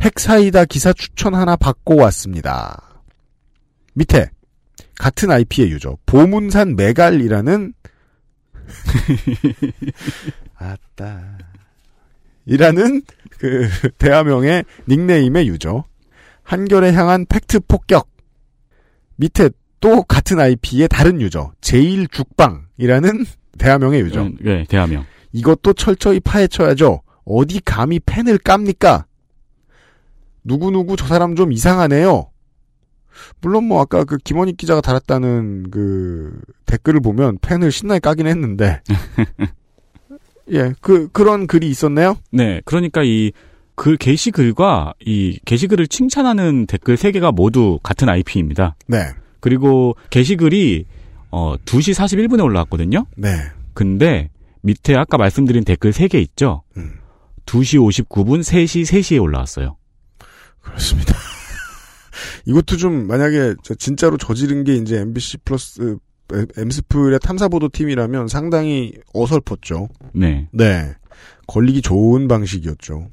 핵사이다 0.00 0.64
기사 0.64 0.92
추천 0.92 1.34
하나 1.34 1.56
받고 1.56 1.96
왔습니다. 1.96 3.00
밑에 3.94 4.28
같은 4.96 5.30
IP의 5.30 5.70
유저 5.70 5.96
보문산 6.04 6.74
메갈이라는 6.76 7.72
아따 10.56 11.38
이라는 12.44 13.02
그 13.38 13.68
대화명의 13.98 14.64
닉네임의 14.88 15.48
유저 15.48 15.84
한겨레 16.42 16.92
향한 16.92 17.24
팩트 17.26 17.60
폭격 17.60 18.10
밑에 19.16 19.50
또 19.80 20.02
같은 20.02 20.40
IP의 20.40 20.88
다른 20.88 21.20
유저 21.20 21.52
제일 21.60 22.08
죽방이라는 22.08 23.24
대화명의 23.58 24.00
유저 24.02 24.22
음, 24.22 24.36
네, 24.40 24.64
대화명. 24.68 25.04
이것도 25.32 25.74
철저히 25.74 26.20
파헤쳐야죠. 26.20 27.02
어디 27.24 27.60
감히 27.60 28.00
펜을 28.00 28.38
깝니까? 28.38 29.06
누구누구 30.44 30.96
저 30.96 31.06
사람 31.06 31.36
좀 31.36 31.52
이상하네요. 31.52 32.30
물론 33.40 33.64
뭐 33.64 33.80
아까 33.80 34.04
그 34.04 34.16
김원익 34.16 34.56
기자가 34.56 34.80
달았다는 34.80 35.70
그 35.70 36.40
댓글을 36.66 37.00
보면 37.00 37.38
펜을 37.42 37.72
신나게 37.72 37.98
까긴 38.00 38.26
했는데 38.26 38.80
예, 40.52 40.72
그 40.80 41.08
그런 41.08 41.46
글이 41.46 41.68
있었네요. 41.68 42.16
네, 42.32 42.62
그러니까 42.64 43.02
이글 43.02 43.96
게시글과 43.98 44.94
이 45.04 45.38
게시글을 45.44 45.88
칭찬하는 45.88 46.66
댓글 46.66 46.96
세 46.96 47.10
개가 47.12 47.32
모두 47.32 47.78
같은 47.82 48.08
IP입니다. 48.08 48.76
네, 48.86 49.08
그리고 49.40 49.96
게시글이 50.10 50.84
어 51.30 51.56
2시 51.64 51.94
41분에 51.94 52.42
올라왔거든요. 52.42 53.06
네, 53.16 53.28
근데 53.74 54.30
밑에 54.62 54.96
아까 54.96 55.16
말씀드린 55.16 55.64
댓글 55.64 55.92
세개 55.92 56.18
있죠. 56.20 56.62
음. 56.76 56.94
2시 57.46 57.78
59분, 58.04 58.40
3시, 58.40 58.82
3시에 58.82 59.22
올라왔어요. 59.22 59.76
그렇습니다. 60.60 61.14
이것도 62.44 62.76
좀 62.76 63.06
만약에 63.06 63.54
저 63.62 63.74
진짜로 63.74 64.16
저지른 64.16 64.64
게 64.64 64.74
이제 64.74 64.98
MBC 64.98 65.38
플러스 65.44 65.96
엠스플의 66.56 67.20
탐사보도 67.20 67.70
팀이라면 67.70 68.28
상당히 68.28 68.92
어설펐죠. 69.14 69.88
네. 70.12 70.48
네, 70.52 70.94
걸리기 71.46 71.80
좋은 71.80 72.28
방식이었죠. 72.28 73.08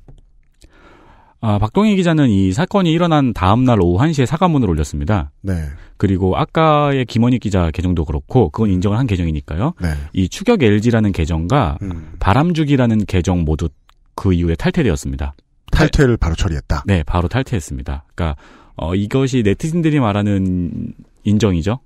아, 1.41 1.59
박동희 1.59 1.95
기자는 1.95 2.29
이 2.29 2.51
사건이 2.51 2.91
일어난 2.91 3.33
다음 3.33 3.65
날 3.65 3.79
오후 3.81 4.03
1시에 4.03 4.25
사과문을 4.25 4.69
올렸습니다. 4.69 5.31
네, 5.41 5.53
그리고 5.97 6.35
아까의 6.35 7.05
김원익 7.05 7.41
기자 7.41 7.69
계정도 7.71 8.03
그렇고 8.05 8.49
그건 8.49 8.71
인정을 8.71 8.97
한 8.97 9.05
계정이니까요. 9.05 9.73
네, 9.81 9.89
이 10.13 10.27
추격 10.27 10.63
LG라는 10.63 11.11
계정과 11.11 11.77
음, 11.83 12.13
바람주기라는 12.19 13.05
계정 13.05 13.43
모두 13.43 13.69
그 14.15 14.33
이후에 14.33 14.55
탈퇴되었습니다. 14.55 15.35
탈퇴를 15.71 16.17
바로 16.17 16.35
처리했다. 16.35 16.83
네, 16.87 17.03
바로 17.03 17.27
탈퇴했습니다. 17.27 18.05
그러니까 18.15 18.41
어, 18.75 18.95
이것이 18.95 19.43
네티즌들이 19.43 19.99
말하는 19.99 20.93
인정이죠. 21.23 21.79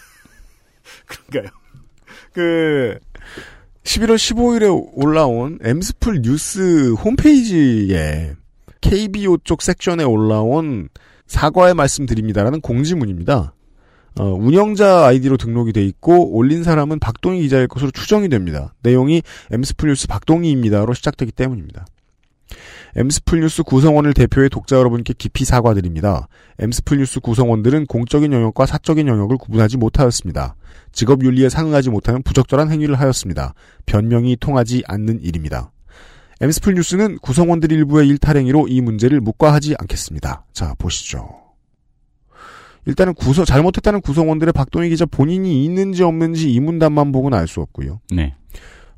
그러니까요. 1.06 1.52
그 2.32 2.98
11월 3.84 4.14
15일에 4.14 4.90
올라온 4.92 5.58
엠스플 5.62 6.22
뉴스 6.22 6.92
홈페이지에 6.92 8.34
KBO 8.80 9.38
쪽 9.44 9.62
섹션에 9.62 10.04
올라온 10.04 10.88
사과의 11.26 11.74
말씀드립니다라는 11.74 12.60
공지문입니다. 12.60 13.54
어, 14.18 14.24
운영자 14.24 15.06
아이디로 15.06 15.36
등록이 15.36 15.72
돼 15.72 15.84
있고 15.84 16.34
올린 16.36 16.64
사람은 16.64 16.98
박동희 16.98 17.40
기자일 17.42 17.68
것으로 17.68 17.90
추정이 17.92 18.28
됩니다. 18.28 18.74
내용이 18.82 19.22
엠스플 19.52 19.88
뉴스 19.88 20.08
박동희입니다로 20.08 20.94
시작되기 20.94 21.32
때문입니다. 21.32 21.86
엠스플 22.96 23.40
뉴스 23.40 23.62
구성원을 23.62 24.14
대표해 24.14 24.48
독자 24.48 24.76
여러분께 24.76 25.14
깊이 25.16 25.44
사과드립니다. 25.44 26.26
엠스플 26.58 26.98
뉴스 26.98 27.20
구성원들은 27.20 27.86
공적인 27.86 28.32
영역과 28.32 28.66
사적인 28.66 29.06
영역을 29.06 29.38
구분하지 29.38 29.76
못하였습니다. 29.76 30.56
직업 30.90 31.22
윤리에 31.22 31.48
상응하지 31.48 31.90
못하는 31.90 32.22
부적절한 32.22 32.70
행위를 32.72 32.98
하였습니다. 32.98 33.54
변명이 33.86 34.36
통하지 34.40 34.82
않는 34.88 35.20
일입니다. 35.22 35.70
엠스플 36.40 36.74
뉴스는 36.74 37.18
구성원들 37.18 37.70
일부의 37.70 38.08
일탈행위로 38.08 38.68
이 38.68 38.80
문제를 38.80 39.20
묵과하지 39.20 39.76
않겠습니다. 39.78 40.46
자, 40.52 40.74
보시죠. 40.78 41.28
일단은 42.86 43.12
구성, 43.12 43.44
잘못했다는 43.44 44.00
구성원들의 44.00 44.52
박동희 44.54 44.88
기자 44.88 45.04
본인이 45.04 45.64
있는지 45.64 46.02
없는지 46.02 46.50
이 46.50 46.60
문단만 46.60 47.12
보고는 47.12 47.36
알 47.36 47.46
수 47.46 47.60
없고요. 47.60 48.00
네. 48.10 48.34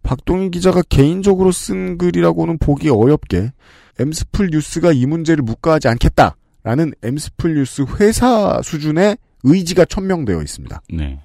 박동희 0.04 0.50
기자가 0.50 0.82
개인적으로 0.88 1.50
쓴 1.50 1.98
글이라고는 1.98 2.58
보기 2.58 2.90
어렵게 2.90 3.50
엠스플 3.98 4.50
뉴스가 4.52 4.92
이 4.92 5.06
문제를 5.06 5.42
묵과하지 5.42 5.88
않겠다라는 5.88 6.92
엠스플 7.02 7.54
뉴스 7.54 7.84
회사 7.98 8.60
수준의 8.62 9.16
의지가 9.42 9.84
천명되어 9.86 10.40
있습니다. 10.40 10.80
네. 10.94 11.20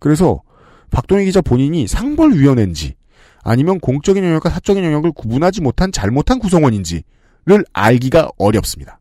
그래서 0.00 0.42
박동희 0.90 1.24
기자 1.24 1.40
본인이 1.40 1.86
상벌위원회인지 1.86 2.96
아니면 3.44 3.78
공적인 3.80 4.24
영역과 4.24 4.50
사적인 4.50 4.82
영역을 4.84 5.12
구분하지 5.12 5.60
못한 5.60 5.92
잘못한 5.92 6.38
구성원인지를 6.38 7.64
알기가 7.72 8.30
어렵습니다. 8.38 8.98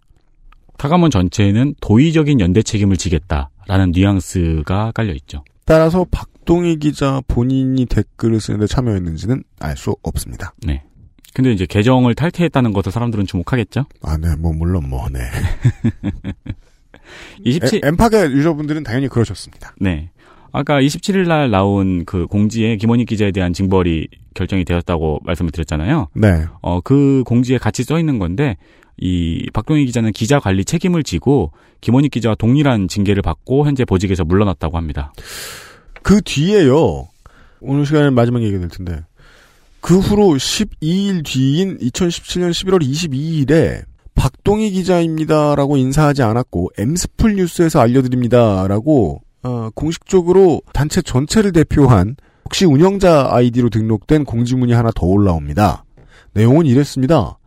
타가문 0.78 1.10
전체에는 1.12 1.76
도의적인 1.82 2.40
연대 2.40 2.62
책임을 2.62 2.98
지겠다라는 2.98 3.92
뉘앙스가 3.94 4.92
깔려 4.94 5.14
있죠. 5.14 5.44
따라서 5.66 6.06
박동희 6.12 6.78
기자 6.80 7.22
본인이 7.28 7.86
댓글을 7.86 8.42
쓰는데 8.42 8.68
참여했는지는 8.68 9.44
알 9.60 9.78
수 9.78 9.96
없습니다. 10.04 10.54
네. 10.66 10.84
근데 11.34 11.52
이제 11.52 11.66
계정을 11.66 12.14
탈퇴했다는 12.16 12.74
것을 12.74 12.92
사람들은 12.92 13.26
주목하겠죠? 13.26 13.86
아, 14.04 14.18
네, 14.18 14.36
뭐, 14.36 14.52
물론 14.54 14.88
뭐, 14.90 15.08
네. 15.10 15.20
27, 17.44 17.82
엠- 17.84 17.96
엠팍의 18.00 18.32
유저분들은 18.34 18.84
당연히 18.84 19.08
그러셨습니다. 19.08 19.74
네. 19.80 20.10
아까 20.52 20.80
27일 20.80 21.28
날 21.28 21.50
나온 21.50 22.06
그 22.06 22.28
공지에 22.28 22.78
김원익 22.78 23.08
기자에 23.08 23.32
대한 23.32 23.54
징벌이 23.54 24.08
결정이 24.34 24.66
되었다고 24.66 25.20
말씀을 25.24 25.52
드렸잖아요. 25.52 26.08
네. 26.14 26.46
어, 26.62 26.82
그 26.82 27.24
공지에 27.26 27.58
같이 27.58 27.84
써 27.84 28.00
있는 28.00 28.20
건데, 28.20 28.58
이 28.98 29.50
박동희 29.54 29.86
기자는 29.86 30.12
기자 30.12 30.40
관리 30.40 30.64
책임을 30.66 31.04
지고 31.04 31.52
김원익 31.82 32.12
기자와 32.12 32.36
동일한 32.36 32.88
징계를 32.88 33.22
받고 33.22 33.66
현재 33.66 33.86
보직에서 33.86 34.24
물러났다고 34.24 34.78
합니다. 34.78 35.14
그 36.04 36.22
뒤에요. 36.22 37.08
오늘 37.60 37.86
시간에 37.86 38.10
마지막 38.10 38.42
얘기가 38.44 38.60
될 38.60 38.70
텐데. 38.70 39.02
그 39.82 40.00
후로 40.00 40.36
12일 40.36 41.26
뒤인 41.26 41.78
2017년 41.80 42.52
11월 42.52 42.82
22일에 42.82 43.84
박동희 44.16 44.72
기자입니다라고 44.72 45.76
인사하지 45.76 46.24
않았고 46.24 46.72
엠스플 46.78 47.36
뉴스에서 47.36 47.82
알려드립니다라고 47.82 49.22
어, 49.44 49.70
공식적으로 49.76 50.62
단체 50.72 51.02
전체를 51.02 51.52
대표한 51.52 52.16
혹시 52.46 52.66
운영자 52.66 53.30
아이디로 53.32 53.70
등록된 53.70 54.26
공지문이 54.26 54.74
하나 54.74 54.92
더 54.94 55.06
올라옵니다. 55.06 55.86
내용은 56.34 56.66
이랬습니다. 56.66 57.38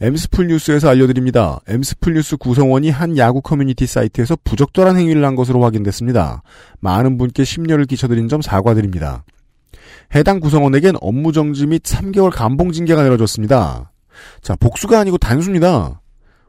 엠스플 0.00 0.48
뉴스에서 0.48 0.90
알려드립니다. 0.90 1.60
엠스플 1.66 2.14
뉴스 2.14 2.36
구성원이 2.36 2.90
한 2.90 3.16
야구 3.16 3.40
커뮤니티 3.40 3.86
사이트에서 3.86 4.36
부적절한 4.44 4.96
행위를 4.96 5.24
한 5.24 5.36
것으로 5.36 5.62
확인됐습니다. 5.62 6.42
많은 6.80 7.16
분께 7.16 7.44
심려를 7.44 7.86
끼쳐드린 7.86 8.28
점 8.28 8.42
사과드립니다. 8.42 9.24
해당 10.14 10.40
구성원에겐 10.40 10.96
업무 11.00 11.32
정지 11.32 11.66
및 11.66 11.82
3개월 11.82 12.30
감봉 12.30 12.72
징계가 12.72 13.02
내려졌습니다. 13.02 13.92
자, 14.42 14.56
복수가 14.56 14.98
아니고 15.00 15.18
단수입니다. 15.18 16.00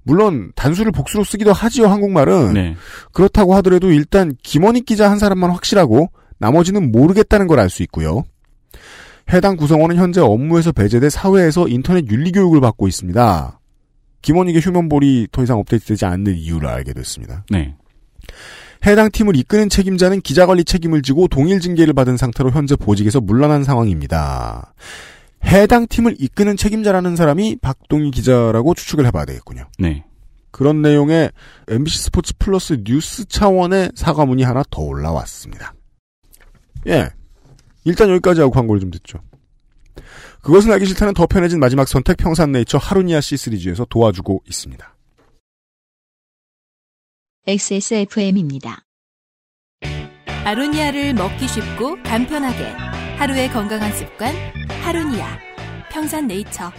물론 0.04 0.52
단수를 0.56 0.92
복수로 0.92 1.24
쓰기도 1.24 1.52
하지요, 1.52 1.88
한국말은. 1.88 2.54
네. 2.54 2.76
그렇다고 3.12 3.56
하더라도 3.56 3.92
일단 3.92 4.34
김원익 4.42 4.86
기자 4.86 5.10
한 5.12 5.20
사람만 5.20 5.52
확실하고 5.52 6.10
나머지는 6.40 6.92
모르겠다는 6.92 7.48
걸 7.48 7.60
알 7.60 7.70
수 7.70 7.84
있고요. 7.84 8.24
해당 9.34 9.58
구성원은 9.58 9.98
현재 9.98 10.22
업무에서 10.22 10.72
배제돼 10.72 11.10
사회에서 11.10 11.68
인터넷 11.68 12.06
윤리 12.10 12.32
교육을 12.32 12.62
받고 12.62 12.88
있습니다. 12.88 13.60
김원익의 14.22 14.62
휴면볼이 14.62 15.28
더 15.32 15.44
이상 15.44 15.60
업데이트되지 15.60 16.06
않는 16.06 16.36
이유를 16.36 16.68
알게 16.68 16.94
됐습니다. 16.94 17.44
네. 17.50 17.76
해당 18.86 19.10
팀을 19.12 19.36
이끄는 19.36 19.70
책임자는 19.70 20.22
기자 20.22 20.46
관리 20.46 20.64
책임을 20.64 21.02
지고 21.02 21.28
동일 21.28 21.60
징계를 21.60 21.94
받은 21.94 22.16
상태로 22.18 22.52
현재 22.52 22.76
보직에서 22.76 23.20
물러난 23.20 23.64
상황입니다. 23.64 24.74
해당 25.46 25.88
팀을 25.88 26.16
이끄는 26.20 26.56
책임자라는 26.58 27.16
사람이 27.16 27.58
박동희 27.62 28.12
기자라고 28.12 28.74
추측을 28.76 29.06
해봐야 29.08 29.26
되겠군요. 29.26 29.68
네. 29.80 30.04
그런 30.52 30.82
내용의 30.82 31.32
MBC 31.68 32.04
스포츠 32.04 32.34
플러스 32.40 32.82
뉴스 32.84 33.26
차원의 33.26 33.92
사과문이 33.96 34.44
하나 34.44 34.64
더 34.70 34.82
올라왔습니다. 34.82 35.74
예. 36.88 37.10
일단 37.84 38.10
여기까지 38.10 38.42
하고 38.42 38.52
광고를 38.52 38.80
좀 38.82 38.92
듣죠. 38.92 39.20
그것은 40.42 40.72
알기 40.72 40.86
싫다는 40.86 41.14
더 41.14 41.26
편해진 41.26 41.60
마지막 41.60 41.88
선택 41.88 42.18
평산네이처 42.18 42.78
하루니아 42.78 43.22
C 43.22 43.38
시리즈에서 43.38 43.86
도와주고 43.86 44.44
있습니다. 44.48 44.96
XSFM입니다. 47.46 48.84
아로니아를 50.46 51.14
먹기 51.14 51.48
쉽고 51.48 52.02
간편하게 52.04 52.64
하루의 53.18 53.50
건강한 53.50 53.92
습관 53.94 54.34
하루니아 54.84 55.40
평산네이처 55.92 56.72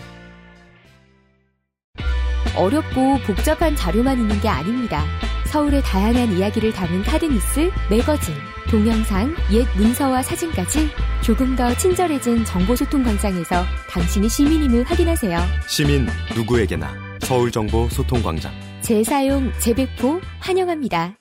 어렵고 2.56 3.18
복잡한 3.26 3.76
자료만 3.76 4.18
있는 4.18 4.40
게 4.40 4.48
아닙니다. 4.48 5.04
서울의 5.50 5.82
다양한 5.82 6.36
이야기를 6.36 6.72
담은 6.72 7.02
카드뉴스, 7.04 7.70
매거진, 7.88 8.34
동영상, 8.70 9.34
옛 9.50 9.66
문서와 9.78 10.22
사진까지 10.22 10.90
조금 11.22 11.56
더 11.56 11.74
친절해진 11.74 12.44
정보소통 12.44 13.02
광장에서 13.02 13.64
당신이 13.88 14.28
시민임을 14.28 14.84
확인하세요. 14.84 15.38
시민 15.66 16.06
누구에게나 16.36 16.94
서울정보소통광장. 17.22 18.52
재사용, 18.82 19.50
재배포 19.58 20.20
환영합니다. 20.38 21.16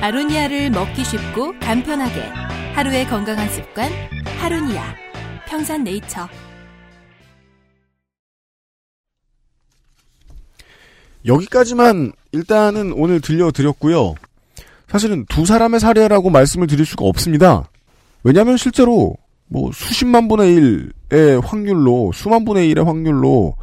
아로니아를 0.00 0.70
먹기 0.70 1.04
쉽고 1.04 1.58
간편하게 1.60 2.22
하루의 2.74 3.06
건강한 3.06 3.48
습관 3.50 3.90
하루니아 4.38 4.94
평산네이처 5.46 6.28
여기까지만 11.26 12.12
일단은 12.34 12.92
오늘 12.92 13.20
들려드렸고요. 13.20 14.14
사실은 14.88 15.24
두 15.28 15.46
사람의 15.46 15.78
사례라고 15.78 16.30
말씀을 16.30 16.66
드릴 16.66 16.84
수가 16.84 17.04
없습니다. 17.06 17.68
왜냐하면 18.24 18.56
실제로 18.56 19.14
뭐 19.46 19.70
수십만 19.72 20.26
분의 20.26 20.54
일의 20.54 21.40
확률로 21.40 22.10
수만 22.12 22.44
분의 22.44 22.68
일의 22.68 22.84
확률로 22.84 23.56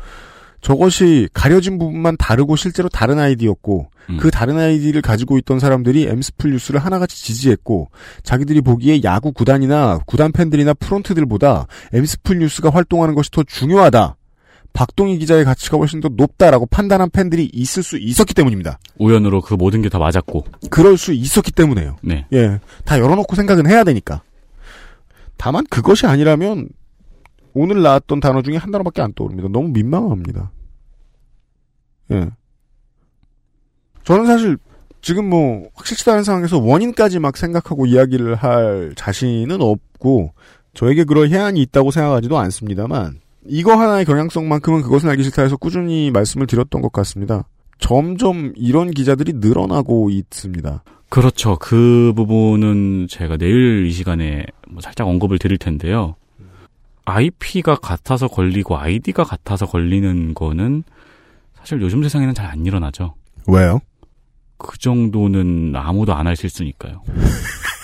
저것이 0.61 1.27
가려진 1.33 1.79
부분만 1.79 2.15
다르고 2.17 2.55
실제로 2.55 2.87
다른 2.87 3.19
아이디였고 3.19 3.89
음. 4.11 4.17
그 4.17 4.31
다른 4.31 4.57
아이디를 4.57 5.01
가지고 5.01 5.37
있던 5.39 5.59
사람들이 5.59 6.07
엠스플 6.07 6.51
뉴스를 6.51 6.79
하나같이 6.79 7.23
지지했고 7.23 7.89
자기들이 8.23 8.61
보기에 8.61 9.01
야구 9.03 9.33
구단이나 9.33 9.99
구단 10.05 10.31
팬들이나 10.31 10.75
프론트들보다 10.75 11.65
엠스플 11.93 12.39
뉴스가 12.39 12.69
활동하는 12.69 13.15
것이 13.15 13.31
더 13.31 13.43
중요하다. 13.43 14.15
박동희 14.73 15.17
기자의 15.17 15.43
가치가 15.45 15.77
훨씬 15.77 15.99
더 15.99 16.09
높다라고 16.09 16.65
판단한 16.65 17.09
팬들이 17.09 17.49
있을 17.53 17.83
수 17.83 17.97
있었기 17.97 18.33
때문입니다. 18.33 18.79
우연으로 18.97 19.41
그 19.41 19.53
모든 19.53 19.81
게 19.81 19.89
다 19.89 19.99
맞았고. 19.99 20.45
그럴 20.69 20.97
수 20.97 21.13
있었기 21.13 21.51
때문에요. 21.51 21.97
네. 22.01 22.25
예. 22.33 22.59
다 22.85 22.97
열어놓고 22.99 23.35
생각은 23.35 23.67
해야 23.69 23.83
되니까. 23.83 24.21
다만 25.37 25.65
그것이 25.69 26.05
아니라면 26.05 26.69
오늘 27.53 27.81
나왔던 27.81 28.19
단어 28.21 28.41
중에 28.41 28.57
한 28.57 28.71
단어밖에 28.71 29.01
안 29.01 29.13
떠오릅니다. 29.13 29.49
너무 29.49 29.69
민망합니다. 29.69 30.51
예. 32.11 32.29
저는 34.03 34.25
사실 34.25 34.57
지금 35.01 35.29
뭐 35.29 35.69
확실치도 35.75 36.11
않은 36.11 36.23
상황에서 36.23 36.59
원인까지 36.59 37.19
막 37.19 37.37
생각하고 37.37 37.85
이야기를 37.85 38.35
할 38.35 38.93
자신은 38.95 39.61
없고 39.61 40.33
저에게 40.73 41.03
그럴 41.03 41.29
해안이 41.29 41.61
있다고 41.63 41.91
생각하지도 41.91 42.37
않습니다만 42.37 43.20
이거 43.47 43.75
하나의 43.75 44.05
경향성만큼은 44.05 44.81
그것은 44.83 45.09
알기 45.09 45.23
싫다 45.23 45.41
해서 45.41 45.57
꾸준히 45.57 46.11
말씀을 46.11 46.47
드렸던 46.47 46.81
것 46.81 46.91
같습니다. 46.91 47.45
점점 47.79 48.53
이런 48.55 48.91
기자들이 48.91 49.33
늘어나고 49.37 50.09
있습니다. 50.11 50.83
그렇죠. 51.09 51.57
그 51.59 52.13
부분은 52.15 53.07
제가 53.09 53.37
내일 53.37 53.85
이 53.87 53.91
시간에 53.91 54.45
뭐 54.69 54.81
살짝 54.81 55.07
언급을 55.07 55.39
드릴 55.39 55.57
텐데요. 55.57 56.15
IP가 57.05 57.75
같아서 57.75 58.27
걸리고 58.27 58.77
아이디가 58.77 59.23
같아서 59.23 59.65
걸리는 59.65 60.33
거는 60.35 60.83
사실 61.57 61.81
요즘 61.81 62.03
세상에는 62.03 62.33
잘 62.35 62.45
안 62.45 62.65
일어나죠. 62.65 63.15
왜요? 63.47 63.79
그 64.57 64.77
정도는 64.77 65.73
아무도 65.75 66.13
안 66.13 66.27
할 66.27 66.35
실수니까요. 66.35 67.01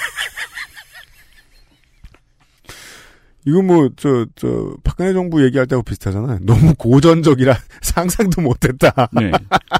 이거 3.47 3.61
뭐, 3.61 3.87
저, 3.95 4.25
저, 4.35 4.75
박근혜 4.83 5.13
정부 5.13 5.41
얘기할 5.45 5.67
때하고 5.67 5.81
비슷하잖아요. 5.83 6.39
너무 6.43 6.73
고전적이라 6.77 7.55
상상도 7.81 8.41
못했다. 8.41 8.91
네. 9.13 9.31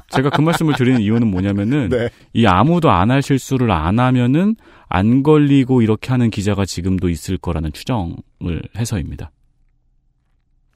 제가 0.08 0.30
그 0.30 0.40
말씀을 0.40 0.72
드리는 0.74 0.98
이유는 1.02 1.26
뭐냐면은, 1.28 1.90
네. 1.90 2.08
이 2.32 2.46
아무도 2.46 2.90
안 2.90 3.10
할 3.10 3.20
실수를 3.20 3.70
안 3.70 4.00
하면은, 4.00 4.56
안 4.88 5.22
걸리고 5.22 5.82
이렇게 5.82 6.08
하는 6.08 6.30
기자가 6.30 6.64
지금도 6.64 7.10
있을 7.10 7.36
거라는 7.36 7.74
추정을 7.74 8.62
해서입니다. 8.74 9.32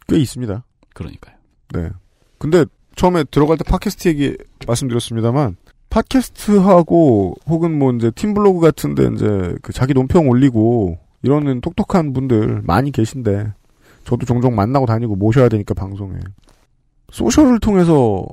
꽤 0.07 0.19
있습니다. 0.19 0.63
그러니까요. 0.93 1.37
네. 1.73 1.89
근데 2.37 2.67
처음에 2.95 3.25
들어갈 3.25 3.57
때 3.57 3.65
팟캐스트 3.65 4.09
얘기 4.09 4.37
말씀드렸습니다만, 4.67 5.57
팟캐스트하고 5.89 7.37
혹은 7.47 7.79
뭐 7.79 7.91
이제 7.95 8.11
팀블로그 8.11 8.61
같은데 8.61 9.09
이제 9.15 9.55
그 9.63 9.73
자기 9.73 9.95
논평 9.95 10.29
올리고 10.29 10.99
이러는 11.23 11.61
똑똑한 11.61 12.13
분들 12.13 12.63
많이 12.65 12.91
계신데 12.91 13.53
저도 14.05 14.27
종종 14.27 14.55
만나고 14.55 14.87
다니고 14.87 15.17
모셔야 15.17 15.49
되니까 15.49 15.75
방송에 15.75 16.15
소셜을 17.13 17.61
통해서 17.61 18.27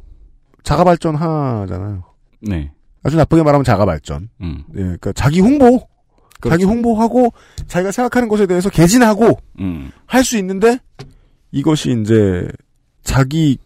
자가 0.64 0.84
발전하잖아요. 0.84 2.04
네. 2.42 2.72
아주 3.04 3.18
나쁘게 3.18 3.44
말하면 3.44 3.64
자가 3.64 3.86
발전. 3.86 4.30
음. 4.42 4.64
예, 4.76 4.82
그러니까 4.82 5.14
자기 5.14 5.40
홍보, 5.40 5.88
자기 6.42 6.64
그렇죠. 6.64 6.70
홍보하고 6.70 7.34
자기가 7.68 7.92
생각하는 7.92 8.28
것에 8.28 8.46
대해서 8.46 8.70
개진하고 8.70 9.40
음. 9.60 9.92
할수 10.06 10.38
있는데 10.38 10.80
이것이 11.52 11.96
이제 12.02 12.48
자기 13.04 13.58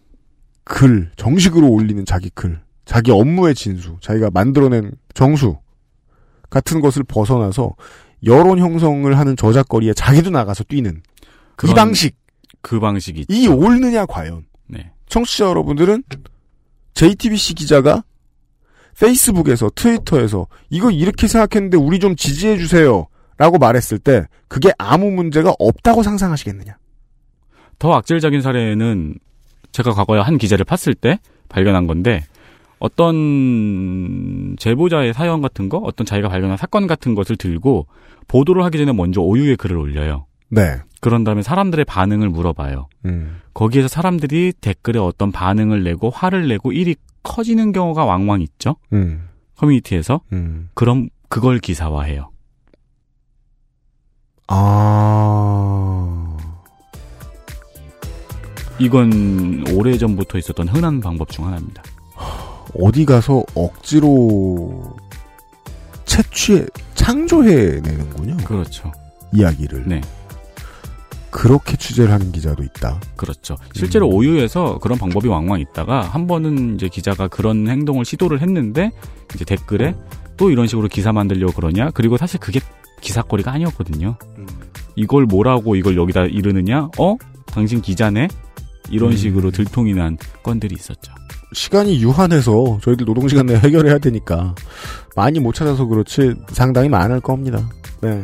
글 0.64 1.12
정식으로 1.16 1.70
올리는 1.70 2.06
자기 2.06 2.30
글, 2.30 2.60
자기 2.86 3.12
업무의 3.12 3.56
진수, 3.56 3.98
자기가 4.02 4.30
만들어낸 4.32 4.92
정수 5.14 5.58
같은 6.50 6.82
것을 6.82 7.04
벗어나서 7.04 7.74
여론 8.26 8.60
형성을 8.60 9.18
하는 9.18 9.36
저작거리에 9.36 9.94
자기도 9.94 10.30
나가서 10.30 10.64
뛰는 10.66 11.02
이 11.68 11.74
방식 11.74 12.16
그 12.62 12.80
방식이 12.80 13.26
이 13.30 13.48
옳느냐 13.48 14.06
과연? 14.06 14.46
네. 14.68 14.92
청취자 15.08 15.46
여러분들은 15.46 16.04
JTBC 16.94 17.56
기자가 17.56 18.04
페이스북에서 19.00 19.72
트위터에서 19.76 20.48
이거 20.70 20.92
이렇게 20.92 21.28
생각했는데 21.28 21.78
우리 21.78 22.00
좀 22.00 22.16
지지해 22.16 22.58
주세요. 22.58 23.08
라고 23.38 23.58
말했을 23.58 23.98
때 23.98 24.28
그게 24.48 24.72
아무 24.78 25.10
문제가 25.12 25.54
없다고 25.58 26.04
상상하시겠느냐? 26.04 26.78
더 27.80 27.94
악질적인 27.94 28.42
사례는 28.42 29.16
제가 29.72 29.92
과거에 29.92 30.20
한 30.20 30.38
기자를 30.38 30.66
팠을 30.66 30.96
때 31.00 31.20
발견한 31.50 31.88
건데 31.88 32.24
어떤 32.84 34.58
제보자의 34.60 35.14
사연 35.14 35.42
같은 35.42 35.70
거, 35.70 35.78
어떤 35.78 36.06
자기가 36.06 36.28
발견한 36.28 36.58
사건 36.58 36.86
같은 36.86 37.16
것을 37.16 37.38
들고 37.38 37.88
보도를 38.28 38.62
하기 38.66 38.78
전에 38.78 38.92
먼저 38.92 39.22
오유의 39.22 39.56
글을 39.56 39.78
올려요. 39.78 40.26
네. 40.50 40.82
그런 41.00 41.24
다음에 41.24 41.44
사람들의 41.44 41.86
반응을 41.86 42.28
물어봐요. 42.28 42.90
음. 43.06 43.40
거기에서 43.54 43.88
사람들이 43.88 44.52
댓글에 44.60 45.00
어떤 45.00 45.32
반응을 45.32 45.86
내고 45.86 46.10
화를 46.10 46.50
내고 46.50 46.74
일이 46.74 46.98
커지는 47.24 47.72
경우가 47.72 48.04
왕왕 48.04 48.42
있죠. 48.42 48.76
음. 48.92 49.30
커뮤니티에서. 49.56 50.20
음. 50.34 50.68
그럼 50.74 51.08
그걸 51.30 51.60
기사화해요. 51.60 52.32
아. 54.50 56.38
이건 58.78 59.64
오래전부터 59.72 60.38
있었던 60.38 60.68
흔한 60.68 61.00
방법 61.00 61.30
중 61.30 61.46
하나입니다. 61.46 61.82
어디 62.80 63.06
가서 63.06 63.44
억지로 63.56 64.96
채취해 66.06 66.66
창조해내는군요. 66.96 68.38
그렇죠. 68.38 68.92
이야기를. 69.34 69.84
네. 69.88 70.02
그렇게 71.32 71.76
취재를 71.76 72.12
하는 72.12 72.32
기자도 72.32 72.64
있다. 72.64 73.00
그렇죠. 73.16 73.58
실제로 73.74 74.08
오유에서 74.08 74.78
그런 74.78 75.00
방법이 75.00 75.28
왕왕 75.28 75.60
있다가 75.60 76.02
한 76.02 76.28
번은 76.28 76.76
이제 76.76 76.88
기자가 76.88 77.28
그런 77.28 77.68
행동을 77.68 78.06
시도를 78.06 78.42
했는데 78.42 78.92
이제 79.34 79.44
댓글에 79.44 79.96
또 80.38 80.52
이런 80.52 80.68
식으로 80.68 80.88
기사 80.88 81.12
만들려고 81.12 81.54
그러냐? 81.54 81.90
그리고 81.92 82.18
사실 82.18 82.40
그게 82.40 82.60
기사거리가 83.02 83.52
아니었거든요. 83.52 84.16
이걸 84.96 85.26
뭐라고 85.26 85.76
이걸 85.76 85.98
여기다 85.98 86.26
이르느냐? 86.26 86.90
어? 87.00 87.18
당신 87.48 87.82
기자네? 87.82 88.28
이런 88.90 89.12
음. 89.12 89.18
식으로 89.18 89.50
들통이 89.50 89.94
난 89.94 90.18
건들이 90.44 90.76
있었죠. 90.76 91.14
시간이 91.54 92.02
유한해서 92.02 92.80
저희들 92.82 93.06
노동시간 93.06 93.46
내에 93.46 93.58
해결해야 93.64 93.98
되니까 94.00 94.56
많이 95.16 95.40
못 95.40 95.54
찾아서 95.54 95.86
그렇지 95.86 96.36
상당히 96.50 96.90
많을 96.90 97.20
겁니다. 97.22 97.70
네. 98.02 98.24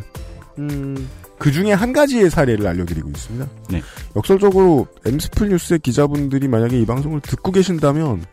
음, 0.58 1.08
그 1.38 1.52
중에 1.52 1.72
한 1.72 1.94
가지의 1.94 2.30
사례를 2.30 2.68
알려드리고 2.68 3.10
있습니다. 3.10 3.48
네. 3.70 3.82
역설적으로 4.16 4.88
엠스플 5.06 5.50
뉴스의 5.50 5.80
기자분들이 5.80 6.48
만약에 6.48 6.80
이 6.80 6.86
방송을 6.86 7.22
듣고 7.22 7.52
계신다면 7.52 8.26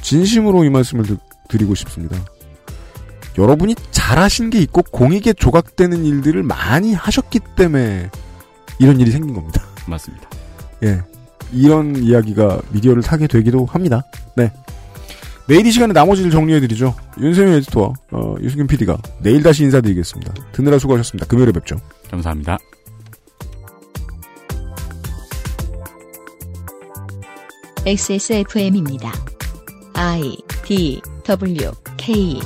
진심으로 0.00 0.64
이 0.64 0.70
말씀을 0.70 1.04
드, 1.04 1.16
드리고 1.48 1.74
싶습니다. 1.74 2.16
여러분이 3.38 3.74
잘하신 3.90 4.50
게 4.50 4.60
있고 4.60 4.82
공익에 4.82 5.32
조각되는 5.32 6.04
일들을 6.04 6.42
많이 6.42 6.94
하셨기 6.94 7.40
때문에 7.56 8.10
이런 8.78 9.00
일이 9.00 9.10
생긴 9.10 9.34
겁니다. 9.34 9.62
맞습니다. 9.86 10.28
예. 10.82 11.02
이런 11.52 11.96
이야기가 11.96 12.60
미디어를 12.70 13.02
타게 13.02 13.26
되기도 13.26 13.66
합니다. 13.66 14.02
네. 14.36 14.50
내일 15.46 15.66
이 15.66 15.72
시간에 15.72 15.92
나머지를 15.92 16.30
정리해드리죠. 16.30 16.94
윤세민 17.20 17.54
에디터와 17.54 17.92
어, 18.12 18.34
유승균 18.40 18.66
PD가 18.66 18.96
내일 19.20 19.42
다시 19.42 19.64
인사드리겠습니다. 19.64 20.32
듣느라 20.52 20.78
수고하셨습니다. 20.78 21.26
금요일에 21.26 21.52
뵙죠. 21.52 21.76
감사합니다. 22.10 22.58
XSFM입니다. 27.84 29.12
I 29.94 30.36
D 30.64 31.00
W 31.24 31.70
K 31.96 32.40